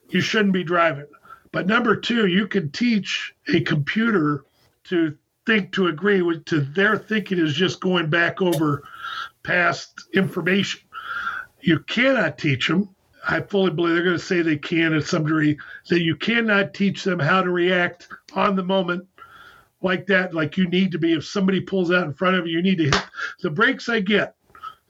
You 0.08 0.20
shouldn't 0.20 0.54
be 0.54 0.64
driving. 0.64 1.06
But 1.52 1.66
number 1.66 1.96
two, 1.96 2.26
you 2.26 2.46
can 2.46 2.70
teach 2.70 3.34
a 3.52 3.60
computer 3.60 4.44
to 4.84 5.16
think 5.46 5.72
to 5.72 5.88
agree 5.88 6.22
with 6.22 6.44
to 6.46 6.60
their 6.60 6.96
thinking 6.96 7.38
is 7.38 7.54
just 7.54 7.80
going 7.80 8.08
back 8.08 8.40
over 8.40 8.84
past 9.42 10.08
information. 10.14 10.80
You 11.60 11.80
cannot 11.80 12.38
teach 12.38 12.68
them 12.68 12.93
I 13.26 13.40
fully 13.40 13.70
believe 13.70 13.94
they're 13.94 14.04
going 14.04 14.18
to 14.18 14.24
say 14.24 14.42
they 14.42 14.56
can 14.56 14.94
at 14.94 15.04
some 15.04 15.24
degree, 15.24 15.58
that 15.88 16.02
you 16.02 16.16
cannot 16.16 16.74
teach 16.74 17.04
them 17.04 17.18
how 17.18 17.42
to 17.42 17.50
react 17.50 18.08
on 18.34 18.56
the 18.56 18.62
moment 18.62 19.06
like 19.80 20.06
that, 20.06 20.34
like 20.34 20.56
you 20.56 20.68
need 20.68 20.92
to 20.92 20.98
be. 20.98 21.14
If 21.14 21.26
somebody 21.26 21.60
pulls 21.60 21.90
out 21.90 22.04
in 22.04 22.14
front 22.14 22.36
of 22.36 22.46
you, 22.46 22.56
you 22.56 22.62
need 22.62 22.78
to 22.78 22.84
hit 22.84 23.06
the 23.42 23.50
brakes. 23.50 23.88
I 23.88 24.00
get 24.00 24.34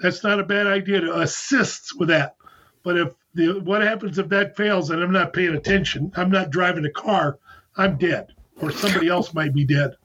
that's 0.00 0.24
not 0.24 0.40
a 0.40 0.44
bad 0.44 0.66
idea 0.66 1.00
to 1.00 1.20
assist 1.20 1.98
with 1.98 2.08
that. 2.08 2.36
But 2.82 2.98
if 2.98 3.14
the 3.34 3.60
what 3.60 3.82
happens 3.82 4.18
if 4.18 4.28
that 4.28 4.56
fails 4.56 4.90
and 4.90 5.02
I'm 5.02 5.12
not 5.12 5.32
paying 5.32 5.54
attention, 5.54 6.12
I'm 6.16 6.30
not 6.30 6.50
driving 6.50 6.84
a 6.84 6.90
car, 6.90 7.38
I'm 7.76 7.96
dead, 7.96 8.28
or 8.60 8.70
somebody 8.70 9.08
else 9.08 9.34
might 9.34 9.54
be 9.54 9.64
dead. 9.64 9.96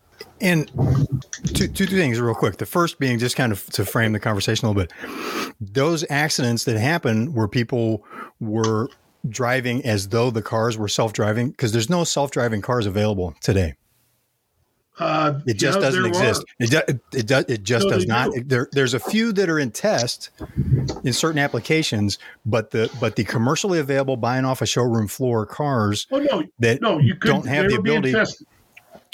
And 0.42 0.72
two, 1.54 1.68
two 1.68 1.86
things 1.86 2.20
real 2.20 2.36
quick. 2.36 2.58
The 2.58 2.66
first 2.66 3.00
being 3.00 3.20
just 3.20 3.36
kind 3.36 3.52
of 3.52 3.66
to 3.68 3.86
frame 3.86 4.14
the 4.14 4.20
conversation 4.20 4.68
a 4.68 4.72
little 4.72 4.84
bit. 4.84 4.94
Those 5.60 6.06
accidents 6.10 6.64
that 6.66 6.78
happen 6.78 7.34
where 7.34 7.48
people 7.48 8.06
were 8.40 8.90
driving 9.28 9.86
as 9.86 10.10
though 10.10 10.32
the 10.32 10.42
cars 10.42 10.78
were 10.78 10.88
self-driving, 10.88 11.52
because 11.52 11.74
there's 11.74 11.90
no 11.90 12.06
self-driving 12.06 12.62
cars 12.62 12.86
available 12.86 13.36
today. 13.42 13.76
Uh, 14.98 15.40
it 15.46 15.54
just 15.54 15.80
doesn't 15.80 16.06
exist. 16.06 16.44
It, 16.60 16.72
do, 16.72 16.78
it, 16.88 17.00
it, 17.14 17.26
does, 17.26 17.46
it 17.48 17.64
just 17.64 17.86
no, 17.86 17.94
does 17.94 18.06
not. 18.06 18.34
Do. 18.34 18.44
There, 18.44 18.70
there's 18.74 18.94
a 18.94 19.00
few 19.00 19.32
that 19.32 19.50
are 19.50 19.58
in 19.58 19.72
test 19.72 20.30
in 21.06 21.14
certain 21.14 21.40
applications, 21.40 22.18
but 22.46 22.72
the 22.72 22.92
but 23.00 23.16
the 23.16 23.24
commercially 23.24 23.80
available 23.80 24.18
buying 24.18 24.44
off 24.44 24.62
a 24.62 24.66
showroom 24.66 25.08
floor 25.08 25.46
cars 25.46 26.06
oh, 26.12 26.20
no, 26.20 26.44
that 26.60 26.82
no, 26.82 27.00
you 27.00 27.14
don't 27.14 27.48
have 27.48 27.70
the 27.70 27.76
ability. 27.76 28.14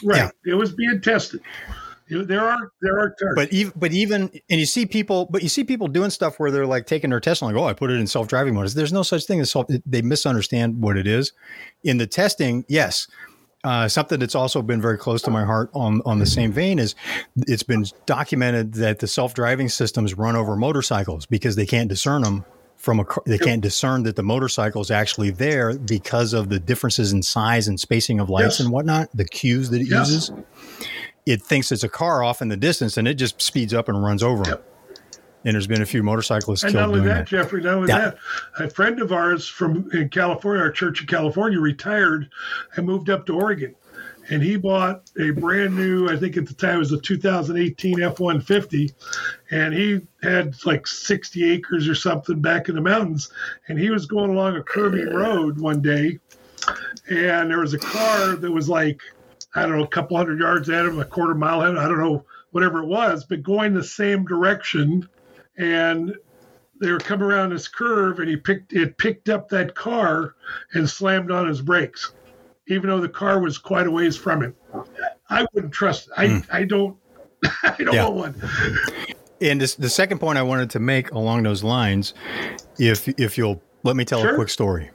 Right. 0.06 0.32
Yeah. 0.46 0.54
It 0.54 0.56
was 0.56 0.74
being 0.74 1.02
tested. 1.02 1.42
There 2.08 2.42
are 2.42 2.72
there 2.82 3.00
are 3.00 3.16
terms. 3.20 3.34
But 3.36 3.52
even 3.52 3.74
but 3.76 3.92
even 3.92 4.30
and 4.50 4.60
you 4.60 4.68
see 4.68 4.86
people 4.86 5.28
but 5.32 5.42
you 5.42 5.50
see 5.50 5.64
people 5.64 5.88
doing 5.88 6.12
stuff 6.12 6.40
where 6.40 6.52
they're 6.52 6.68
like 6.68 6.86
taking 6.86 7.10
their 7.10 7.20
test 7.20 7.42
and 7.42 7.52
like 7.52 7.60
oh 7.60 7.66
I 7.66 7.74
put 7.74 7.90
it 7.90 8.00
in 8.00 8.06
self 8.06 8.28
driving 8.28 8.54
mode. 8.54 8.68
There's 8.70 8.94
no 8.94 9.02
such 9.02 9.26
thing 9.26 9.40
as 9.40 9.52
self. 9.52 9.66
They 9.86 10.04
misunderstand 10.04 10.82
what 10.82 10.98
it 10.98 11.08
is. 11.08 11.34
In 11.84 11.98
the 11.98 12.06
testing, 12.06 12.64
yes, 12.68 13.08
uh, 13.64 13.88
something 13.88 14.20
that's 14.20 14.36
also 14.36 14.62
been 14.62 14.80
very 14.80 15.00
close 15.00 15.24
to 15.24 15.32
my 15.32 15.46
heart 15.46 15.72
on 15.74 16.04
on 16.06 16.20
the 16.20 16.28
same 16.28 16.52
vein 16.52 16.78
is 16.78 16.94
it's 17.48 17.64
been 17.64 17.86
documented 18.06 18.76
that 18.76 19.00
the 19.00 19.08
self 19.08 19.34
driving 19.34 19.68
systems 19.68 20.14
run 20.14 20.36
over 20.36 20.56
motorcycles 20.56 21.26
because 21.26 21.56
they 21.56 21.66
can't 21.66 21.90
discern 21.90 22.22
them 22.22 22.46
from 22.86 23.00
a 23.00 23.06
car. 23.06 23.24
They 23.26 23.40
can't 23.40 23.62
discern 23.62 24.04
that 24.04 24.16
the 24.16 24.22
motorcycle 24.22 24.80
is 24.80 24.92
actually 24.92 25.32
there 25.32 25.76
because 25.76 26.34
of 26.34 26.50
the 26.50 26.60
differences 26.60 27.12
in 27.12 27.24
size 27.24 27.68
and 27.68 27.80
spacing 27.80 28.20
of 28.20 28.30
lights 28.30 28.60
yes. 28.60 28.60
and 28.60 28.70
whatnot, 28.70 29.10
the 29.12 29.26
cues 29.26 29.72
that 29.72 29.82
it 29.82 29.90
yes. 29.90 30.08
uses. 30.08 30.32
It 31.26 31.42
thinks 31.42 31.72
it's 31.72 31.84
a 31.84 31.90
car 31.90 32.24
off 32.24 32.44
in 32.44 32.50
the 32.50 32.56
distance 32.56 32.96
and 32.98 33.08
it 33.08 33.16
just 33.16 33.42
speeds 33.42 33.74
up 33.74 33.90
and 33.90 34.02
runs 34.02 34.22
over 34.22 34.48
yep. 34.48 34.60
them. 34.60 35.04
And 35.46 35.56
there's 35.56 35.66
been 35.66 35.82
a 35.82 35.86
few 35.86 36.04
motorcyclists 36.04 36.64
and 36.64 36.74
killed. 36.74 36.92
not 36.92 36.96
only 36.96 37.08
that, 37.08 37.18
that, 37.18 37.28
Jeffrey, 37.28 37.62
not 37.62 37.74
only 37.74 37.90
yeah. 37.90 38.12
that, 38.12 38.18
a 38.60 38.70
friend 38.70 39.02
of 39.02 39.12
ours 39.12 39.48
from 39.48 39.90
in 39.92 40.10
California, 40.10 40.62
our 40.62 40.72
church 40.72 41.02
in 41.02 41.08
California, 41.08 41.60
retired 41.60 42.30
and 42.76 42.86
moved 42.86 43.10
up 43.10 43.26
to 43.26 43.36
Oregon 43.36 43.76
and 44.30 44.42
he 44.42 44.58
bought 44.58 45.10
a 45.20 45.32
brand 45.32 45.76
new, 45.76 46.10
I 46.10 46.18
think 46.18 46.38
at 46.38 46.48
the 46.48 46.54
time 46.54 46.78
it 46.78 46.80
was 46.80 46.92
a 46.92 47.00
2018 47.00 48.02
F 48.02 48.20
150, 48.20 48.92
and 49.52 49.74
he 49.74 50.02
had 50.24 50.56
like 50.66 50.88
60 50.88 51.52
acres 51.52 51.88
or 51.88 51.96
something 51.96 52.42
back 52.42 52.68
in 52.68 52.76
the 52.76 52.82
mountains. 52.82 53.32
And 53.68 53.80
he 53.80 53.90
was 53.90 54.06
going 54.06 54.32
along 54.32 54.56
a 54.56 54.64
curving 54.64 55.14
road 55.14 55.60
one 55.60 55.82
day, 55.82 56.20
and 57.10 57.52
there 57.52 57.60
was 57.60 57.74
a 57.74 57.80
car 57.80 58.36
that 58.36 58.52
was 58.52 58.68
like, 58.68 59.02
I 59.54 59.62
don't 59.62 59.78
know, 59.78 59.84
a 59.84 59.88
couple 59.88 60.18
hundred 60.18 60.40
yards 60.40 60.70
at 60.70 60.86
him, 60.86 61.00
a 61.00 61.06
quarter 61.06 61.36
mile 61.36 61.62
ahead, 61.62 61.78
I 61.78 61.88
don't 61.88 62.00
know, 62.00 62.26
whatever 62.52 62.80
it 62.80 62.88
was, 62.88 63.26
but 63.26 63.44
going 63.44 63.74
the 63.74 63.84
same 63.84 64.26
direction. 64.26 65.08
And 65.58 66.16
they 66.82 66.92
were 66.92 67.00
coming 67.00 67.26
around 67.28 67.52
this 67.52 67.68
curve, 67.68 68.20
and 68.20 68.28
he 68.28 68.36
picked 68.36 68.74
it 68.74 68.98
picked 68.98 69.30
up 69.30 69.50
that 69.50 69.76
car 69.76 70.36
and 70.74 70.90
slammed 70.90 71.32
on 71.32 71.48
his 71.48 71.62
brakes 71.62 72.12
even 72.68 72.90
though 72.90 73.00
the 73.00 73.10
car 73.10 73.40
was 73.40 73.58
quite 73.58 73.88
a 73.88 73.92
ways 73.92 74.18
from 74.18 74.44
him. 74.44 74.56
I 75.30 75.46
wouldn't 75.54 75.74
trust. 75.74 76.10
I 76.18 76.28
mm. 76.28 76.48
I 76.52 76.64
don't. 76.64 76.98
I 77.64 77.76
don't 77.80 77.94
yeah. 77.94 78.08
want 78.08 78.38
one. 78.38 78.52
And 79.42 79.60
this, 79.60 79.76
the 79.76 79.90
second 79.90 80.20
point 80.20 80.38
I 80.38 80.44
wanted 80.44 80.70
to 80.72 80.80
make 80.80 81.12
along 81.12 81.44
those 81.44 81.64
lines, 81.64 82.14
if 82.80 83.08
if 83.20 83.38
you'll 83.38 83.62
let 83.84 83.96
me 83.96 84.06
tell 84.06 84.22
sure. 84.22 84.34
a 84.34 84.36
quick 84.36 84.50
story 84.50 84.90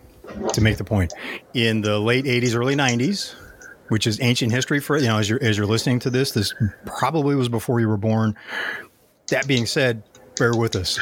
to 0.53 0.61
make 0.61 0.77
the 0.77 0.85
point. 0.85 1.13
In 1.55 1.81
the 1.83 1.99
late 1.99 2.25
'80s, 2.25 2.55
early 2.55 2.75
'90s, 2.75 3.35
which 3.89 4.07
is 4.07 4.21
ancient 4.21 4.53
history 4.53 4.81
for 4.81 4.97
you 4.99 5.07
know 5.07 5.19
as 5.19 5.29
you're 5.29 5.43
as 5.43 5.57
you're 5.57 5.67
listening 5.67 5.99
to 6.01 6.11
this, 6.11 6.33
this 6.33 6.55
probably 6.87 7.35
was 7.35 7.49
before 7.49 7.81
you 7.81 7.89
were 7.89 7.97
born. 7.97 8.37
That 9.29 9.47
being 9.47 9.67
said, 9.67 10.03
bear 10.37 10.57
with 10.57 10.75
us. 10.75 10.99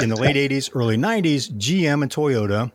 In 0.00 0.08
the 0.08 0.16
late 0.16 0.36
'80s, 0.36 0.70
early 0.74 0.96
'90s, 0.96 1.50
GM 1.52 2.02
and 2.02 2.12
Toyota 2.12 2.70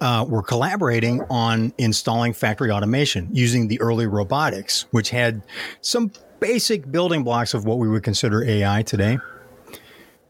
uh, 0.00 0.24
were 0.28 0.42
collaborating 0.42 1.22
on 1.30 1.72
installing 1.78 2.32
factory 2.32 2.70
automation 2.70 3.28
using 3.32 3.68
the 3.68 3.80
early 3.80 4.06
robotics, 4.06 4.86
which 4.90 5.10
had 5.10 5.42
some 5.80 6.12
basic 6.40 6.90
building 6.90 7.24
blocks 7.24 7.54
of 7.54 7.64
what 7.64 7.78
we 7.78 7.88
would 7.88 8.02
consider 8.02 8.44
AI 8.44 8.82
today, 8.82 9.18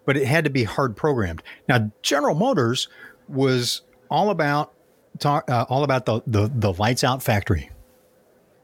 but 0.04 0.16
it 0.16 0.26
had 0.26 0.44
to 0.44 0.50
be 0.50 0.64
hard 0.64 0.96
programmed. 0.96 1.42
Now, 1.68 1.90
General 2.02 2.34
Motors 2.34 2.88
was 3.28 3.82
all 4.10 4.30
about 4.30 4.72
talk, 5.18 5.50
uh, 5.50 5.66
all 5.68 5.84
about 5.84 6.06
the, 6.06 6.22
the 6.26 6.50
the 6.54 6.72
lights 6.72 7.04
out 7.04 7.22
factory. 7.22 7.70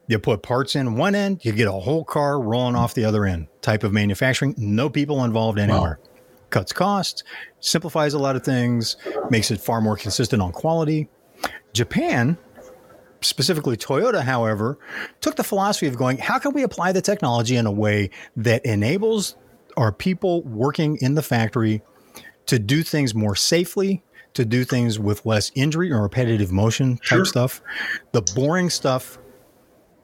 You 0.07 0.19
put 0.19 0.43
parts 0.43 0.75
in 0.75 0.97
one 0.97 1.15
end, 1.15 1.43
you 1.43 1.51
get 1.51 1.67
a 1.67 1.71
whole 1.71 2.05
car 2.05 2.39
rolling 2.39 2.75
off 2.75 2.93
the 2.93 3.05
other 3.05 3.25
end. 3.25 3.47
Type 3.61 3.83
of 3.83 3.91
manufacturing, 3.91 4.53
no 4.55 4.87
people 4.87 5.23
involved 5.23 5.57
anywhere. 5.57 5.99
Wow 6.03 6.14
cuts 6.55 6.71
costs, 6.71 7.21
simplifies 7.59 8.13
a 8.13 8.17
lot 8.17 8.37
of 8.37 8.43
things, 8.45 8.95
makes 9.29 9.51
it 9.51 9.59
far 9.59 9.81
more 9.81 9.97
consistent 9.97 10.41
on 10.41 10.53
quality. 10.53 11.09
Japan, 11.73 12.37
specifically 13.19 13.75
Toyota, 13.75 14.21
however, 14.21 14.79
took 15.19 15.35
the 15.35 15.43
philosophy 15.43 15.85
of 15.87 15.97
going, 15.97 16.17
how 16.17 16.39
can 16.39 16.53
we 16.53 16.63
apply 16.63 16.93
the 16.93 17.01
technology 17.01 17.57
in 17.57 17.65
a 17.65 17.71
way 17.71 18.09
that 18.37 18.65
enables 18.65 19.35
our 19.75 19.91
people 19.91 20.43
working 20.43 20.97
in 21.01 21.15
the 21.15 21.21
factory 21.21 21.81
to 22.45 22.57
do 22.57 22.83
things 22.83 23.13
more 23.13 23.35
safely, 23.35 24.01
to 24.33 24.45
do 24.45 24.63
things 24.63 24.97
with 24.97 25.25
less 25.25 25.51
injury 25.55 25.91
or 25.91 26.03
repetitive 26.03 26.53
motion 26.53 26.95
type 26.95 27.17
sure. 27.17 27.25
stuff. 27.25 27.61
The 28.13 28.21
boring 28.33 28.69
stuff 28.69 29.17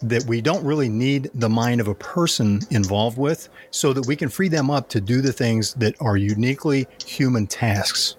that 0.03 0.25
we 0.25 0.41
don't 0.41 0.63
really 0.63 0.89
need 0.89 1.29
the 1.35 1.49
mind 1.49 1.79
of 1.79 1.87
a 1.87 1.95
person 1.95 2.59
involved 2.71 3.17
with 3.17 3.49
so 3.71 3.93
that 3.93 4.05
we 4.07 4.15
can 4.15 4.29
free 4.29 4.47
them 4.47 4.69
up 4.69 4.89
to 4.89 5.01
do 5.01 5.21
the 5.21 5.33
things 5.33 5.73
that 5.75 5.95
are 6.01 6.17
uniquely 6.17 6.87
human 7.05 7.47
tasks 7.47 8.15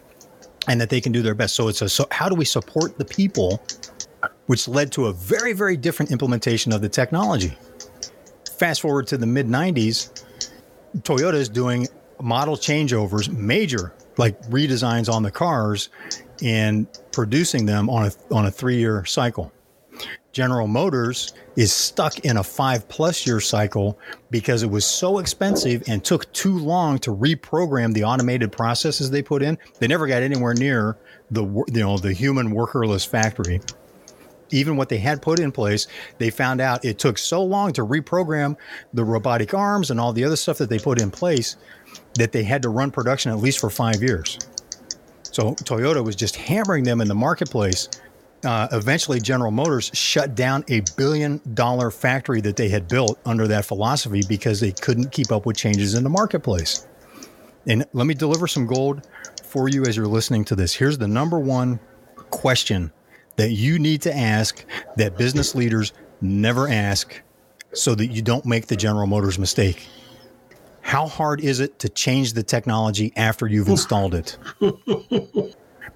and 0.68 0.80
that 0.80 0.90
they 0.90 1.00
can 1.00 1.12
do 1.12 1.22
their 1.22 1.34
best. 1.34 1.54
So 1.54 1.68
it's 1.68 1.82
a 1.82 1.88
so 1.88 2.06
how 2.10 2.28
do 2.28 2.34
we 2.34 2.44
support 2.44 2.98
the 2.98 3.04
people 3.04 3.62
which 4.46 4.68
led 4.68 4.92
to 4.92 5.06
a 5.06 5.12
very 5.12 5.52
very 5.52 5.76
different 5.76 6.10
implementation 6.10 6.72
of 6.72 6.80
the 6.80 6.88
technology. 6.88 7.56
Fast 8.56 8.80
forward 8.80 9.06
to 9.08 9.16
the 9.16 9.26
mid 9.26 9.48
90s, 9.48 10.24
Toyota 10.98 11.34
is 11.34 11.48
doing 11.48 11.88
model 12.20 12.56
changeovers, 12.56 13.28
major 13.32 13.92
like 14.18 14.40
redesigns 14.42 15.12
on 15.12 15.22
the 15.22 15.30
cars 15.30 15.88
and 16.42 16.86
producing 17.12 17.66
them 17.66 17.88
on 17.88 18.06
a 18.06 18.34
on 18.34 18.46
a 18.46 18.50
3-year 18.50 19.04
cycle. 19.04 19.52
General 20.32 20.66
Motors 20.66 21.34
is 21.56 21.72
stuck 21.72 22.18
in 22.20 22.38
a 22.38 22.42
five 22.42 22.88
plus 22.88 23.26
year 23.26 23.38
cycle 23.38 23.98
because 24.30 24.62
it 24.62 24.70
was 24.70 24.86
so 24.86 25.18
expensive 25.18 25.82
and 25.86 26.02
took 26.02 26.30
too 26.32 26.58
long 26.58 26.98
to 27.00 27.14
reprogram 27.14 27.92
the 27.92 28.04
automated 28.04 28.50
processes 28.50 29.10
they 29.10 29.22
put 29.22 29.42
in. 29.42 29.58
They 29.78 29.86
never 29.86 30.06
got 30.06 30.22
anywhere 30.22 30.54
near 30.54 30.96
the 31.30 31.44
you 31.44 31.80
know 31.80 31.98
the 31.98 32.12
human 32.12 32.54
workerless 32.54 33.06
factory. 33.06 33.60
Even 34.50 34.76
what 34.76 34.90
they 34.90 34.98
had 34.98 35.22
put 35.22 35.38
in 35.38 35.50
place, 35.50 35.86
they 36.18 36.28
found 36.28 36.60
out 36.60 36.84
it 36.84 36.98
took 36.98 37.16
so 37.16 37.42
long 37.42 37.72
to 37.72 37.86
reprogram 37.86 38.56
the 38.92 39.04
robotic 39.04 39.54
arms 39.54 39.90
and 39.90 39.98
all 39.98 40.12
the 40.12 40.24
other 40.24 40.36
stuff 40.36 40.58
that 40.58 40.68
they 40.68 40.78
put 40.78 41.00
in 41.00 41.10
place 41.10 41.56
that 42.14 42.32
they 42.32 42.42
had 42.42 42.62
to 42.62 42.68
run 42.68 42.90
production 42.90 43.32
at 43.32 43.38
least 43.38 43.60
for 43.60 43.70
five 43.70 44.02
years. 44.02 44.38
So 45.22 45.54
Toyota 45.54 46.04
was 46.04 46.14
just 46.14 46.36
hammering 46.36 46.84
them 46.84 47.00
in 47.00 47.08
the 47.08 47.14
marketplace 47.14 47.88
uh, 48.44 48.68
eventually 48.72 49.20
General 49.20 49.50
Motors 49.50 49.90
shut 49.94 50.34
down 50.34 50.64
a 50.68 50.82
billion 50.96 51.40
dollar 51.54 51.90
factory 51.90 52.40
that 52.40 52.56
they 52.56 52.68
had 52.68 52.88
built 52.88 53.18
under 53.24 53.46
that 53.48 53.64
philosophy 53.64 54.22
because 54.28 54.60
they 54.60 54.72
couldn't 54.72 55.12
keep 55.12 55.30
up 55.30 55.46
with 55.46 55.56
changes 55.56 55.94
in 55.94 56.02
the 56.02 56.10
marketplace. 56.10 56.86
And 57.66 57.84
let 57.92 58.06
me 58.06 58.14
deliver 58.14 58.46
some 58.46 58.66
gold 58.66 59.06
for 59.44 59.68
you 59.68 59.84
as 59.84 59.96
you're 59.96 60.06
listening 60.06 60.44
to 60.46 60.56
this. 60.56 60.74
Here's 60.74 60.98
the 60.98 61.08
number 61.08 61.38
one 61.38 61.78
question 62.30 62.92
that 63.36 63.50
you 63.50 63.78
need 63.78 64.02
to 64.02 64.16
ask 64.16 64.64
that 64.96 65.16
business 65.16 65.54
leaders 65.54 65.92
never 66.20 66.68
ask 66.68 67.22
so 67.72 67.94
that 67.94 68.08
you 68.08 68.22
don't 68.22 68.44
make 68.44 68.66
the 68.66 68.76
General 68.76 69.06
Motors 69.06 69.38
mistake. 69.38 69.88
How 70.80 71.06
hard 71.06 71.40
is 71.40 71.60
it 71.60 71.78
to 71.78 71.88
change 71.88 72.32
the 72.32 72.42
technology 72.42 73.12
after 73.16 73.46
you've 73.46 73.68
installed 73.76 74.14
it? 74.14 74.36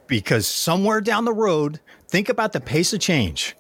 because 0.07 0.47
somewhere 0.47 1.01
down 1.01 1.25
the 1.25 1.33
road, 1.33 1.81
think 2.09 2.29
about 2.29 2.53
the 2.53 2.61
pace 2.61 2.93
of 2.93 3.01
change. 3.01 3.57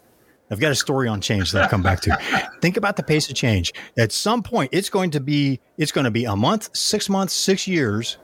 I've 0.50 0.60
got 0.60 0.70
a 0.70 0.76
story 0.76 1.08
on 1.08 1.20
change 1.20 1.52
that 1.52 1.64
I'll 1.64 1.68
come 1.68 1.82
back 1.82 2.00
to. 2.02 2.50
think 2.62 2.76
about 2.76 2.96
the 2.96 3.02
pace 3.02 3.28
of 3.28 3.34
change. 3.34 3.72
At 3.98 4.12
some 4.12 4.42
point, 4.42 4.70
it's 4.72 4.88
going 4.88 5.10
to 5.10 5.20
be 5.20 5.60
it's 5.76 5.92
going 5.92 6.04
to 6.04 6.10
be 6.10 6.24
a 6.24 6.36
month, 6.36 6.74
six 6.76 7.08
months, 7.08 7.32
six 7.34 7.66
years. 7.66 8.18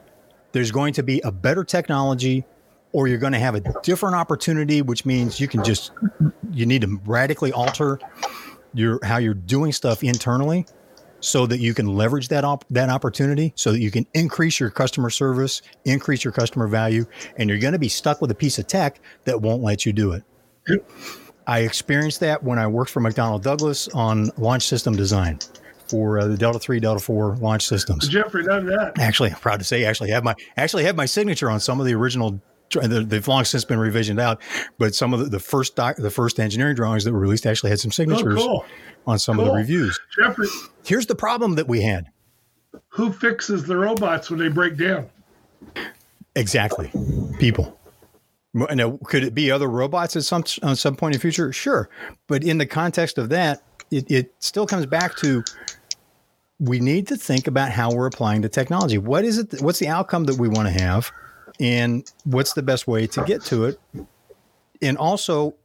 There's 0.53 0.71
going 0.71 0.93
to 0.93 1.03
be 1.03 1.19
a 1.21 1.31
better 1.31 1.63
technology, 1.63 2.45
or 2.91 3.07
you're 3.07 3.17
going 3.17 3.33
to 3.33 3.39
have 3.39 3.55
a 3.55 3.61
different 3.81 4.15
opportunity, 4.15 4.81
which 4.81 5.05
means 5.05 5.39
you 5.39 5.47
can 5.47 5.63
just 5.63 5.91
you 6.51 6.65
need 6.65 6.81
to 6.83 7.01
radically 7.05 7.51
alter 7.51 7.99
your 8.73 9.03
how 9.03 9.17
you're 9.17 9.33
doing 9.33 9.71
stuff 9.71 10.03
internally 10.03 10.65
so 11.23 11.47
that 11.47 11.59
you 11.59 11.73
can 11.73 11.87
leverage 11.87 12.27
that 12.27 12.43
op- 12.43 12.65
that 12.69 12.89
opportunity 12.89 13.53
so 13.55 13.71
that 13.71 13.79
you 13.79 13.89
can 13.89 14.05
increase 14.13 14.59
your 14.59 14.69
customer 14.69 15.09
service, 15.09 15.61
increase 15.85 16.23
your 16.23 16.33
customer 16.33 16.67
value, 16.67 17.05
and 17.37 17.49
you're 17.49 17.59
going 17.59 17.71
to 17.71 17.79
be 17.79 17.87
stuck 17.87 18.21
with 18.21 18.29
a 18.29 18.35
piece 18.35 18.59
of 18.59 18.67
tech 18.67 18.99
that 19.23 19.41
won't 19.41 19.63
let 19.63 19.85
you 19.85 19.93
do 19.93 20.11
it. 20.11 20.23
I 21.47 21.59
experienced 21.59 22.19
that 22.19 22.43
when 22.43 22.59
I 22.59 22.67
worked 22.67 22.91
for 22.91 23.01
McDonnell 23.01 23.41
Douglas 23.41 23.87
on 23.89 24.31
launch 24.37 24.67
system 24.67 24.95
design 24.95 25.39
for 25.87 26.19
uh, 26.19 26.27
the 26.27 26.37
Delta 26.37 26.59
3, 26.59 26.79
Delta 26.81 26.99
4 26.99 27.37
launch 27.37 27.65
systems. 27.65 28.07
Jeffrey 28.09 28.43
done 28.43 28.65
that. 28.65 28.99
Actually, 28.99 29.31
I'm 29.31 29.37
proud 29.37 29.59
to 29.59 29.65
say 29.65 29.85
actually 29.85 30.11
have 30.11 30.23
my 30.25 30.35
actually 30.57 30.83
have 30.83 30.97
my 30.97 31.05
signature 31.05 31.49
on 31.49 31.61
some 31.61 31.79
of 31.79 31.85
the 31.85 31.93
original 31.93 32.41
they've 32.81 33.27
long 33.27 33.45
since 33.45 33.65
been 33.65 33.79
revisioned 33.79 34.19
out, 34.19 34.41
but 34.77 34.95
some 34.95 35.13
of 35.13 35.19
the, 35.19 35.25
the 35.25 35.39
first 35.39 35.75
doc, 35.75 35.95
the 35.97 36.09
first 36.09 36.39
engineering 36.39 36.75
drawings 36.75 37.03
that 37.03 37.13
were 37.13 37.19
released 37.19 37.45
actually 37.45 37.69
had 37.69 37.79
some 37.79 37.91
signatures 37.91 38.39
oh, 38.39 38.45
cool. 38.47 38.65
On 39.05 39.19
some 39.19 39.37
cool. 39.37 39.45
of 39.45 39.51
the 39.51 39.57
reviews. 39.57 39.99
Jeffrey, 40.17 40.47
here's 40.85 41.05
the 41.05 41.15
problem 41.15 41.55
that 41.55 41.67
we 41.67 41.81
had. 41.81 42.07
Who 42.89 43.11
fixes 43.11 43.65
the 43.65 43.75
robots 43.75 44.29
when 44.29 44.39
they 44.39 44.49
break 44.49 44.77
down? 44.77 45.09
Exactly, 46.35 46.91
people. 47.39 47.79
Now, 48.53 48.99
could 49.05 49.23
it 49.23 49.33
be 49.33 49.51
other 49.51 49.67
robots 49.67 50.15
at 50.15 50.23
some 50.23 50.43
at 50.61 50.77
some 50.77 50.95
point 50.95 51.15
in 51.15 51.19
the 51.19 51.21
future? 51.21 51.51
Sure, 51.51 51.89
but 52.27 52.43
in 52.43 52.57
the 52.57 52.65
context 52.65 53.17
of 53.17 53.29
that, 53.29 53.63
it, 53.91 54.09
it 54.11 54.33
still 54.39 54.67
comes 54.67 54.85
back 54.85 55.15
to 55.17 55.43
we 56.59 56.79
need 56.79 57.07
to 57.07 57.15
think 57.15 57.47
about 57.47 57.71
how 57.71 57.91
we're 57.91 58.05
applying 58.05 58.41
the 58.41 58.49
technology. 58.49 58.97
What 58.97 59.25
is 59.25 59.39
it? 59.39 59.61
What's 59.61 59.79
the 59.79 59.87
outcome 59.87 60.25
that 60.25 60.37
we 60.37 60.47
want 60.47 60.67
to 60.67 60.83
have? 60.83 61.11
and 61.59 62.11
what's 62.23 62.53
the 62.53 62.63
best 62.63 62.87
way 62.87 63.07
to 63.07 63.23
get 63.23 63.41
to 63.43 63.65
it 63.65 63.79
and 64.81 64.97
also 64.97 65.55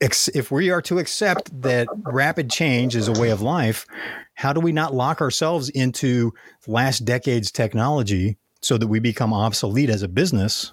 if 0.00 0.50
we 0.50 0.70
are 0.70 0.82
to 0.82 0.98
accept 0.98 1.60
that 1.62 1.88
rapid 2.04 2.50
change 2.50 2.94
is 2.94 3.08
a 3.08 3.20
way 3.20 3.30
of 3.30 3.42
life 3.42 3.86
how 4.34 4.52
do 4.52 4.60
we 4.60 4.70
not 4.70 4.94
lock 4.94 5.20
ourselves 5.20 5.68
into 5.70 6.32
last 6.66 7.04
decade's 7.04 7.50
technology 7.50 8.36
so 8.62 8.78
that 8.78 8.86
we 8.86 9.00
become 9.00 9.32
obsolete 9.32 9.90
as 9.90 10.02
a 10.02 10.08
business 10.08 10.72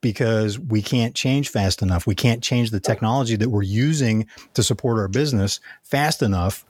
because 0.00 0.58
we 0.58 0.80
can't 0.80 1.14
change 1.14 1.48
fast 1.48 1.82
enough. 1.82 2.06
We 2.06 2.14
can't 2.14 2.42
change 2.42 2.70
the 2.70 2.80
technology 2.80 3.36
that 3.36 3.50
we're 3.50 3.62
using 3.62 4.26
to 4.54 4.62
support 4.62 4.98
our 4.98 5.08
business 5.08 5.60
fast 5.82 6.22
enough 6.22 6.64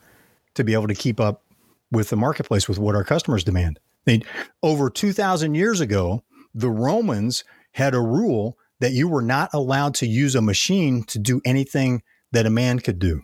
to 0.55 0.65
be 0.65 0.73
able 0.73 0.89
to 0.89 0.95
keep 0.95 1.21
up 1.21 1.43
with 1.91 2.11
the 2.11 2.17
marketplace 2.17 2.69
with 2.69 2.79
what 2.79 2.95
our 2.95 3.05
customers 3.05 3.45
demand. 3.45 3.79
I 4.07 4.11
mean, 4.11 4.25
over 4.63 4.91
2,000 4.91 5.55
years 5.55 5.81
ago, 5.81 6.23
the 6.55 6.71
Romans 6.71 7.45
had 7.73 7.95
a 7.95 8.01
rule 8.01 8.57
that 8.81 8.93
you 8.93 9.09
were 9.09 9.23
not 9.23 9.51
allowed 9.53 9.95
to 9.97 10.07
use 10.07 10.35
a 10.35 10.43
machine 10.43 11.03
to 11.05 11.19
do 11.19 11.41
anything 11.45 12.03
that 12.33 12.47
a 12.47 12.51
man 12.51 12.79
could 12.79 12.99
do. 12.99 13.23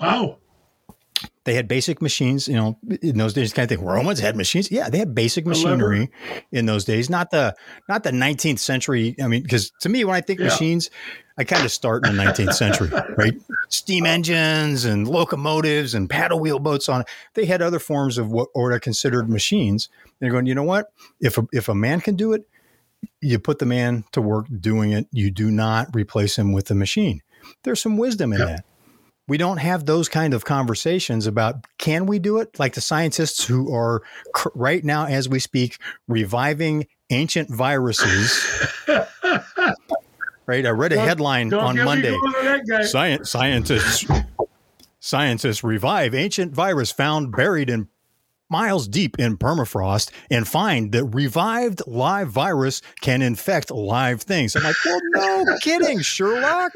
Wow. 0.00 0.38
They 1.44 1.54
had 1.54 1.68
basic 1.68 2.02
machines, 2.02 2.48
you 2.48 2.54
know, 2.54 2.78
in 3.00 3.18
those 3.18 3.32
days. 3.32 3.52
Kind 3.52 3.70
of 3.70 3.78
think 3.78 3.88
Romans 3.88 4.18
had 4.18 4.36
machines. 4.36 4.70
Yeah, 4.70 4.90
they 4.90 4.98
had 4.98 5.14
basic 5.14 5.46
machinery 5.46 6.10
in 6.50 6.66
those 6.66 6.84
days. 6.84 7.08
Not 7.08 7.30
the 7.30 7.54
not 7.88 8.02
the 8.02 8.10
19th 8.10 8.58
century. 8.58 9.14
I 9.22 9.28
mean, 9.28 9.42
because 9.42 9.70
to 9.82 9.88
me, 9.88 10.04
when 10.04 10.16
I 10.16 10.20
think 10.20 10.40
yeah. 10.40 10.46
machines, 10.46 10.90
I 11.38 11.44
kind 11.44 11.64
of 11.64 11.70
start 11.70 12.04
in 12.04 12.16
the 12.16 12.22
19th 12.22 12.54
century, 12.54 12.90
right? 13.16 13.34
Steam 13.68 14.06
engines 14.06 14.84
and 14.84 15.06
locomotives 15.06 15.94
and 15.94 16.10
paddle 16.10 16.40
wheel 16.40 16.58
boats 16.58 16.88
on. 16.88 17.04
They 17.34 17.44
had 17.44 17.62
other 17.62 17.78
forms 17.78 18.18
of 18.18 18.30
what 18.30 18.48
are 18.56 18.78
considered 18.80 19.30
machines. 19.30 19.88
They're 20.18 20.30
going, 20.30 20.46
you 20.46 20.54
know 20.54 20.64
what? 20.64 20.92
If 21.20 21.38
a, 21.38 21.46
if 21.52 21.68
a 21.68 21.74
man 21.74 22.00
can 22.00 22.16
do 22.16 22.32
it, 22.32 22.48
you 23.20 23.38
put 23.38 23.58
the 23.58 23.66
man 23.66 24.04
to 24.12 24.20
work 24.20 24.46
doing 24.60 24.92
it. 24.92 25.06
You 25.12 25.30
do 25.30 25.50
not 25.50 25.94
replace 25.94 26.36
him 26.36 26.52
with 26.52 26.66
the 26.66 26.74
machine. 26.74 27.22
There's 27.62 27.80
some 27.80 27.96
wisdom 27.96 28.32
in 28.32 28.40
that. 28.40 28.64
We 29.28 29.38
don't 29.38 29.58
have 29.58 29.86
those 29.86 30.08
kind 30.08 30.34
of 30.34 30.44
conversations 30.44 31.26
about 31.26 31.64
can 31.78 32.06
we 32.06 32.20
do 32.20 32.38
it? 32.38 32.58
Like 32.60 32.74
the 32.74 32.80
scientists 32.80 33.44
who 33.44 33.74
are 33.74 34.02
cr- 34.32 34.50
right 34.54 34.84
now 34.84 35.06
as 35.06 35.28
we 35.28 35.40
speak 35.40 35.78
reviving 36.06 36.86
ancient 37.10 37.50
viruses. 37.52 38.42
Right? 40.48 40.64
I 40.64 40.70
read 40.70 40.92
a 40.92 41.00
headline 41.00 41.52
on 41.52 41.76
monday. 41.76 42.16
Science, 42.82 43.28
scientists 43.28 44.06
scientists 45.00 45.62
revive 45.64 46.14
ancient 46.14 46.52
virus 46.54 46.92
found 46.92 47.32
buried 47.32 47.68
in 47.68 47.88
miles 48.48 48.88
deep 48.88 49.18
in 49.18 49.36
permafrost 49.36 50.10
and 50.30 50.46
find 50.46 50.92
that 50.92 51.04
revived 51.04 51.82
live 51.86 52.28
virus 52.28 52.82
can 53.00 53.22
infect 53.22 53.70
live 53.70 54.22
things 54.22 54.54
i'm 54.56 54.62
like 54.62 54.76
well 54.84 55.00
no 55.12 55.44
kidding 55.62 56.00
sherlock 56.00 56.72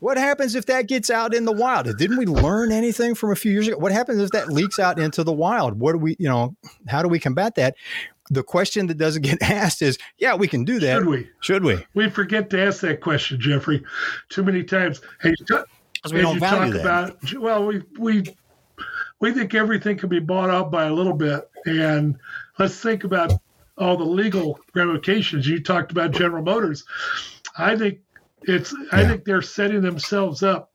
what 0.00 0.16
happens 0.16 0.54
if 0.54 0.66
that 0.66 0.86
gets 0.86 1.10
out 1.10 1.34
in 1.34 1.44
the 1.44 1.52
wild? 1.52 1.96
Didn't 1.96 2.18
we 2.18 2.26
learn 2.26 2.70
anything 2.70 3.14
from 3.14 3.32
a 3.32 3.36
few 3.36 3.50
years 3.50 3.66
ago? 3.66 3.78
What 3.78 3.92
happens 3.92 4.20
if 4.20 4.30
that 4.30 4.48
leaks 4.48 4.78
out 4.78 4.98
into 4.98 5.24
the 5.24 5.32
wild? 5.32 5.80
What 5.80 5.92
do 5.92 5.98
we, 5.98 6.16
you 6.18 6.28
know, 6.28 6.54
how 6.86 7.02
do 7.02 7.08
we 7.08 7.18
combat 7.18 7.56
that? 7.56 7.74
The 8.30 8.42
question 8.42 8.86
that 8.88 8.98
doesn't 8.98 9.22
get 9.22 9.42
asked 9.42 9.82
is, 9.82 9.98
yeah, 10.18 10.34
we 10.34 10.46
can 10.46 10.64
do 10.64 10.78
that. 10.80 10.98
Should 10.98 11.06
we? 11.06 11.30
Should 11.40 11.64
we? 11.64 11.84
We 11.94 12.10
forget 12.10 12.50
to 12.50 12.60
ask 12.60 12.80
that 12.82 13.00
question, 13.00 13.40
Jeffrey, 13.40 13.82
too 14.28 14.44
many 14.44 14.62
times. 14.62 15.00
Hey, 15.20 15.34
because 15.38 16.12
we 16.12 16.20
don't 16.20 16.38
value 16.38 16.74
that. 16.74 16.80
About, 16.80 17.34
well, 17.34 17.66
we 17.66 17.82
we 17.98 18.24
we 19.20 19.32
think 19.32 19.54
everything 19.54 19.96
can 19.96 20.08
be 20.08 20.20
bought 20.20 20.50
out 20.50 20.70
by 20.70 20.84
a 20.84 20.92
little 20.92 21.14
bit, 21.14 21.48
and 21.66 22.18
let's 22.58 22.78
think 22.80 23.04
about 23.04 23.32
all 23.76 23.96
the 23.96 24.04
legal 24.04 24.58
ramifications. 24.74 25.46
You 25.46 25.62
talked 25.62 25.92
about 25.92 26.12
General 26.12 26.42
Motors. 26.42 26.84
I 27.56 27.76
think 27.76 28.00
it's 28.42 28.74
I 28.92 29.04
think 29.04 29.24
they're 29.24 29.42
setting 29.42 29.82
themselves 29.82 30.42
up 30.42 30.72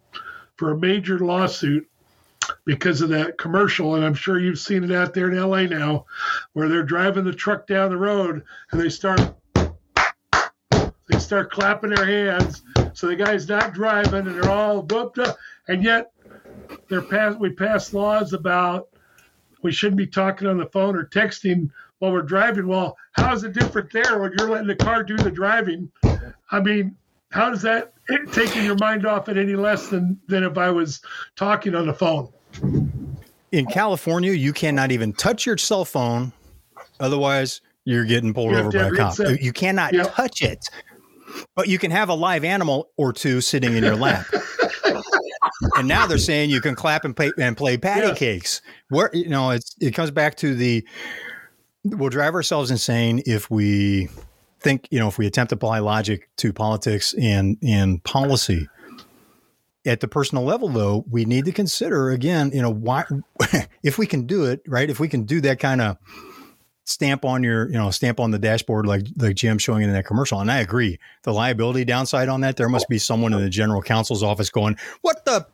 for 0.58 0.72
a 0.72 0.78
major 0.78 1.20
lawsuit 1.20 1.90
because 2.66 3.02
of 3.02 3.10
that 3.10 3.38
commercial, 3.38 3.96
and 3.96 4.06
I'm 4.06 4.14
sure 4.14 4.40
you've 4.40 4.60
seen 4.60 4.84
it 4.84 4.92
out 4.92 5.14
there 5.14 5.32
in 5.32 5.40
LA 5.40 5.64
now, 5.64 6.06
where 6.54 6.68
they're 6.68 6.84
driving 6.84 7.24
the 7.24 7.34
truck 7.34 7.68
down 7.68 7.90
the 7.90 7.98
road 7.98 8.44
and 8.72 8.82
they 8.82 8.90
start 8.90 9.22
they 11.10 11.20
start 11.20 11.52
clapping 11.52 11.90
their 11.92 12.06
hands, 12.06 12.64
so 12.94 13.08
the 13.08 13.16
guy's 13.16 13.48
not 13.48 13.74
driving, 13.74 14.28
and 14.28 14.36
they're 14.36 14.50
all 14.50 14.82
whooped 14.82 15.20
up, 15.20 15.38
and 15.68 15.84
yet 15.84 16.13
they're 16.90 17.02
pass 17.02 17.36
we 17.36 17.50
pass 17.50 17.94
laws 17.94 18.34
about 18.34 18.90
we 19.64 19.72
shouldn't 19.72 19.98
be 19.98 20.08
talking 20.08 20.48
on 20.48 20.58
the 20.58 20.66
phone 20.68 20.96
or 20.96 21.06
texting 21.06 21.70
while 22.00 22.12
we're 22.12 22.22
driving. 22.22 22.68
Well, 22.68 22.98
how 23.14 23.34
is 23.34 23.44
it 23.44 23.54
different 23.54 23.92
there 23.92 24.20
when 24.20 24.34
you're 24.38 24.50
letting 24.50 24.68
the 24.68 24.76
car 24.76 25.04
do 25.04 25.16
the 25.16 25.32
driving? 25.32 25.90
I 26.52 26.60
mean, 26.60 26.96
how 27.32 27.50
does 27.50 27.62
that 27.64 27.94
taking 28.34 28.64
your 28.64 28.76
mind 28.76 29.06
off 29.06 29.30
it 29.30 29.38
any 29.38 29.56
less 29.56 29.88
than 29.88 30.20
than 30.28 30.44
if 30.44 30.58
I 30.58 30.70
was 30.70 31.02
talking 31.36 31.74
on 31.76 31.88
the 31.88 31.94
phone? 31.94 32.30
In 33.52 33.66
California, 33.68 34.34
you 34.34 34.52
cannot 34.52 34.92
even 34.92 35.14
touch 35.14 35.46
your 35.46 35.58
cell 35.58 35.86
phone, 35.86 36.34
otherwise 37.00 37.62
you're 37.86 38.06
getting 38.06 38.34
pulled 38.34 38.52
you 38.52 38.58
over 38.58 38.72
by 38.72 38.88
a 38.88 38.92
cop. 38.92 39.18
You 39.42 39.54
cannot 39.54 39.94
yep. 39.94 40.14
touch 40.14 40.42
it, 40.42 40.68
but 41.56 41.68
you 41.68 41.80
can 41.80 41.92
have 41.92 42.10
a 42.10 42.14
live 42.14 42.44
animal 42.44 42.90
or 42.98 43.14
two 43.14 43.42
sitting 43.42 43.76
in 43.76 43.84
your 43.84 43.96
lap. 43.96 44.26
and 45.76 45.88
now 45.88 46.06
they're 46.06 46.18
saying 46.20 46.50
you 46.50 46.62
can 46.62 46.76
clap 46.76 47.06
and 47.06 47.16
play 47.16 47.32
and 47.38 47.56
play 47.56 47.78
patty 47.78 48.08
yes. 48.08 48.18
cakes. 48.18 48.62
Where 48.90 49.10
you 49.14 49.30
know 49.30 49.52
it's 49.52 49.76
it 49.80 49.92
comes 49.92 50.12
back 50.12 50.36
to 50.38 50.56
the 50.56 50.86
we'll 51.84 52.10
drive 52.10 52.34
ourselves 52.34 52.72
insane 52.72 53.22
if 53.26 53.50
we 53.52 54.08
think, 54.64 54.88
you 54.90 55.00
know, 55.00 55.08
if 55.08 55.18
we 55.18 55.28
attempt 55.28 55.50
to 55.50 55.56
apply 55.56 55.80
logic 55.80 56.30
to 56.38 56.54
politics 56.54 57.14
and, 57.20 57.58
and 57.62 58.04
policy, 58.04 58.68
at 59.86 60.00
the 60.00 60.08
personal 60.08 60.46
level 60.46 60.70
though 60.70 61.04
we 61.10 61.26
need 61.26 61.44
to 61.44 61.52
consider 61.52 62.12
again 62.12 62.52
you 62.54 62.62
know 62.62 62.70
why 62.70 63.04
if 63.84 63.98
we 63.98 64.08
can 64.08 64.26
do 64.26 64.46
it 64.46 64.62
right 64.66 64.90
if 64.90 64.98
we 64.98 65.10
can 65.10 65.24
do 65.24 65.42
that 65.42 65.60
kind 65.60 65.82
of 65.82 65.98
stamp 66.86 67.26
on 67.26 67.44
your 67.44 67.68
you 67.68 67.78
know 67.78 67.92
stamp 67.92 68.18
on 68.18 68.32
the 68.32 68.40
dashboard 68.40 68.86
like 68.86 69.02
like 69.18 69.36
GM 69.36 69.60
showing 69.60 69.84
in 69.84 69.92
that 69.92 70.06
commercial 70.06 70.40
and 70.40 70.50
i 70.50 70.60
agree 70.60 70.98
the 71.24 71.34
liability 71.34 71.84
downside 71.84 72.30
on 72.30 72.40
that 72.40 72.56
there 72.56 72.70
must 72.70 72.88
be 72.88 72.98
someone 72.98 73.34
in 73.34 73.42
the 73.42 73.50
general 73.50 73.82
counsel's 73.82 74.24
office 74.24 74.50
going 74.50 74.78
what 75.02 75.26
the 75.26 75.46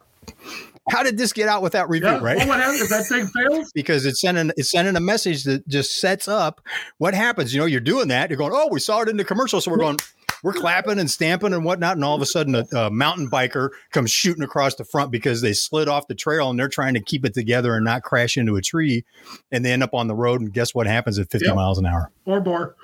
how 0.89 1.03
did 1.03 1.17
this 1.17 1.33
get 1.33 1.47
out 1.47 1.61
without 1.61 1.89
review? 1.89 2.09
Yeah. 2.09 2.19
Right? 2.21 2.37
Well, 2.37 2.47
what 2.47 2.59
happens 2.59 2.81
if 2.81 2.89
that 2.89 3.05
thing 3.05 3.27
fails? 3.27 3.71
because 3.75 4.05
it's 4.05 4.21
sending 4.21 4.51
it's 4.57 4.71
sending 4.71 4.95
a 4.95 4.99
message 4.99 5.43
that 5.43 5.67
just 5.67 5.99
sets 5.99 6.27
up 6.27 6.61
what 6.97 7.13
happens. 7.13 7.53
You 7.53 7.59
know, 7.59 7.65
you're 7.65 7.79
doing 7.79 8.07
that. 8.09 8.29
You're 8.29 8.37
going, 8.37 8.51
oh, 8.53 8.69
we 8.71 8.79
saw 8.79 9.01
it 9.01 9.09
in 9.09 9.17
the 9.17 9.25
commercial, 9.25 9.61
so 9.61 9.71
we're 9.71 9.77
going. 9.77 9.97
We're 10.41 10.53
clapping 10.53 10.99
and 10.99 11.11
stamping 11.11 11.51
and 11.51 11.65
whatnot, 11.65 11.97
and 11.97 12.05
all 12.05 12.15
of 12.15 12.21
a 12.21 12.25
sudden, 12.25 12.55
a, 12.55 12.65
a 12.73 12.89
mountain 12.89 13.29
biker 13.29 13.71
comes 13.91 14.09
shooting 14.09 14.41
across 14.41 14.73
the 14.75 14.85
front 14.85 15.11
because 15.11 15.41
they 15.41 15.51
slid 15.51 15.89
off 15.89 16.07
the 16.07 16.15
trail 16.15 16.49
and 16.49 16.57
they're 16.57 16.69
trying 16.69 16.93
to 16.93 17.01
keep 17.01 17.25
it 17.25 17.33
together 17.33 17.75
and 17.75 17.83
not 17.83 18.03
crash 18.03 18.37
into 18.37 18.55
a 18.55 18.61
tree, 18.61 19.03
and 19.51 19.65
they 19.65 19.73
end 19.73 19.83
up 19.83 19.93
on 19.93 20.07
the 20.07 20.15
road. 20.15 20.39
And 20.39 20.53
guess 20.53 20.73
what 20.73 20.87
happens 20.87 21.19
at 21.19 21.29
50 21.29 21.47
yep. 21.47 21.55
miles 21.55 21.77
an 21.77 21.85
hour? 21.85 22.09
Or 22.23 22.39
more, 22.39 22.77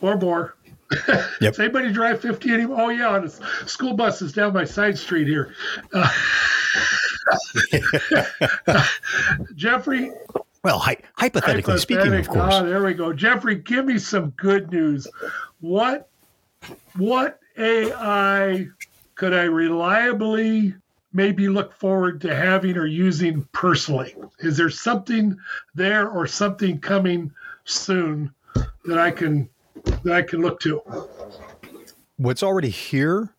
or 0.00 0.16
more. 0.16 0.54
yep. 1.08 1.52
Does 1.52 1.60
anybody 1.60 1.92
drive 1.92 2.20
50 2.20 2.52
anymore? 2.52 2.80
Oh 2.80 2.88
yeah, 2.88 3.10
on 3.10 3.24
a 3.24 3.68
school 3.68 3.94
bus 3.94 4.22
is 4.22 4.32
down 4.32 4.52
my 4.52 4.64
side 4.64 4.98
street 4.98 5.28
here. 5.28 5.54
Uh, 5.92 6.08
Jeffrey. 9.54 10.10
Well, 10.64 10.78
hi- 10.78 10.98
hypothetically 11.14 11.78
speaking, 11.78 12.14
of 12.14 12.28
course. 12.28 12.54
Oh, 12.54 12.66
there 12.66 12.82
we 12.82 12.94
go. 12.94 13.12
Jeffrey, 13.12 13.54
give 13.56 13.86
me 13.86 13.98
some 13.98 14.30
good 14.30 14.70
news. 14.72 15.06
What 15.60 16.08
what 16.96 17.38
AI 17.56 18.66
could 19.14 19.32
I 19.32 19.44
reliably 19.44 20.74
maybe 21.12 21.48
look 21.48 21.72
forward 21.74 22.20
to 22.22 22.34
having 22.34 22.76
or 22.76 22.86
using 22.86 23.46
personally? 23.52 24.14
Is 24.40 24.56
there 24.56 24.70
something 24.70 25.36
there 25.74 26.08
or 26.08 26.26
something 26.26 26.80
coming 26.80 27.32
soon 27.64 28.32
that 28.84 28.98
I 28.98 29.10
can 29.10 29.48
that 30.04 30.14
I 30.14 30.22
can 30.22 30.40
look 30.40 30.60
to? 30.60 30.82
What's 32.16 32.42
already 32.42 32.70
here 32.70 33.34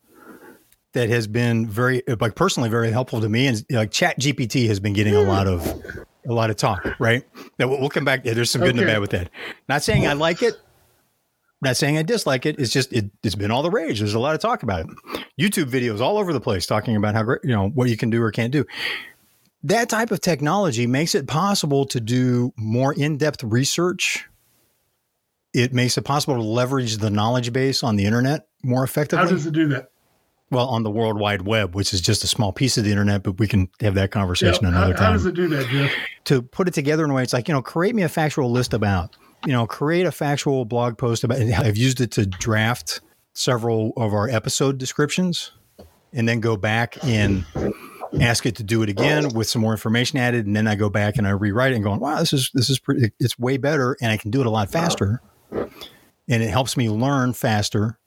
that 0.94 1.10
has 1.10 1.28
been 1.28 1.68
very 1.68 2.04
like 2.20 2.36
personally 2.36 2.70
very 2.70 2.92
helpful 2.92 3.22
to 3.22 3.30
me 3.30 3.48
and 3.48 3.66
like 3.70 3.92
chat 3.92 4.20
gpt 4.20 4.68
has 4.68 4.80
been 4.80 4.94
getting 4.94 5.16
a 5.16 5.22
lot 5.22 5.48
of 5.48 5.66
a 6.28 6.34
lot 6.34 6.50
of 6.50 6.56
talk 6.56 6.86
right? 7.00 7.24
That 7.58 7.70
we'll, 7.70 7.90
come 7.90 8.06
back. 8.06 8.24
There's 8.24 8.50
some 8.50 8.62
good 8.62 8.72
okay. 8.72 8.80
and 8.80 8.88
bad 8.88 9.00
with 9.00 9.12
that. 9.12 9.30
Not 9.68 9.84
saying 9.84 10.08
i 10.08 10.14
like 10.14 10.42
it 10.42 10.56
not 11.62 11.78
saying 11.78 11.98
i 11.98 12.02
dislike 12.02 12.46
it. 12.46 12.60
It's 12.60 12.72
just 12.72 12.92
it, 12.92 13.12
it's 13.24 13.36
been 13.36 13.52
all 13.52 13.62
the 13.62 13.70
rage. 13.70 14.00
There's 14.00 14.16
a 14.16 14.20
lot 14.20 14.36
of 14.36 14.42
talk 14.42 14.64
about 14.64 14.82
it. 14.82 14.88
Youtube 15.40 15.70
videos 15.70 16.00
all 16.00 16.18
over 16.18 16.34
the 16.34 16.42
place 16.42 16.66
talking 16.66 16.96
about 16.96 17.16
how 17.16 17.24
great 17.24 17.42
you 17.44 17.52
know 17.52 17.70
what 17.70 17.90
you 17.90 17.98
can 17.98 18.10
do 18.10 18.22
or 18.22 18.32
can't 18.32 18.52
do. 18.52 18.66
That 19.64 19.90
type 19.90 20.10
of 20.10 20.22
technology 20.22 20.88
makes 20.88 21.14
it 21.14 21.28
possible 21.28 21.86
to 21.86 22.00
do 22.00 22.52
more 22.58 22.94
in-depth 22.94 23.44
research 23.44 24.28
it 25.54 25.74
makes 25.74 25.98
it 25.98 26.04
possible 26.04 26.36
to 26.36 26.42
leverage 26.42 26.98
the 26.98 27.10
knowledge 27.10 27.52
base 27.52 27.84
on 27.84 27.96
the 27.96 28.06
internet 28.06 28.48
more 28.64 28.84
effectively 28.84 29.26
how 29.26 29.32
does 29.32 29.46
it 29.46 29.54
do 29.54 29.68
that 29.68 29.92
well, 30.52 30.68
on 30.68 30.84
the 30.84 30.92
World 30.92 31.18
Wide 31.18 31.44
Web, 31.44 31.76
which 31.76 31.94
is 31.94 32.02
just 32.02 32.26
a 32.26 32.28
small 32.28 32.52
piece 32.52 32.78
of 32.78 32.84
the 32.84 32.92
internet, 32.92 33.24
but 33.24 33.40
we 33.40 33.48
can 33.48 33.70
have 33.80 33.96
that 33.96 34.12
conversation 34.12 34.64
yeah, 34.64 34.70
another 34.70 34.94
how, 34.94 35.00
time. 35.00 35.06
How 35.06 35.14
does 35.14 35.26
it 35.26 35.34
do 35.34 35.48
that, 35.48 35.66
Jeff? 35.68 35.94
To 36.26 36.42
put 36.42 36.68
it 36.68 36.74
together 36.74 37.06
in 37.06 37.10
a 37.10 37.14
way, 37.14 37.24
it's 37.24 37.32
like, 37.32 37.48
you 37.48 37.54
know, 37.54 37.62
create 37.62 37.96
me 37.96 38.04
a 38.04 38.10
factual 38.10 38.52
list 38.52 38.74
about, 38.74 39.16
you 39.46 39.54
know, 39.54 39.66
create 39.66 40.06
a 40.06 40.12
factual 40.12 40.66
blog 40.66 40.98
post 40.98 41.24
about, 41.24 41.40
I've 41.40 41.78
used 41.78 42.02
it 42.02 42.12
to 42.12 42.26
draft 42.26 43.00
several 43.34 43.94
of 43.96 44.14
our 44.14 44.28
episode 44.28 44.78
descriptions 44.78 45.54
and 46.12 46.28
then 46.28 46.42
go 46.42 46.58
back 46.58 47.02
and 47.02 47.46
ask 48.20 48.46
it 48.46 48.58
to 48.58 48.64
do 48.64 48.84
it 48.84 48.90
again 48.90 49.30
with 49.34 49.48
some 49.48 49.62
more 49.62 49.72
information 49.72 50.20
added. 50.20 50.46
And 50.46 50.54
then 50.54 50.68
I 50.68 50.76
go 50.76 50.90
back 50.90 51.16
and 51.18 51.26
I 51.26 51.30
rewrite 51.30 51.72
it 51.72 51.76
and 51.76 51.84
going, 51.84 52.02
wow, 52.02 52.20
this 52.20 52.34
is, 52.34 52.52
this 52.54 52.70
is 52.70 52.78
pretty, 52.78 53.14
it's 53.22 53.40
way 53.40 53.56
better 53.56 53.96
and 54.02 54.12
I 54.12 54.18
can 54.18 54.32
do 54.32 54.42
it 54.42 54.48
a 54.48 54.50
lot 54.50 54.70
faster. 54.70 55.22
And 55.52 56.44
it 56.44 56.50
helps 56.50 56.78
me 56.78 56.90
learn 56.90 57.34
faster 57.34 57.98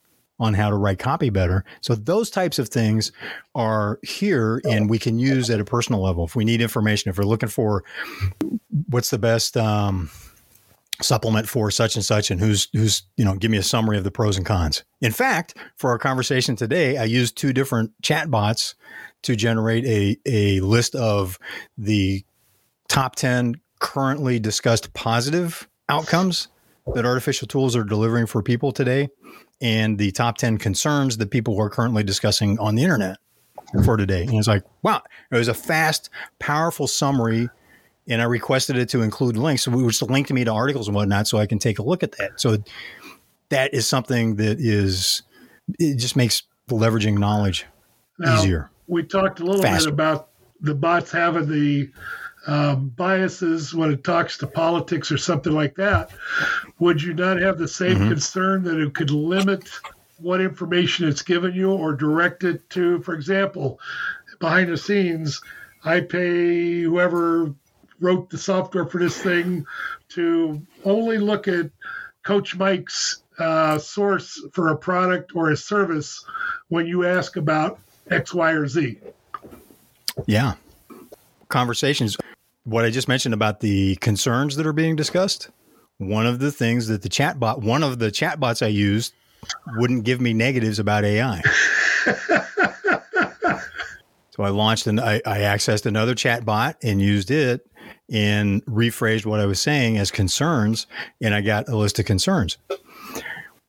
on 0.41 0.55
how 0.55 0.69
to 0.69 0.77
write 0.77 0.99
copy 0.99 1.31
better. 1.31 1.65
So 1.81 1.95
those 1.95 2.29
types 2.29 2.59
of 2.59 2.69
things 2.69 3.13
are 3.55 4.01
here 4.03 4.61
and 4.69 4.91
we 4.91 4.99
can 4.99 5.19
use 5.19 5.49
at 5.49 5.61
a 5.61 5.65
personal 5.65 6.03
level. 6.03 6.25
If 6.25 6.35
we 6.35 6.45
need 6.45 6.61
information, 6.61 7.11
if 7.11 7.19
we're 7.19 7.25
looking 7.25 7.49
for 7.49 7.85
what's 8.89 9.11
the 9.11 9.19
best 9.19 9.57
um, 9.57 10.11
supplement 11.01 11.49
for 11.49 11.71
such 11.71 11.97
and 11.97 12.05
such 12.05 12.31
and 12.31 12.41
who's 12.41 12.69
who's 12.73 13.03
you 13.17 13.25
know 13.25 13.35
give 13.35 13.51
me 13.51 13.59
a 13.59 13.63
summary 13.63 13.99
of 13.99 14.05
the 14.05 14.11
pros 14.11 14.37
and 14.37 14.47
cons 14.47 14.85
in 15.01 15.11
fact 15.11 15.57
for 15.77 15.91
our 15.91 15.99
conversation 15.99 16.55
today 16.55 16.97
i 16.97 17.05
used 17.05 17.37
two 17.37 17.53
different 17.53 17.91
chat 18.01 18.31
bots 18.31 18.77
to 19.23 19.35
generate 19.35 19.85
a, 19.87 20.17
a 20.27 20.61
list 20.61 20.95
of 20.95 21.37
the 21.77 22.25
top 22.89 23.17
10 23.17 23.57
currently 23.81 24.39
discussed 24.39 24.95
positive 24.95 25.69
outcomes 25.89 26.49
that 26.93 27.07
artificial 27.07 27.49
tools 27.49 27.75
are 27.75 27.85
delivering 27.85 28.27
for 28.27 28.43
people 28.43 28.73
today 28.73 29.09
and 29.61 29.99
the 29.99 30.11
top 30.13 30.37
10 30.37 30.59
concerns 30.59 31.17
that 31.17 31.31
people 31.31 31.59
are 31.61 31.71
currently 31.71 32.03
discussing 32.03 32.59
on 32.59 32.75
the 32.75 32.83
internet 32.83 33.19
for 33.85 33.97
today. 33.97 34.23
And 34.23 34.35
it's 34.35 34.47
like, 34.47 34.65
wow, 34.83 35.03
it 35.31 35.37
was 35.37 35.49
a 35.49 35.55
fast, 35.55 36.11
powerful 36.39 36.87
summary. 36.87 37.49
And 38.07 38.21
I 38.21 38.27
requested 38.27 38.77
it 38.77 38.91
to 38.91 39.01
include 39.01 39.37
links, 39.39 39.67
which 39.67 40.03
linked 40.03 40.31
me 40.31 40.45
to 40.45 40.53
articles 40.53 40.89
and 40.89 40.95
whatnot, 40.95 41.27
so 41.27 41.39
I 41.39 41.47
can 41.47 41.59
take 41.59 41.79
a 41.79 41.83
look 41.83 42.03
at 42.03 42.13
that. 42.19 42.33
So 42.39 42.59
that 43.49 43.73
is 43.73 43.87
something 43.87 44.37
that 44.37 44.59
is, 44.61 45.23
it 45.79 45.97
just 45.97 46.15
makes 46.15 46.43
leveraging 46.69 47.17
knowledge 47.17 47.65
now, 48.19 48.39
easier. 48.39 48.71
We 48.87 49.05
talked 49.05 49.41
a 49.41 49.45
little 49.45 49.63
faster. 49.63 49.89
bit 49.89 49.95
about 49.95 50.29
the 50.61 50.75
bots 50.75 51.11
having 51.11 51.49
the 51.49 51.91
um, 52.47 52.89
biases 52.91 53.75
when 53.75 53.91
it 53.91 54.05
talks 54.05 54.39
to 54.39 54.47
politics 54.47 55.11
or 55.11 55.19
something 55.19 55.53
like 55.53 55.75
that, 55.77 56.11
would 56.79 57.03
you 57.03 57.15
not 57.15 57.41
have 57.41 57.59
the 57.59 57.69
same 57.69 57.97
mm-hmm. 57.97 58.09
concern 58.09 58.65
that 58.65 58.81
it 58.81 58.95
could 58.95 59.11
limit 59.11 59.69
what 60.19 60.41
information 60.41 61.09
it's 61.09 61.23
given 61.23 61.55
you 61.55 61.73
or 61.73 61.95
direct 61.95 62.45
it 62.45 62.69
to, 62.71 63.01
for 63.03 63.15
example, 63.15 63.79
behind 64.39 64.71
the 64.71 64.77
scenes, 64.77 65.43
I 65.85 66.01
pay 66.01 66.83
whoever 66.83 67.55
wrote 68.01 68.31
the 68.31 68.39
software 68.39 68.87
for 68.87 68.99
this 68.99 69.21
thing 69.21 69.67
to 70.11 70.61
only 70.85 71.19
look 71.19 71.49
at 71.49 71.71
Coach 72.23 72.57
Mike's 72.57 73.23
uh, 73.39 73.79
source 73.79 74.41
for 74.53 74.69
a 74.69 74.77
product 74.77 75.33
or 75.35 75.51
a 75.51 75.57
service 75.57 76.25
when 76.69 76.87
you 76.87 77.05
ask 77.07 77.37
about 77.37 77.81
X, 78.11 78.33
Y, 78.33 78.53
or 78.53 78.67
Z. 78.67 78.99
Yeah. 80.27 80.55
Conversations 81.49 82.17
what 82.65 82.85
I 82.85 82.91
just 82.91 83.09
mentioned 83.09 83.35
about 83.35 83.61
the 83.61 83.97
concerns 83.97 84.57
that 84.57 84.67
are 84.67 84.73
being 84.73 84.97
discussed, 84.97 85.51
one 85.99 86.27
of 86.27 86.39
the 86.39 86.51
things 86.51 86.89
that 86.89 87.03
the 87.03 87.09
chatbot, 87.09 87.63
one 87.63 87.83
of 87.83 87.99
the 87.99 88.11
chatbots 88.11 88.65
I 88.65 88.69
used, 88.69 89.15
wouldn't 89.77 90.05
give 90.05 90.21
me 90.21 90.33
negatives 90.33 90.79
about 90.79 91.05
AI. 91.05 91.43
so 94.31 94.43
I 94.43 94.49
launched 94.49 94.87
and 94.87 94.99
I, 94.99 95.21
I 95.27 95.39
accessed 95.41 95.87
another 95.87 96.15
chatbot 96.15 96.77
and 96.83 97.01
used 97.01 97.31
it 97.31 97.67
and 98.11 98.65
rephrased 98.65 99.27
what 99.27 99.41
I 99.41 99.47
was 99.47 99.61
saying 99.61 99.99
as 99.99 100.11
concerns, 100.11 100.87
and 101.21 101.35
I 101.35 101.43
got 101.43 101.69
a 101.69 101.77
list 101.77 101.99
of 101.99 102.07
concerns. 102.07 102.57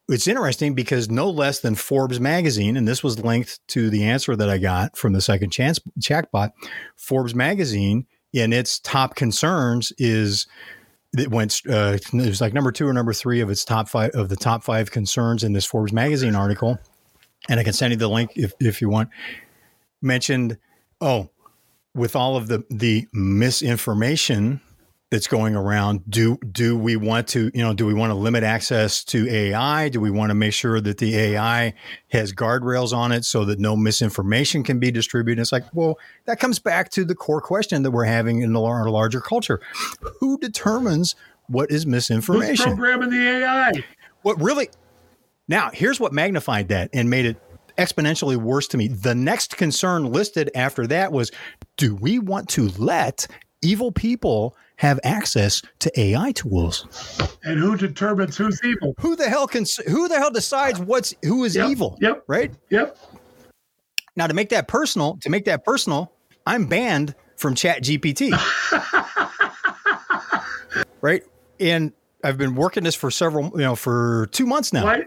It's 0.08 0.28
interesting 0.28 0.74
because 0.74 1.10
no 1.10 1.28
less 1.28 1.60
than 1.60 1.74
Forbes 1.74 2.20
magazine, 2.20 2.76
and 2.76 2.86
this 2.86 3.02
was 3.02 3.18
linked 3.18 3.66
to 3.68 3.90
the 3.90 4.04
answer 4.04 4.36
that 4.36 4.48
I 4.48 4.58
got 4.58 4.96
from 4.96 5.12
the 5.14 5.20
second 5.20 5.50
chance 5.50 5.80
chatbot, 6.00 6.52
Forbes 6.96 7.34
magazine 7.34 8.06
and 8.36 8.52
its 8.52 8.78
top 8.80 9.14
concerns 9.14 9.92
is 9.98 10.46
it 11.16 11.30
went 11.30 11.60
uh, 11.68 11.96
it 11.96 12.12
was 12.12 12.40
like 12.40 12.52
number 12.52 12.72
two 12.72 12.86
or 12.86 12.92
number 12.92 13.12
three 13.12 13.40
of 13.40 13.50
its 13.50 13.64
top 13.64 13.88
five 13.88 14.10
of 14.12 14.28
the 14.28 14.36
top 14.36 14.62
five 14.62 14.90
concerns 14.90 15.44
in 15.44 15.52
this 15.52 15.64
Forbes 15.64 15.92
magazine 15.92 16.34
article, 16.34 16.78
and 17.48 17.58
I 17.58 17.64
can 17.64 17.72
send 17.72 17.92
you 17.92 17.96
the 17.96 18.08
link 18.08 18.32
if 18.36 18.52
if 18.60 18.80
you 18.80 18.88
want. 18.88 19.08
Mentioned, 20.02 20.58
oh, 21.00 21.30
with 21.94 22.14
all 22.14 22.36
of 22.36 22.48
the 22.48 22.64
the 22.70 23.06
misinformation 23.12 24.60
that's 25.10 25.28
going 25.28 25.54
around. 25.54 26.02
Do 26.08 26.36
do 26.50 26.76
we 26.76 26.96
want 26.96 27.28
to 27.28 27.50
you 27.54 27.62
know 27.62 27.72
do 27.72 27.86
we 27.86 27.94
want 27.94 28.10
to 28.10 28.14
limit 28.14 28.42
access 28.42 29.04
to 29.04 29.28
AI 29.28 29.88
do 29.88 30.00
we 30.00 30.10
want 30.10 30.30
to 30.30 30.34
make 30.34 30.52
sure 30.52 30.80
that 30.80 30.98
the 30.98 31.16
AI 31.16 31.74
has 32.10 32.32
guardrails 32.32 32.92
on 32.92 33.12
it 33.12 33.24
so 33.24 33.44
that 33.44 33.58
no 33.60 33.76
misinformation 33.76 34.64
can 34.64 34.78
be 34.78 34.90
distributed? 34.90 35.40
It's 35.40 35.52
like 35.52 35.64
well 35.74 35.98
that 36.24 36.40
comes 36.40 36.58
back 36.58 36.90
to 36.90 37.04
the 37.04 37.14
core 37.14 37.40
question 37.40 37.82
that 37.84 37.92
we're 37.92 38.04
having 38.04 38.40
in 38.40 38.52
the 38.52 38.60
larger 38.60 39.20
culture. 39.20 39.60
Who 40.20 40.38
determines 40.38 41.14
what 41.46 41.70
is 41.70 41.86
misinformation? 41.86 42.70
Who's 42.70 42.76
programming 42.76 43.10
the 43.10 43.28
AI 43.28 43.72
what 44.22 44.40
really 44.40 44.68
now 45.46 45.70
here's 45.72 46.00
what 46.00 46.12
magnified 46.12 46.68
that 46.68 46.90
and 46.92 47.08
made 47.08 47.26
it 47.26 47.36
exponentially 47.78 48.36
worse 48.36 48.66
to 48.68 48.78
me. 48.78 48.88
The 48.88 49.14
next 49.14 49.56
concern 49.56 50.06
listed 50.06 50.50
after 50.54 50.86
that 50.88 51.12
was 51.12 51.30
do 51.76 51.94
we 51.94 52.18
want 52.18 52.48
to 52.50 52.68
let 52.78 53.26
evil 53.62 53.92
people 53.92 54.56
have 54.76 55.00
access 55.04 55.62
to 55.80 56.00
AI 56.00 56.32
tools. 56.32 56.86
And 57.44 57.58
who 57.58 57.76
determines 57.76 58.36
who's 58.36 58.60
evil? 58.62 58.94
Who 59.00 59.16
the 59.16 59.28
hell 59.28 59.46
can 59.46 59.64
who 59.86 60.08
the 60.08 60.18
hell 60.18 60.30
decides 60.30 60.78
what's 60.78 61.14
who 61.22 61.44
is 61.44 61.56
yep, 61.56 61.68
evil? 61.68 61.98
Yep. 62.00 62.24
Right? 62.26 62.52
Yep. 62.70 62.96
Now 64.16 64.26
to 64.26 64.34
make 64.34 64.50
that 64.50 64.68
personal, 64.68 65.18
to 65.22 65.30
make 65.30 65.44
that 65.46 65.64
personal, 65.64 66.12
I'm 66.46 66.66
banned 66.66 67.14
from 67.36 67.54
Chat 67.54 67.82
GPT. 67.82 68.32
right? 71.00 71.22
And 71.60 71.92
I've 72.24 72.38
been 72.38 72.54
working 72.54 72.84
this 72.84 72.94
for 72.94 73.10
several, 73.10 73.50
you 73.54 73.58
know, 73.58 73.76
for 73.76 74.28
two 74.32 74.46
months 74.46 74.72
now. 74.72 74.86
Right. 74.86 75.04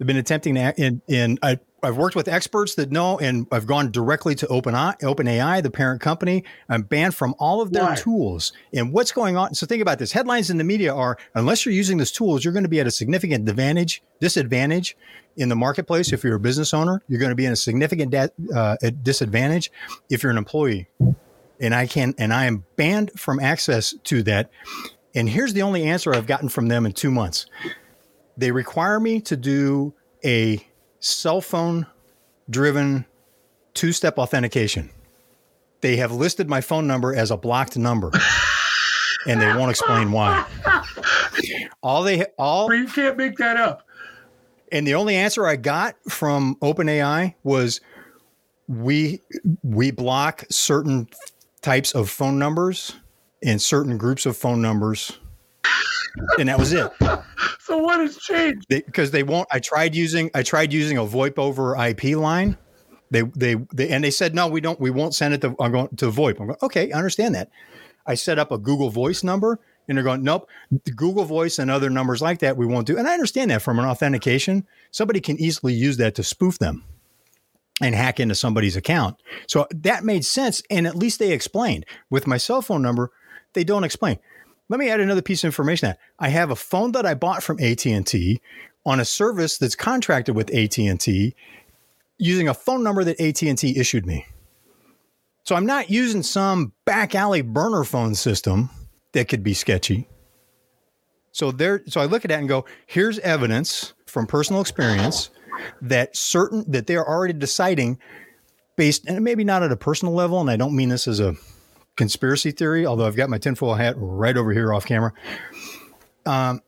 I've 0.00 0.06
been 0.06 0.16
attempting 0.16 0.54
to, 0.54 0.74
and, 0.78 1.02
and 1.08 1.38
I 1.42 1.58
I've 1.82 1.96
worked 1.96 2.14
with 2.14 2.28
experts 2.28 2.76
that 2.76 2.92
know, 2.92 3.18
and 3.18 3.46
I've 3.50 3.66
gone 3.66 3.90
directly 3.90 4.34
to 4.36 4.46
OpenAI, 4.46 5.00
OpenAI, 5.00 5.62
the 5.62 5.70
parent 5.70 6.00
company. 6.00 6.44
I'm 6.68 6.82
banned 6.82 7.14
from 7.14 7.34
all 7.38 7.60
of 7.60 7.72
their 7.72 7.84
Why? 7.84 7.94
tools. 7.96 8.52
And 8.72 8.92
what's 8.92 9.10
going 9.10 9.36
on? 9.36 9.54
So 9.54 9.66
think 9.66 9.82
about 9.82 9.98
this: 9.98 10.12
headlines 10.12 10.48
in 10.50 10.58
the 10.58 10.64
media 10.64 10.94
are, 10.94 11.18
unless 11.34 11.66
you're 11.66 11.74
using 11.74 11.98
these 11.98 12.12
tools, 12.12 12.44
you're 12.44 12.52
going 12.52 12.62
to 12.62 12.68
be 12.68 12.80
at 12.80 12.86
a 12.86 12.90
significant 12.90 13.48
advantage, 13.48 14.02
disadvantage 14.20 14.96
in 15.36 15.48
the 15.48 15.56
marketplace. 15.56 16.12
If 16.12 16.22
you're 16.22 16.36
a 16.36 16.40
business 16.40 16.72
owner, 16.72 17.02
you're 17.08 17.20
going 17.20 17.30
to 17.30 17.36
be 17.36 17.46
in 17.46 17.52
a 17.52 17.56
significant 17.56 18.12
da- 18.12 18.28
uh, 18.54 18.76
disadvantage 19.02 19.72
if 20.08 20.22
you're 20.22 20.30
an 20.30 20.38
employee. 20.38 20.88
And 21.60 21.74
I 21.74 21.86
can, 21.86 22.14
and 22.18 22.32
I 22.32 22.46
am 22.46 22.64
banned 22.76 23.12
from 23.18 23.40
access 23.40 23.94
to 24.04 24.22
that. 24.24 24.50
And 25.14 25.28
here's 25.28 25.52
the 25.52 25.62
only 25.62 25.84
answer 25.84 26.14
I've 26.14 26.26
gotten 26.26 26.48
from 26.48 26.68
them 26.68 26.86
in 26.86 26.92
two 26.92 27.10
months. 27.10 27.46
They 28.36 28.50
require 28.50 28.98
me 28.98 29.20
to 29.22 29.36
do 29.36 29.94
a 30.24 30.66
cell 31.02 31.40
phone 31.40 31.86
driven 32.48 33.04
two 33.74 33.92
step 33.92 34.18
authentication. 34.18 34.90
They 35.82 35.96
have 35.96 36.12
listed 36.12 36.48
my 36.48 36.60
phone 36.60 36.86
number 36.86 37.14
as 37.14 37.30
a 37.30 37.36
blocked 37.36 37.76
number 37.76 38.12
and 39.26 39.40
they 39.40 39.48
won't 39.54 39.70
explain 39.70 40.12
why. 40.12 40.46
All 41.82 42.02
they 42.04 42.24
all 42.38 42.72
you 42.72 42.86
can't 42.86 43.16
make 43.16 43.36
that 43.38 43.56
up. 43.56 43.86
And 44.70 44.86
the 44.86 44.94
only 44.94 45.16
answer 45.16 45.46
I 45.46 45.56
got 45.56 45.96
from 46.08 46.56
OpenAI 46.62 47.34
was 47.42 47.80
we 48.68 49.20
we 49.62 49.90
block 49.90 50.44
certain 50.50 51.08
types 51.60 51.92
of 51.92 52.08
phone 52.08 52.38
numbers 52.38 52.94
and 53.42 53.60
certain 53.60 53.98
groups 53.98 54.24
of 54.24 54.36
phone 54.36 54.62
numbers 54.62 55.18
and 56.38 56.48
that 56.48 56.58
was 56.58 56.72
it. 56.72 56.90
so 57.60 57.78
what 57.78 58.00
has 58.00 58.16
changed? 58.18 58.66
Because 58.68 59.10
they, 59.10 59.18
they, 59.18 59.22
won't. 59.22 59.48
I 59.50 59.58
tried 59.58 59.94
using 59.94 60.30
I 60.34 60.42
tried 60.42 60.72
using 60.72 60.98
a 60.98 61.02
VoIP 61.02 61.38
over 61.38 61.76
IP 61.76 62.16
line. 62.16 62.56
They, 63.10 63.22
they 63.22 63.56
they 63.74 63.90
and 63.90 64.02
they 64.02 64.10
said 64.10 64.34
no, 64.34 64.48
we 64.48 64.60
don't. 64.60 64.80
We 64.80 64.90
won't 64.90 65.14
send 65.14 65.34
it 65.34 65.40
to 65.42 65.54
I'm 65.60 65.72
going 65.72 65.88
to 65.96 66.10
VoIP. 66.10 66.40
I'm 66.40 66.46
going 66.46 66.58
okay. 66.62 66.92
I 66.92 66.96
understand 66.96 67.34
that. 67.34 67.50
I 68.06 68.14
set 68.14 68.38
up 68.38 68.50
a 68.50 68.58
Google 68.58 68.90
Voice 68.90 69.22
number, 69.22 69.60
and 69.88 69.96
they're 69.96 70.04
going 70.04 70.24
nope. 70.24 70.48
The 70.84 70.92
Google 70.92 71.24
Voice 71.24 71.58
and 71.58 71.70
other 71.70 71.90
numbers 71.90 72.22
like 72.22 72.40
that 72.40 72.56
we 72.56 72.66
won't 72.66 72.86
do. 72.86 72.98
And 72.98 73.06
I 73.06 73.12
understand 73.12 73.50
that 73.50 73.62
from 73.62 73.78
an 73.78 73.84
authentication, 73.84 74.66
somebody 74.90 75.20
can 75.20 75.38
easily 75.38 75.74
use 75.74 75.98
that 75.98 76.14
to 76.16 76.22
spoof 76.22 76.58
them 76.58 76.84
and 77.80 77.94
hack 77.94 78.20
into 78.20 78.34
somebody's 78.34 78.76
account. 78.76 79.16
So 79.46 79.66
that 79.70 80.04
made 80.04 80.24
sense, 80.24 80.62
and 80.70 80.86
at 80.86 80.96
least 80.96 81.18
they 81.18 81.32
explained. 81.32 81.84
With 82.10 82.26
my 82.26 82.36
cell 82.36 82.62
phone 82.62 82.82
number, 82.82 83.10
they 83.54 83.64
don't 83.64 83.84
explain. 83.84 84.18
Let 84.68 84.80
me 84.80 84.88
add 84.88 85.00
another 85.00 85.22
piece 85.22 85.44
of 85.44 85.48
information 85.48 85.88
that 85.88 85.98
I 86.18 86.28
have 86.28 86.50
a 86.50 86.56
phone 86.56 86.92
that 86.92 87.06
I 87.06 87.14
bought 87.14 87.42
from 87.42 87.60
AT&T 87.60 88.40
on 88.84 89.00
a 89.00 89.04
service 89.04 89.58
that's 89.58 89.74
contracted 89.74 90.34
with 90.34 90.54
AT&T 90.54 91.34
using 92.18 92.48
a 92.48 92.54
phone 92.54 92.82
number 92.82 93.04
that 93.04 93.20
AT&T 93.20 93.76
issued 93.76 94.06
me. 94.06 94.26
So 95.44 95.56
I'm 95.56 95.66
not 95.66 95.90
using 95.90 96.22
some 96.22 96.72
back 96.84 97.14
alley 97.14 97.42
burner 97.42 97.84
phone 97.84 98.14
system 98.14 98.70
that 99.12 99.28
could 99.28 99.42
be 99.42 99.54
sketchy. 99.54 100.08
So 101.32 101.50
there 101.50 101.82
so 101.88 102.00
I 102.00 102.04
look 102.04 102.24
at 102.24 102.28
that 102.28 102.38
and 102.38 102.48
go, 102.48 102.64
here's 102.86 103.18
evidence 103.20 103.94
from 104.06 104.26
personal 104.26 104.60
experience 104.60 105.30
that 105.80 106.16
certain 106.16 106.64
that 106.70 106.86
they're 106.86 107.06
already 107.06 107.32
deciding 107.32 107.98
based 108.76 109.06
and 109.06 109.24
maybe 109.24 109.44
not 109.44 109.62
at 109.62 109.72
a 109.72 109.76
personal 109.76 110.14
level 110.14 110.40
and 110.40 110.50
I 110.50 110.56
don't 110.56 110.76
mean 110.76 110.90
this 110.90 111.08
as 111.08 111.20
a 111.20 111.34
conspiracy 111.96 112.50
theory, 112.50 112.86
although 112.86 113.06
I've 113.06 113.16
got 113.16 113.30
my 113.30 113.38
tinfoil 113.38 113.74
hat 113.74 113.94
right 113.96 114.36
over 114.36 114.52
here 114.52 114.72
off 114.72 114.86
camera. 114.86 115.12
Um, 116.26 116.60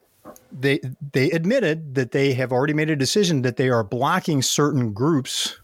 they 0.52 0.80
they 1.12 1.30
admitted 1.30 1.94
that 1.94 2.12
they 2.12 2.34
have 2.34 2.52
already 2.52 2.74
made 2.74 2.90
a 2.90 2.96
decision 2.96 3.42
that 3.42 3.56
they 3.56 3.70
are 3.70 3.84
blocking 3.84 4.42
certain 4.42 4.92
groups 4.92 5.58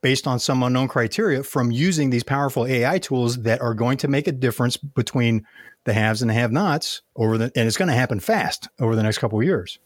based 0.00 0.26
on 0.26 0.38
some 0.38 0.62
unknown 0.62 0.86
criteria 0.86 1.42
from 1.42 1.70
using 1.70 2.10
these 2.10 2.22
powerful 2.22 2.66
AI 2.66 2.98
tools 2.98 3.42
that 3.42 3.60
are 3.60 3.74
going 3.74 3.96
to 3.96 4.06
make 4.06 4.28
a 4.28 4.32
difference 4.32 4.76
between 4.76 5.46
the 5.84 5.94
haves 5.94 6.20
and 6.20 6.30
the 6.30 6.34
have-nots 6.34 7.02
over 7.16 7.38
the 7.38 7.44
and 7.56 7.66
it's 7.66 7.76
going 7.76 7.88
to 7.88 7.94
happen 7.94 8.20
fast 8.20 8.68
over 8.80 8.94
the 8.94 9.02
next 9.02 9.18
couple 9.18 9.38
of 9.38 9.44
years. 9.44 9.78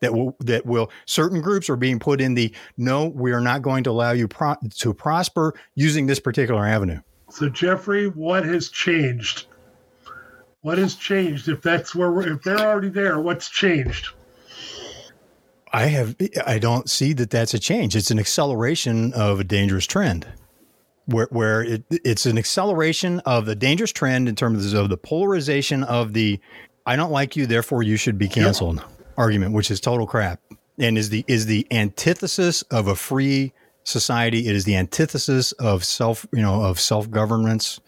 That 0.00 0.14
will 0.14 0.36
that 0.40 0.64
will 0.64 0.90
certain 1.04 1.42
groups 1.42 1.68
are 1.68 1.76
being 1.76 1.98
put 1.98 2.20
in 2.20 2.34
the 2.34 2.54
no, 2.76 3.06
we 3.06 3.32
are 3.32 3.40
not 3.40 3.62
going 3.62 3.84
to 3.84 3.90
allow 3.90 4.12
you 4.12 4.28
pro- 4.28 4.56
to 4.78 4.94
prosper 4.94 5.54
using 5.74 6.06
this 6.06 6.20
particular 6.20 6.66
avenue. 6.66 7.00
So 7.30 7.48
Jeffrey, 7.48 8.08
what 8.08 8.44
has 8.44 8.68
changed? 8.68 9.46
What 10.60 10.78
has 10.78 10.94
changed? 10.94 11.48
If 11.48 11.62
that's 11.62 11.94
where 11.94 12.10
we're, 12.10 12.34
if 12.34 12.42
they're 12.42 12.58
already 12.58 12.88
there, 12.88 13.20
what's 13.20 13.48
changed? 13.48 14.08
I 15.72 15.86
have 15.86 16.16
I 16.46 16.58
don't 16.58 16.88
see 16.88 17.12
that 17.14 17.30
that's 17.30 17.52
a 17.52 17.58
change. 17.58 17.96
It's 17.96 18.10
an 18.10 18.18
acceleration 18.18 19.12
of 19.12 19.40
a 19.40 19.44
dangerous 19.44 19.86
trend. 19.86 20.26
Where, 21.06 21.28
where 21.30 21.62
it, 21.62 21.84
it's 21.90 22.26
an 22.26 22.36
acceleration 22.36 23.20
of 23.20 23.46
the 23.46 23.54
dangerous 23.54 23.92
trend 23.92 24.28
in 24.28 24.34
terms 24.34 24.72
of 24.72 24.88
the 24.88 24.96
polarization 24.96 25.84
of 25.84 26.14
the 26.14 26.40
I 26.84 26.96
don't 26.96 27.12
like 27.12 27.36
you, 27.36 27.46
therefore 27.46 27.82
you 27.82 27.96
should 27.96 28.18
be 28.18 28.28
canceled 28.28 28.82
argument, 29.16 29.52
which 29.54 29.70
is 29.70 29.80
total 29.80 30.06
crap. 30.06 30.40
And 30.78 30.98
is 30.98 31.10
the 31.10 31.24
is 31.26 31.46
the 31.46 31.66
antithesis 31.70 32.62
of 32.62 32.88
a 32.88 32.96
free 32.96 33.52
society. 33.86 34.48
It 34.48 34.54
is 34.54 34.64
the 34.64 34.76
antithesis 34.76 35.52
of 35.52 35.84
self, 35.84 36.26
you 36.32 36.42
know, 36.42 36.62
of 36.62 36.78
self 36.78 37.10
governance, 37.10 37.80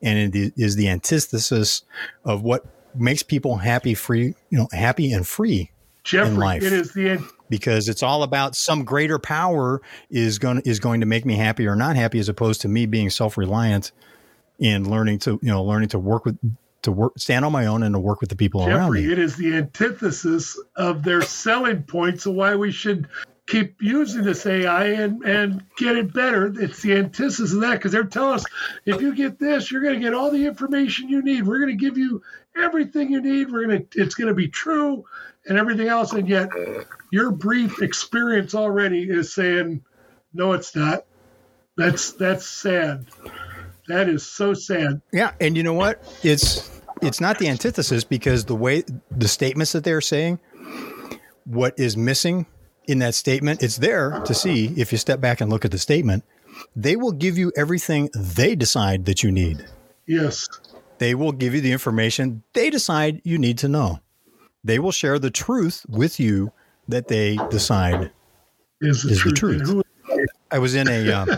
and 0.00 0.34
it 0.34 0.54
is 0.56 0.76
the 0.76 0.88
antithesis 0.88 1.82
of 2.24 2.42
what 2.42 2.64
makes 2.94 3.22
people 3.22 3.56
happy, 3.56 3.94
free, 3.94 4.34
you 4.50 4.58
know, 4.58 4.68
happy 4.72 5.12
and 5.12 5.26
free 5.26 5.70
Jeffrey, 6.04 6.30
in 6.30 6.36
life. 6.36 6.62
It 6.62 6.72
is 6.72 6.92
the 6.92 7.24
because 7.48 7.88
it's 7.88 8.02
all 8.02 8.22
about 8.22 8.56
some 8.56 8.84
greater 8.84 9.18
power 9.18 9.82
is 10.10 10.38
going 10.38 10.60
is 10.64 10.80
going 10.80 11.00
to 11.00 11.06
make 11.06 11.24
me 11.24 11.36
happy 11.36 11.66
or 11.66 11.76
not 11.76 11.96
happy, 11.96 12.18
as 12.18 12.28
opposed 12.28 12.62
to 12.62 12.68
me 12.68 12.86
being 12.86 13.10
self 13.10 13.36
reliant 13.36 13.92
and 14.60 14.86
learning 14.86 15.18
to 15.20 15.38
you 15.42 15.50
know 15.50 15.62
learning 15.62 15.90
to 15.90 15.98
work 15.98 16.24
with 16.24 16.38
to 16.82 16.90
work 16.90 17.12
stand 17.16 17.44
on 17.44 17.52
my 17.52 17.66
own 17.66 17.82
and 17.82 17.94
to 17.94 18.00
work 18.00 18.20
with 18.20 18.30
the 18.30 18.36
people 18.36 18.60
Jeffrey, 18.60 18.74
around 18.74 18.92
me. 18.94 19.12
It 19.12 19.18
is 19.18 19.36
the 19.36 19.54
antithesis 19.54 20.58
of 20.76 21.02
their 21.04 21.22
selling 21.22 21.82
points 21.84 22.26
of 22.26 22.34
why 22.34 22.56
we 22.56 22.72
should 22.72 23.08
keep 23.52 23.82
using 23.82 24.24
this 24.24 24.46
AI 24.46 24.86
and, 24.86 25.22
and 25.24 25.62
get 25.76 25.94
it 25.94 26.14
better. 26.14 26.46
It's 26.58 26.80
the 26.80 26.94
antithesis 26.94 27.52
of 27.52 27.60
that 27.60 27.74
because 27.74 27.92
they're 27.92 28.04
telling 28.04 28.36
us 28.36 28.46
if 28.86 29.02
you 29.02 29.14
get 29.14 29.38
this, 29.38 29.70
you're 29.70 29.82
going 29.82 29.94
to 29.94 30.00
get 30.00 30.14
all 30.14 30.30
the 30.30 30.46
information 30.46 31.10
you 31.10 31.22
need. 31.22 31.46
We're 31.46 31.58
going 31.58 31.76
to 31.76 31.84
give 31.84 31.98
you 31.98 32.22
everything 32.56 33.12
you 33.12 33.20
need. 33.20 33.52
We're 33.52 33.66
going 33.66 33.86
to 33.86 34.00
it's 34.00 34.14
going 34.14 34.28
to 34.28 34.34
be 34.34 34.48
true 34.48 35.04
and 35.46 35.58
everything 35.58 35.88
else. 35.88 36.12
And 36.12 36.26
yet, 36.26 36.48
your 37.10 37.30
brief 37.30 37.82
experience 37.82 38.54
already 38.54 39.02
is 39.02 39.34
saying, 39.34 39.84
no, 40.32 40.52
it's 40.52 40.74
not. 40.74 41.04
That's 41.76 42.12
that's 42.12 42.46
sad. 42.46 43.06
That 43.88 44.08
is 44.08 44.24
so 44.24 44.54
sad. 44.54 45.02
Yeah, 45.12 45.32
and 45.40 45.58
you 45.58 45.62
know 45.62 45.74
what? 45.74 46.02
It's 46.22 46.80
it's 47.02 47.20
not 47.20 47.38
the 47.38 47.48
antithesis 47.48 48.02
because 48.02 48.46
the 48.46 48.56
way 48.56 48.84
the 49.10 49.28
statements 49.28 49.72
that 49.72 49.84
they're 49.84 50.00
saying, 50.00 50.38
what 51.44 51.78
is 51.78 51.98
missing 51.98 52.46
in 52.86 52.98
that 52.98 53.14
statement, 53.14 53.62
it's 53.62 53.76
there 53.76 54.20
to 54.24 54.34
see 54.34 54.72
if 54.76 54.92
you 54.92 54.98
step 54.98 55.20
back 55.20 55.40
and 55.40 55.50
look 55.50 55.64
at 55.64 55.70
the 55.70 55.78
statement. 55.78 56.24
They 56.76 56.96
will 56.96 57.12
give 57.12 57.38
you 57.38 57.52
everything 57.56 58.10
they 58.14 58.54
decide 58.54 59.06
that 59.06 59.22
you 59.22 59.30
need. 59.32 59.66
Yes. 60.06 60.48
They 60.98 61.14
will 61.14 61.32
give 61.32 61.54
you 61.54 61.60
the 61.60 61.72
information 61.72 62.42
they 62.52 62.70
decide 62.70 63.20
you 63.24 63.38
need 63.38 63.58
to 63.58 63.68
know. 63.68 64.00
They 64.64 64.78
will 64.78 64.92
share 64.92 65.18
the 65.18 65.30
truth 65.30 65.84
with 65.88 66.20
you 66.20 66.52
that 66.88 67.08
they 67.08 67.38
decide 67.50 68.12
is 68.80 69.02
the, 69.02 69.10
is 69.12 69.20
truth. 69.20 69.58
The 69.58 69.82
truth. 70.08 70.26
I 70.50 70.58
was 70.58 70.74
in 70.74 70.88
a 70.88 71.08
um, 71.12 71.28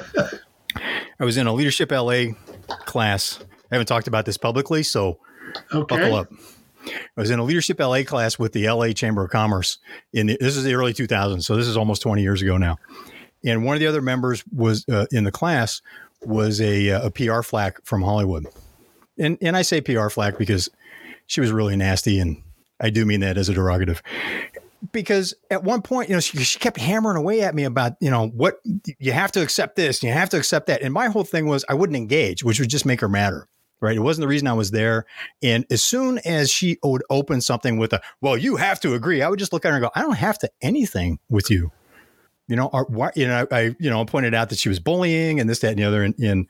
I 1.21 1.25
was 1.25 1.37
in 1.37 1.47
a 1.47 1.53
leadership 1.53 1.91
LA 1.91 2.33
class. 2.85 3.39
I 3.71 3.75
haven't 3.77 3.87
talked 3.87 4.09
about 4.09 4.27
this 4.27 4.37
publicly, 4.37 4.83
so 4.83 5.19
okay. 5.73 5.97
buckle 5.97 6.17
up. 6.17 6.29
I 6.87 7.21
was 7.21 7.31
in 7.31 7.39
a 7.39 7.45
leadership 7.45 7.81
LA 7.81 8.03
class 8.03 8.39
with 8.39 8.53
the 8.53 8.69
LA 8.69 8.93
Chamber 8.93 9.25
of 9.25 9.31
Commerce. 9.31 9.79
In 10.13 10.27
the, 10.27 10.37
this 10.41 10.57
is 10.57 10.65
the 10.65 10.75
early 10.75 10.93
2000s, 10.93 11.45
so 11.45 11.57
this 11.57 11.67
is 11.67 11.77
almost 11.77 12.03
20 12.03 12.23
years 12.23 12.43
ago 12.43 12.57
now. 12.57 12.77
And 13.45 13.65
one 13.65 13.77
of 13.77 13.81
the 13.81 13.87
other 13.87 14.03
members 14.03 14.43
was 14.53 14.89
uh, 14.89 15.07
in 15.13 15.25
the 15.25 15.33
class 15.33 15.83
was 16.23 16.61
a, 16.61 16.91
uh, 16.91 17.07
a 17.07 17.11
PR 17.11 17.43
flack 17.43 17.85
from 17.85 18.03
Hollywood, 18.03 18.47
and 19.19 19.37
and 19.43 19.57
I 19.57 19.63
say 19.63 19.81
PR 19.81 20.09
flack 20.09 20.39
because 20.39 20.71
she 21.27 21.41
was 21.41 21.53
really 21.53 21.77
nasty, 21.77 22.19
and 22.19 22.43
I 22.81 22.91
do 22.91 23.05
mean 23.05 23.21
that 23.21 23.37
as 23.37 23.49
a 23.49 23.55
derogative. 23.55 24.01
Because 24.93 25.35
at 25.51 25.65
one 25.65 25.81
point, 25.81 26.11
you 26.11 26.15
know, 26.15 26.21
she, 26.21 26.37
she 26.39 26.59
kept 26.59 26.79
hammering 26.79 27.17
away 27.17 27.41
at 27.41 27.55
me 27.55 27.65
about, 27.65 27.95
you 28.01 28.11
know, 28.11 28.29
what 28.29 28.61
you 28.99 29.13
have 29.13 29.33
to 29.33 29.43
accept 29.43 29.77
this, 29.77 30.03
you 30.03 30.13
have 30.13 30.29
to 30.31 30.37
accept 30.37 30.67
that, 30.67 30.83
and 30.83 30.93
my 30.93 31.09
whole 31.09 31.25
thing 31.25 31.47
was 31.47 31.65
I 31.69 31.75
wouldn't 31.75 31.97
engage, 31.97 32.45
which 32.45 32.61
would 32.61 32.71
just 32.71 32.87
make 32.87 33.01
her 33.01 33.09
madder 33.09 33.49
right? 33.81 33.97
It 33.97 34.01
wasn't 34.01 34.23
the 34.23 34.29
reason 34.29 34.49
I 34.49 34.53
was 34.55 34.71
there. 34.71 35.05
And 35.43 35.67
as 35.71 35.83
soon 35.83 36.19
as 36.25 36.51
she 36.51 36.79
would 36.83 37.03
open 37.11 37.41
something 37.41 37.77
with 37.77 37.93
a, 37.93 38.01
well, 38.21 38.37
you 38.37 38.57
have 38.57 38.81
to 38.81 38.95
agree, 38.95 39.23
I 39.23 39.29
would 39.29 39.39
just 39.39 39.53
look 39.53 39.65
at 39.65 39.71
her 39.71 39.77
and 39.77 39.83
go, 39.83 39.91
I 39.95 40.03
don't 40.03 40.17
have 40.17 40.39
to 40.41 40.51
anything 40.63 41.19
with 41.29 41.51
you. 41.51 41.71
You 42.47 42.57
know, 42.57 42.69
or 42.73 42.85
why, 42.85 43.11
you 43.15 43.27
know, 43.27 43.47
I, 43.51 43.57
I, 43.57 43.77
you 43.79 43.89
know, 43.89 44.05
pointed 44.05 44.35
out 44.35 44.51
that 44.51 44.59
she 44.59 44.69
was 44.69 44.79
bullying 44.79 45.41
and 45.41 45.49
this, 45.49 45.61
that, 45.61 45.71
and 45.71 45.79
the 45.79 45.85
other. 45.85 46.03
And, 46.03 46.15
and 46.19 46.47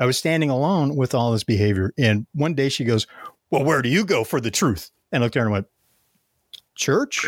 I 0.00 0.06
was 0.06 0.18
standing 0.18 0.50
alone 0.50 0.96
with 0.96 1.14
all 1.14 1.30
this 1.32 1.44
behavior. 1.44 1.92
And 1.96 2.26
one 2.32 2.54
day 2.54 2.68
she 2.68 2.84
goes, 2.84 3.06
well, 3.50 3.64
where 3.64 3.82
do 3.82 3.88
you 3.88 4.04
go 4.04 4.24
for 4.24 4.40
the 4.40 4.50
truth? 4.50 4.90
And 5.12 5.22
I 5.22 5.26
looked 5.26 5.36
at 5.36 5.40
her 5.40 5.46
and 5.46 5.52
went, 5.52 5.66
church? 6.74 7.26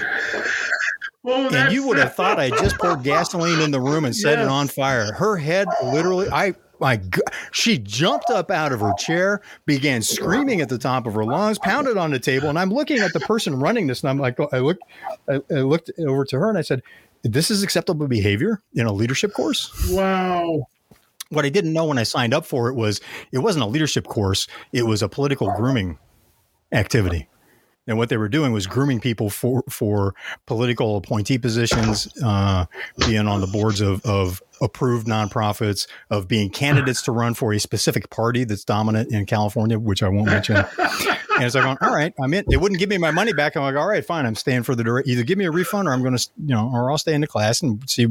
And 1.25 1.73
you 1.73 1.87
would 1.87 1.99
have 1.99 2.15
thought 2.15 2.41
I 2.41 2.51
just 2.51 2.79
poured 2.79 3.05
gasoline 3.05 3.61
in 3.61 3.71
the 3.71 3.81
room 3.81 4.05
and 4.05 4.15
set 4.15 4.33
yes. 4.39 4.47
it 4.47 4.51
on 4.51 4.67
fire. 4.67 5.13
Her 5.13 5.37
head 5.37 5.69
literally, 5.85 6.29
I 6.29 6.55
my 6.83 6.97
God. 6.97 7.23
She 7.53 7.79
jumped 7.79 8.29
up 8.29 8.51
out 8.51 8.73
of 8.73 8.81
her 8.81 8.93
chair, 8.99 9.41
began 9.65 10.03
screaming 10.03 10.61
at 10.61 10.69
the 10.69 10.77
top 10.77 11.07
of 11.07 11.15
her 11.15 11.25
lungs, 11.25 11.59
pounded 11.59 11.97
on 11.97 12.11
the 12.11 12.19
table. 12.19 12.49
And 12.49 12.59
I'm 12.59 12.71
looking 12.71 12.99
at 12.99 13.13
the 13.15 13.21
person 13.21 13.59
running 13.59 13.87
this, 13.87 14.03
and 14.03 14.11
I'm 14.11 14.19
like, 14.19 14.39
I 14.53 14.59
looked, 14.59 14.83
I, 15.31 15.41
I 15.51 15.61
looked 15.61 15.91
over 15.99 16.25
to 16.27 16.39
her 16.39 16.51
and 16.51 16.59
I 16.59 16.63
said, 16.63 16.83
This 17.23 17.51
is 17.51 17.63
acceptable 17.63 18.09
behavior 18.09 18.61
in 18.75 18.87
a 18.87 18.93
leadership 18.93 19.33
course? 19.33 19.73
Wow. 19.91 20.67
What 21.31 21.47
I 21.47 21.49
didn't 21.49 21.73
know 21.73 21.87
when 21.87 21.97
I 21.97 22.03
signed 22.03 22.35
up 22.35 22.45
for 22.45 22.69
it 22.69 22.75
was 22.75 23.01
it 23.31 23.39
wasn't 23.39 23.65
a 23.65 23.69
leadership 23.69 24.07
course, 24.07 24.47
it 24.73 24.83
was 24.83 25.03
a 25.03 25.09
political 25.09 25.51
grooming 25.55 25.99
activity 26.73 27.29
and 27.87 27.99
what 27.99 28.09
they 28.09 28.17
were 28.17 28.29
doing 28.29 28.53
was 28.53 28.67
grooming 28.67 29.01
people 29.01 29.29
for 29.31 29.65
for 29.69 30.15
political 30.47 30.97
appointee 30.97 31.39
positions, 31.39 32.09
uh, 32.23 32.67
being 33.07 33.27
on 33.27 33.41
the 33.41 33.47
boards 33.47 33.81
of, 33.81 34.05
of 34.05 34.43
approved 34.61 35.07
nonprofits, 35.07 35.87
of 36.11 36.29
being 36.29 36.51
candidates 36.51 37.03
to 37.03 37.13
run 37.13 37.35
for 37.35 37.53
a 37.53 37.59
specific 37.59 38.11
party 38.11 38.45
that's 38.45 38.65
dominant 38.65 39.13
in 39.13 39.27
California, 39.27 39.79
which 39.79 40.03
I 40.03 40.09
won't 40.09 40.27
mention. 40.27 40.57
and 40.79 41.45
it's 41.45 41.55
like, 41.55 41.83
all 41.83 41.95
right, 41.95 42.15
I'm 42.23 42.33
in. 42.35 42.45
They 42.49 42.57
wouldn't 42.57 42.79
give 42.79 42.89
me 42.89 42.99
my 42.99 43.11
money 43.11 43.33
back. 43.33 43.57
I'm 43.57 43.63
like, 43.63 43.77
all 43.77 43.89
right, 43.89 44.05
fine, 44.05 44.27
I'm 44.27 44.37
staying 44.37 44.63
for 44.63 44.75
the 44.75 44.85
direct. 44.85 45.09
Either 45.09 45.25
give 45.25 45.39
me 45.39 45.45
a 45.47 45.51
refund, 45.51 45.89
or 45.89 45.93
I'm 45.93 46.03
going 46.03 46.17
to, 46.17 46.29
you 46.39 46.55
know, 46.55 46.71
or 46.73 46.91
I'll 46.91 46.99
stay 46.99 47.15
in 47.15 47.21
the 47.21 47.27
class 47.27 47.63
and 47.63 47.83
see 47.89 48.07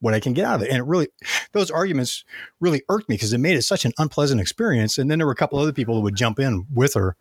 what 0.00 0.14
I 0.14 0.20
can 0.20 0.34
get 0.34 0.44
out 0.44 0.56
of 0.56 0.62
it. 0.62 0.68
And 0.68 0.78
it 0.78 0.84
really, 0.84 1.08
those 1.52 1.70
arguments 1.70 2.24
really 2.60 2.82
irked 2.88 3.08
me 3.08 3.14
because 3.14 3.32
it 3.32 3.38
made 3.38 3.56
it 3.56 3.62
such 3.62 3.84
an 3.84 3.92
unpleasant 3.98 4.40
experience. 4.40 4.98
And 4.98 5.10
then 5.10 5.18
there 5.18 5.26
were 5.26 5.32
a 5.32 5.36
couple 5.36 5.58
other 5.58 5.72
people 5.72 5.96
who 5.96 6.02
would 6.02 6.16
jump 6.16 6.38
in 6.38 6.66
with 6.72 6.94
her 6.94 7.16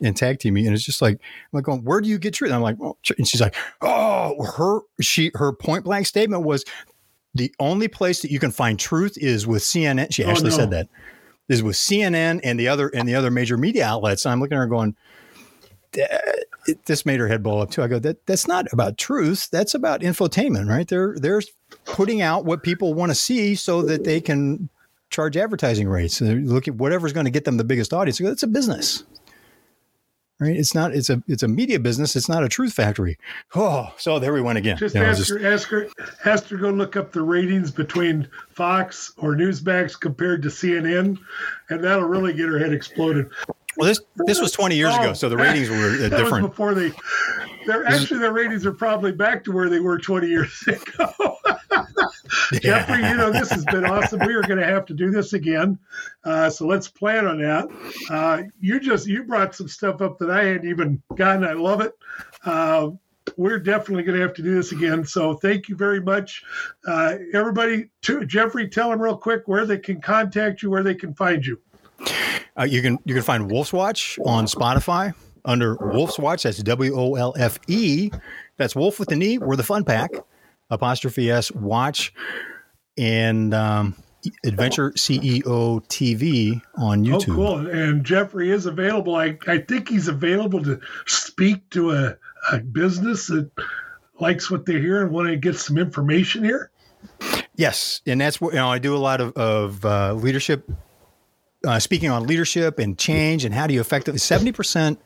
and 0.00 0.16
tag 0.16 0.38
team 0.38 0.54
me. 0.54 0.66
And 0.66 0.74
it's 0.74 0.84
just 0.84 1.02
like, 1.02 1.14
I'm 1.14 1.50
like, 1.52 1.64
going, 1.64 1.84
where 1.84 2.00
do 2.00 2.08
you 2.08 2.18
get 2.18 2.34
truth? 2.34 2.50
And 2.50 2.56
I'm 2.56 2.62
like, 2.62 2.78
well, 2.78 2.98
and 3.16 3.26
she's 3.26 3.40
like, 3.40 3.54
oh, 3.80 4.42
her, 4.44 4.80
she, 5.00 5.30
her 5.34 5.52
point 5.52 5.84
blank 5.84 6.06
statement 6.06 6.42
was 6.44 6.64
the 7.34 7.52
only 7.58 7.88
place 7.88 8.22
that 8.22 8.30
you 8.30 8.38
can 8.38 8.50
find 8.50 8.78
truth 8.78 9.16
is 9.16 9.46
with 9.46 9.62
CNN. 9.62 10.12
She 10.12 10.24
oh, 10.24 10.30
actually 10.30 10.50
no. 10.50 10.56
said 10.56 10.70
that 10.70 10.88
is 11.48 11.62
with 11.62 11.76
CNN 11.76 12.40
and 12.42 12.58
the 12.58 12.68
other, 12.68 12.88
and 12.88 13.08
the 13.08 13.14
other 13.14 13.30
major 13.30 13.56
media 13.56 13.84
outlets. 13.84 14.24
And 14.24 14.32
I'm 14.32 14.40
looking 14.40 14.56
at 14.56 14.60
her 14.60 14.66
going, 14.66 14.96
this 16.86 17.06
made 17.06 17.20
her 17.20 17.28
head 17.28 17.42
blow 17.42 17.60
up 17.60 17.70
too. 17.70 17.82
I 17.82 17.86
go, 17.86 17.98
that 18.00 18.26
that's 18.26 18.48
not 18.48 18.66
about 18.72 18.98
truth. 18.98 19.48
That's 19.50 19.74
about 19.74 20.00
infotainment, 20.00 20.68
right? 20.68 20.88
They're 20.88 21.14
they're 21.18 21.42
putting 21.84 22.20
out 22.20 22.44
what 22.44 22.62
people 22.62 22.94
want 22.94 23.10
to 23.10 23.14
see 23.14 23.54
so 23.54 23.82
that 23.82 24.02
they 24.02 24.20
can 24.20 24.68
charge 25.10 25.36
advertising 25.36 25.88
rates. 25.88 26.18
They're 26.18 26.36
looking 26.36 26.76
whatever's 26.76 27.12
going 27.12 27.26
to 27.26 27.30
get 27.30 27.44
them 27.44 27.56
the 27.58 27.64
biggest 27.64 27.92
audience. 27.92 28.20
It's 28.20 28.42
a 28.42 28.48
business 28.48 29.04
right? 30.40 30.56
It's 30.56 30.74
not. 30.74 30.94
It's 30.94 31.10
a. 31.10 31.22
It's 31.26 31.42
a 31.42 31.48
media 31.48 31.78
business. 31.78 32.16
It's 32.16 32.28
not 32.28 32.44
a 32.44 32.48
truth 32.48 32.72
factory. 32.72 33.18
Oh, 33.54 33.92
so 33.96 34.18
there 34.18 34.32
we 34.32 34.40
went 34.40 34.58
again. 34.58 34.76
Just, 34.76 34.96
ask, 34.96 35.18
just 35.18 35.30
her, 35.30 35.52
ask 35.52 35.68
her. 35.68 35.88
Ask 36.24 36.48
her 36.48 36.56
go 36.56 36.70
look 36.70 36.96
up 36.96 37.12
the 37.12 37.22
ratings 37.22 37.70
between 37.70 38.28
Fox 38.50 39.12
or 39.18 39.34
Newsmax 39.34 39.98
compared 39.98 40.42
to 40.42 40.48
CNN, 40.48 41.18
and 41.70 41.84
that'll 41.84 42.04
really 42.04 42.32
get 42.32 42.48
her 42.48 42.58
head 42.58 42.72
exploded. 42.72 43.30
Well, 43.76 43.88
this 43.88 44.00
this 44.26 44.40
was 44.40 44.52
20 44.52 44.76
years 44.76 44.94
oh, 44.96 45.00
ago, 45.00 45.12
so 45.14 45.28
the 45.28 45.36
ratings 45.36 45.68
were 45.68 46.04
uh, 46.04 46.08
different. 46.16 46.48
before 46.48 46.74
they, 46.74 46.92
they're 47.66 47.86
actually 47.86 48.20
their 48.20 48.32
ratings 48.32 48.64
are 48.66 48.72
probably 48.72 49.12
back 49.12 49.44
to 49.44 49.52
where 49.52 49.68
they 49.68 49.80
were 49.80 49.98
20 49.98 50.28
years 50.28 50.62
ago. 50.68 51.36
Jeffrey, 52.60 53.08
you 53.08 53.16
know, 53.16 53.30
this 53.30 53.50
has 53.50 53.64
been 53.66 53.84
awesome. 53.84 54.20
We 54.26 54.34
are 54.34 54.42
going 54.42 54.58
to 54.58 54.66
have 54.66 54.86
to 54.86 54.94
do 54.94 55.10
this 55.10 55.32
again. 55.32 55.78
Uh, 56.24 56.50
so 56.50 56.66
let's 56.66 56.88
plan 56.88 57.26
on 57.26 57.40
that. 57.40 57.68
Uh, 58.10 58.42
you 58.60 58.80
just, 58.80 59.06
you 59.06 59.24
brought 59.24 59.54
some 59.54 59.68
stuff 59.68 60.00
up 60.00 60.18
that 60.18 60.30
I 60.30 60.44
hadn't 60.44 60.68
even 60.68 61.02
gotten. 61.16 61.44
I 61.44 61.52
love 61.52 61.80
it. 61.80 61.92
Uh, 62.44 62.90
we're 63.36 63.58
definitely 63.58 64.02
going 64.02 64.16
to 64.18 64.22
have 64.22 64.34
to 64.34 64.42
do 64.42 64.54
this 64.54 64.72
again. 64.72 65.04
So 65.04 65.34
thank 65.34 65.68
you 65.68 65.76
very 65.76 66.00
much, 66.00 66.42
uh, 66.86 67.16
everybody. 67.32 67.88
To 68.02 68.24
Jeffrey, 68.26 68.68
tell 68.68 68.90
them 68.90 69.00
real 69.00 69.16
quick 69.16 69.42
where 69.46 69.66
they 69.66 69.78
can 69.78 70.00
contact 70.00 70.62
you, 70.62 70.70
where 70.70 70.82
they 70.82 70.94
can 70.94 71.14
find 71.14 71.44
you. 71.44 71.58
Uh, 72.58 72.64
you 72.64 72.82
can 72.82 72.98
you 73.04 73.14
can 73.14 73.22
find 73.22 73.50
Wolfe's 73.50 73.72
Watch 73.72 74.18
on 74.24 74.46
Spotify 74.46 75.14
under 75.44 75.76
Wolfe's 75.76 76.18
Watch. 76.18 76.44
That's 76.44 76.58
W 76.58 76.96
O 76.96 77.14
L 77.14 77.34
F 77.38 77.58
E. 77.68 78.10
That's 78.56 78.76
Wolf 78.76 78.98
with 78.98 79.08
the 79.08 79.16
knee. 79.16 79.38
We're 79.38 79.56
the 79.56 79.62
fun 79.62 79.84
pack. 79.84 80.10
Apostrophe 80.70 81.30
S 81.30 81.52
Watch 81.52 82.14
and 82.96 83.52
um, 83.52 83.96
Adventure 84.44 84.92
CEO 84.92 85.42
TV 85.42 86.62
on 86.76 87.04
YouTube. 87.04 87.32
Oh, 87.32 87.34
cool! 87.34 87.66
And 87.66 88.04
Jeffrey 88.04 88.50
is 88.50 88.66
available. 88.66 89.16
I 89.16 89.36
I 89.46 89.58
think 89.58 89.88
he's 89.88 90.08
available 90.08 90.62
to 90.62 90.80
speak 91.06 91.68
to 91.70 91.90
a, 91.90 92.16
a 92.52 92.58
business 92.60 93.26
that 93.26 93.50
likes 94.18 94.50
what 94.50 94.64
they 94.64 94.80
hear 94.80 95.02
and 95.02 95.10
want 95.10 95.28
to 95.28 95.36
get 95.36 95.56
some 95.56 95.76
information 95.76 96.44
here. 96.44 96.70
Yes, 97.56 98.00
and 98.06 98.20
that's 98.20 98.40
what 98.40 98.54
you 98.54 98.60
know. 98.60 98.70
I 98.70 98.78
do 98.78 98.96
a 98.96 98.98
lot 98.98 99.20
of 99.20 99.32
of 99.34 99.84
uh, 99.84 100.14
leadership 100.14 100.70
uh, 101.64 101.78
speaking 101.78 102.10
on 102.10 102.26
leadership 102.26 102.78
and 102.78 102.98
change 102.98 103.44
and 103.44 103.54
how 103.54 103.66
do 103.66 103.74
you 103.74 103.80
effectively 103.80 104.18
70% 104.18 104.96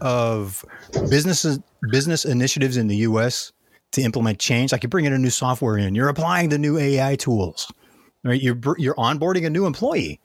of 0.00 0.64
businesses 1.08 1.58
business 1.90 2.24
initiatives 2.24 2.76
in 2.76 2.86
the 2.86 2.96
US 2.96 3.52
to 3.92 4.02
implement 4.02 4.38
change. 4.38 4.72
Like 4.72 4.82
you 4.82 4.88
bring 4.88 5.04
in 5.04 5.12
a 5.12 5.18
new 5.18 5.30
software 5.30 5.76
in 5.76 5.94
you're 5.94 6.08
applying 6.08 6.48
the 6.48 6.58
new 6.58 6.78
AI 6.78 7.16
tools 7.16 7.72
right? 8.24 8.40
You're 8.40 8.58
you're 8.78 8.94
onboarding 8.94 9.46
a 9.46 9.50
new 9.50 9.66
employee. 9.66 10.20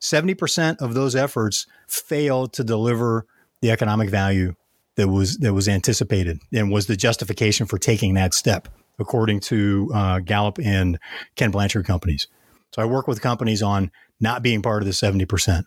70% 0.00 0.78
of 0.80 0.94
those 0.94 1.14
efforts 1.14 1.66
fail 1.86 2.48
to 2.48 2.64
deliver 2.64 3.24
the 3.60 3.70
economic 3.70 4.10
value 4.10 4.54
that 4.96 5.08
was 5.08 5.38
that 5.38 5.54
was 5.54 5.68
anticipated 5.68 6.40
and 6.52 6.72
was 6.72 6.86
the 6.86 6.96
justification 6.96 7.66
for 7.66 7.78
taking 7.78 8.14
that 8.14 8.34
step 8.34 8.68
according 8.98 9.40
to 9.40 9.90
uh, 9.94 10.18
Gallup 10.18 10.58
and 10.58 10.98
Ken 11.36 11.50
Blanchard 11.50 11.86
companies. 11.86 12.26
So 12.74 12.82
I 12.82 12.84
work 12.84 13.06
with 13.06 13.20
companies 13.20 13.62
on 13.62 13.90
not 14.22 14.42
being 14.42 14.62
part 14.62 14.82
of 14.82 14.86
the 14.86 14.92
70%. 14.92 15.64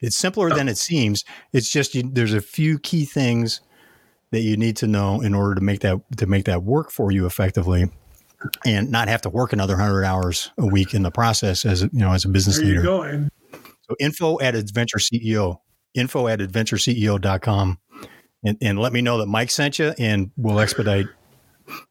It's 0.00 0.16
simpler 0.16 0.50
than 0.50 0.68
it 0.68 0.78
seems. 0.78 1.24
It's 1.52 1.70
just 1.70 1.94
you, 1.94 2.02
there's 2.02 2.34
a 2.34 2.40
few 2.40 2.78
key 2.80 3.04
things 3.04 3.60
that 4.32 4.40
you 4.40 4.56
need 4.56 4.76
to 4.78 4.88
know 4.88 5.20
in 5.20 5.34
order 5.34 5.54
to 5.54 5.60
make 5.60 5.80
that 5.80 6.00
to 6.16 6.26
make 6.26 6.46
that 6.46 6.64
work 6.64 6.90
for 6.90 7.12
you 7.12 7.26
effectively 7.26 7.88
and 8.64 8.90
not 8.90 9.06
have 9.06 9.22
to 9.22 9.28
work 9.28 9.52
another 9.52 9.74
100 9.74 10.02
hours 10.02 10.50
a 10.58 10.66
week 10.66 10.94
in 10.94 11.02
the 11.02 11.10
process 11.12 11.64
as 11.64 11.82
you 11.82 11.90
know 11.92 12.12
as 12.12 12.24
a 12.24 12.28
business 12.28 12.56
there 12.56 12.66
leader. 12.66 12.82
Go, 12.82 13.02
and- 13.02 13.30
so 13.82 13.96
info 14.00 14.40
at 14.40 14.54
adventure 14.54 14.98
CEO, 14.98 15.58
info 15.94 16.26
at 16.26 16.38
adventureceo.com 16.40 17.78
and, 18.44 18.58
and 18.60 18.78
let 18.78 18.92
me 18.92 19.02
know 19.02 19.18
that 19.18 19.26
Mike 19.26 19.50
sent 19.50 19.78
you 19.78 19.92
and 19.98 20.30
we'll 20.36 20.60
expedite 20.60 21.06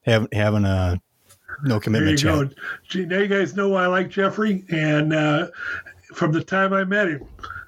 have, 0.03 0.28
having 0.34 0.66
a 0.66 0.99
no 1.64 1.80
commitment. 1.80 2.20
There 2.20 2.34
you 2.34 2.47
chat. 2.47 2.55
go. 2.55 2.64
Gee, 2.88 3.05
now 3.05 3.20
you 3.20 3.28
guys 3.28 3.55
know 3.55 3.70
why 3.70 3.84
I 3.84 3.88
like 3.88 4.09
Jeffrey, 4.09 4.66
and 4.70 5.14
uh, 5.14 5.47
from 6.14 6.32
the 6.32 6.43
time 6.43 6.74
I 6.74 6.84
met 6.84 7.07
him, 7.07 7.26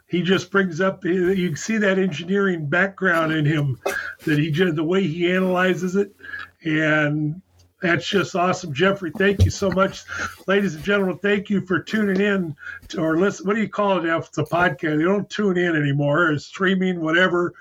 he 0.08 0.22
just 0.22 0.52
brings 0.52 0.82
up. 0.82 1.04
You 1.06 1.56
see 1.56 1.78
that 1.78 2.00
engineering 2.00 2.68
background 2.68 3.34
in 3.34 3.46
him, 3.46 3.80
that 4.26 4.38
he 4.38 4.52
just 4.52 4.76
the 4.76 4.84
way 4.84 5.06
he 5.06 5.32
analyzes 5.32 5.96
it, 5.96 6.16
and 6.64 7.42
that's 7.84 8.08
just 8.08 8.34
awesome, 8.34 8.74
Jeffrey. 8.74 9.12
Thank 9.12 9.44
you 9.44 9.52
so 9.52 9.70
much, 9.70 10.06
ladies 10.48 10.74
and 10.74 10.84
gentlemen. 10.86 11.18
Thank 11.18 11.50
you 11.50 11.60
for 11.66 11.80
tuning 11.80 12.22
in 12.22 12.56
to, 12.88 13.02
or 13.02 13.18
listen. 13.18 13.46
What 13.46 13.56
do 13.56 13.62
you 13.62 13.68
call 13.68 13.98
it 13.98 14.06
if 14.06 14.28
it's 14.28 14.38
a 14.38 14.44
podcast? 14.44 15.00
You 15.00 15.04
don't 15.04 15.30
tune 15.30 15.58
in 15.58 15.76
anymore, 15.76 16.32
It's 16.32 16.46
streaming, 16.46 17.02
whatever. 17.02 17.54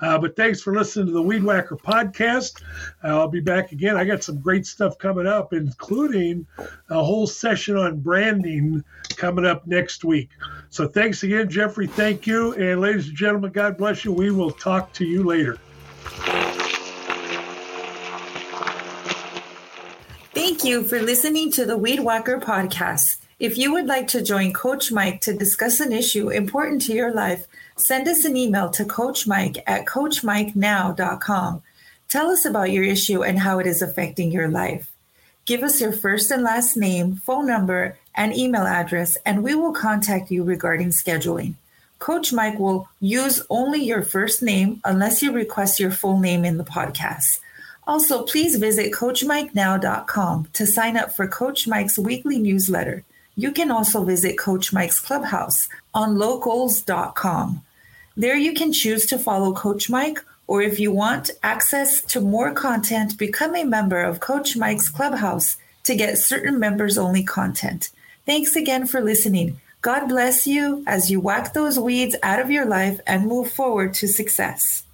Uh, 0.00 0.18
but 0.18 0.34
thanks 0.34 0.60
for 0.60 0.74
listening 0.74 1.06
to 1.06 1.12
the 1.12 1.22
Weed 1.22 1.44
Whacker 1.44 1.76
podcast. 1.76 2.60
I'll 3.04 3.28
be 3.28 3.40
back 3.40 3.70
again. 3.70 3.96
I 3.96 4.04
got 4.04 4.24
some 4.24 4.40
great 4.40 4.66
stuff 4.66 4.98
coming 4.98 5.28
up, 5.28 5.52
including 5.52 6.44
a 6.90 7.02
whole 7.02 7.28
session 7.28 7.76
on 7.76 8.00
branding 8.00 8.82
coming 9.10 9.46
up 9.46 9.64
next 9.64 10.04
week. 10.04 10.30
So 10.70 10.88
thanks 10.88 11.22
again, 11.22 11.48
Jeffrey. 11.48 11.86
Thank 11.86 12.26
you, 12.26 12.52
and 12.54 12.80
ladies 12.80 13.06
and 13.06 13.16
gentlemen, 13.16 13.52
God 13.52 13.78
bless 13.78 14.04
you. 14.04 14.10
We 14.10 14.32
will 14.32 14.50
talk 14.50 14.92
to 14.94 15.04
you 15.04 15.22
later. 15.22 15.56
Thank 20.58 20.70
you 20.70 20.82
for 20.82 21.00
listening 21.00 21.52
to 21.52 21.64
the 21.64 21.78
Weed 21.78 22.00
Whacker 22.00 22.40
podcast. 22.40 23.18
If 23.38 23.56
you 23.56 23.72
would 23.74 23.86
like 23.86 24.08
to 24.08 24.24
join 24.24 24.52
Coach 24.52 24.90
Mike 24.90 25.20
to 25.20 25.32
discuss 25.32 25.78
an 25.78 25.92
issue 25.92 26.30
important 26.30 26.82
to 26.82 26.92
your 26.92 27.14
life, 27.14 27.46
send 27.76 28.08
us 28.08 28.24
an 28.24 28.36
email 28.36 28.68
to 28.70 28.84
Coach 28.84 29.24
Mike 29.24 29.62
at 29.68 29.86
CoachMikeNow.com. 29.86 31.62
Tell 32.08 32.30
us 32.32 32.44
about 32.44 32.72
your 32.72 32.82
issue 32.82 33.22
and 33.22 33.38
how 33.38 33.60
it 33.60 33.68
is 33.68 33.82
affecting 33.82 34.32
your 34.32 34.48
life. 34.48 34.90
Give 35.44 35.62
us 35.62 35.80
your 35.80 35.92
first 35.92 36.32
and 36.32 36.42
last 36.42 36.76
name, 36.76 37.14
phone 37.24 37.46
number, 37.46 37.96
and 38.16 38.36
email 38.36 38.66
address, 38.66 39.16
and 39.24 39.44
we 39.44 39.54
will 39.54 39.72
contact 39.72 40.32
you 40.32 40.42
regarding 40.42 40.88
scheduling. 40.88 41.54
Coach 42.00 42.32
Mike 42.32 42.58
will 42.58 42.88
use 42.98 43.40
only 43.48 43.84
your 43.84 44.02
first 44.02 44.42
name 44.42 44.80
unless 44.84 45.22
you 45.22 45.30
request 45.30 45.78
your 45.78 45.92
full 45.92 46.18
name 46.18 46.44
in 46.44 46.56
the 46.56 46.64
podcast. 46.64 47.38
Also, 47.88 48.22
please 48.22 48.56
visit 48.56 48.92
CoachMikeNow.com 48.92 50.48
to 50.52 50.66
sign 50.66 50.98
up 50.98 51.16
for 51.16 51.26
Coach 51.26 51.66
Mike's 51.66 51.98
weekly 51.98 52.38
newsletter. 52.38 53.02
You 53.34 53.50
can 53.50 53.70
also 53.70 54.04
visit 54.04 54.36
Coach 54.36 54.74
Mike's 54.74 55.00
Clubhouse 55.00 55.70
on 55.94 56.18
locals.com. 56.18 57.62
There 58.14 58.36
you 58.36 58.52
can 58.52 58.74
choose 58.74 59.06
to 59.06 59.18
follow 59.18 59.54
Coach 59.54 59.88
Mike, 59.88 60.22
or 60.46 60.60
if 60.60 60.78
you 60.78 60.92
want 60.92 61.30
access 61.42 62.02
to 62.02 62.20
more 62.20 62.52
content, 62.52 63.16
become 63.16 63.56
a 63.56 63.64
member 63.64 64.02
of 64.02 64.20
Coach 64.20 64.54
Mike's 64.54 64.90
Clubhouse 64.90 65.56
to 65.84 65.96
get 65.96 66.18
certain 66.18 66.58
members 66.60 66.98
only 66.98 67.22
content. 67.22 67.88
Thanks 68.26 68.54
again 68.54 68.86
for 68.86 69.00
listening. 69.00 69.62
God 69.80 70.08
bless 70.08 70.46
you 70.46 70.84
as 70.86 71.10
you 71.10 71.20
whack 71.20 71.54
those 71.54 71.78
weeds 71.78 72.16
out 72.22 72.40
of 72.40 72.50
your 72.50 72.66
life 72.66 73.00
and 73.06 73.26
move 73.26 73.50
forward 73.50 73.94
to 73.94 74.08
success. 74.08 74.84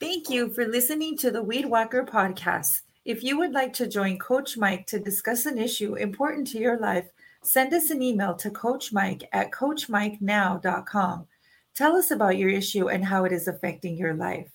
Thank 0.00 0.30
you 0.30 0.50
for 0.50 0.64
listening 0.64 1.16
to 1.16 1.32
the 1.32 1.42
Weed 1.42 1.66
Whacker 1.66 2.04
podcast. 2.04 2.82
If 3.04 3.24
you 3.24 3.36
would 3.38 3.50
like 3.50 3.72
to 3.74 3.88
join 3.88 4.16
Coach 4.16 4.56
Mike 4.56 4.86
to 4.86 5.00
discuss 5.00 5.44
an 5.44 5.58
issue 5.58 5.96
important 5.96 6.46
to 6.48 6.58
your 6.58 6.78
life, 6.78 7.06
send 7.42 7.74
us 7.74 7.90
an 7.90 8.00
email 8.00 8.36
to 8.36 8.48
Coach 8.48 8.92
Mike 8.92 9.28
at 9.32 9.50
CoachMikeNow.com. 9.50 11.26
Tell 11.74 11.96
us 11.96 12.12
about 12.12 12.38
your 12.38 12.48
issue 12.48 12.88
and 12.88 13.04
how 13.04 13.24
it 13.24 13.32
is 13.32 13.48
affecting 13.48 13.96
your 13.96 14.14
life. 14.14 14.52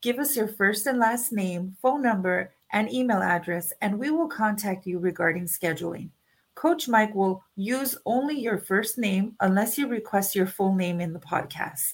Give 0.00 0.18
us 0.18 0.34
your 0.34 0.48
first 0.48 0.86
and 0.86 0.98
last 0.98 1.32
name, 1.32 1.76
phone 1.82 2.00
number, 2.00 2.54
and 2.72 2.90
email 2.90 3.20
address, 3.20 3.74
and 3.82 3.98
we 3.98 4.10
will 4.10 4.28
contact 4.28 4.86
you 4.86 4.98
regarding 4.98 5.44
scheduling. 5.44 6.08
Coach 6.54 6.88
Mike 6.88 7.14
will 7.14 7.44
use 7.56 7.94
only 8.06 8.40
your 8.40 8.56
first 8.56 8.96
name 8.96 9.36
unless 9.40 9.76
you 9.76 9.86
request 9.86 10.34
your 10.34 10.46
full 10.46 10.74
name 10.74 10.98
in 10.98 11.12
the 11.12 11.20
podcast. 11.20 11.92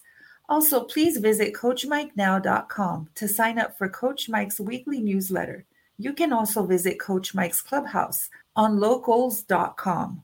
Also, 0.48 0.84
please 0.84 1.16
visit 1.18 1.54
CoachMikeNow.com 1.54 3.08
to 3.14 3.28
sign 3.28 3.58
up 3.58 3.78
for 3.78 3.88
Coach 3.88 4.28
Mike's 4.28 4.60
weekly 4.60 5.00
newsletter. 5.00 5.64
You 5.96 6.12
can 6.12 6.32
also 6.32 6.66
visit 6.66 7.00
Coach 7.00 7.34
Mike's 7.34 7.62
Clubhouse 7.62 8.28
on 8.54 8.78
locals.com. 8.78 10.22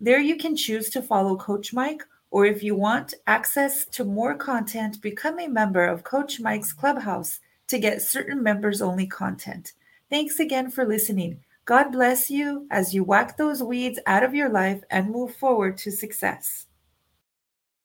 There 0.00 0.20
you 0.20 0.36
can 0.36 0.56
choose 0.56 0.90
to 0.90 1.02
follow 1.02 1.36
Coach 1.36 1.72
Mike, 1.72 2.02
or 2.30 2.44
if 2.44 2.62
you 2.62 2.74
want 2.74 3.14
access 3.26 3.86
to 3.86 4.04
more 4.04 4.34
content, 4.34 5.00
become 5.00 5.40
a 5.40 5.48
member 5.48 5.84
of 5.84 6.04
Coach 6.04 6.38
Mike's 6.38 6.72
Clubhouse 6.72 7.40
to 7.68 7.78
get 7.78 8.02
certain 8.02 8.42
members 8.42 8.82
only 8.82 9.06
content. 9.06 9.72
Thanks 10.10 10.38
again 10.38 10.70
for 10.70 10.86
listening. 10.86 11.40
God 11.64 11.90
bless 11.90 12.30
you 12.30 12.66
as 12.70 12.94
you 12.94 13.02
whack 13.02 13.36
those 13.36 13.62
weeds 13.62 13.98
out 14.06 14.22
of 14.22 14.34
your 14.34 14.48
life 14.48 14.84
and 14.90 15.10
move 15.10 15.34
forward 15.34 15.76
to 15.78 15.90
success. 15.90 16.65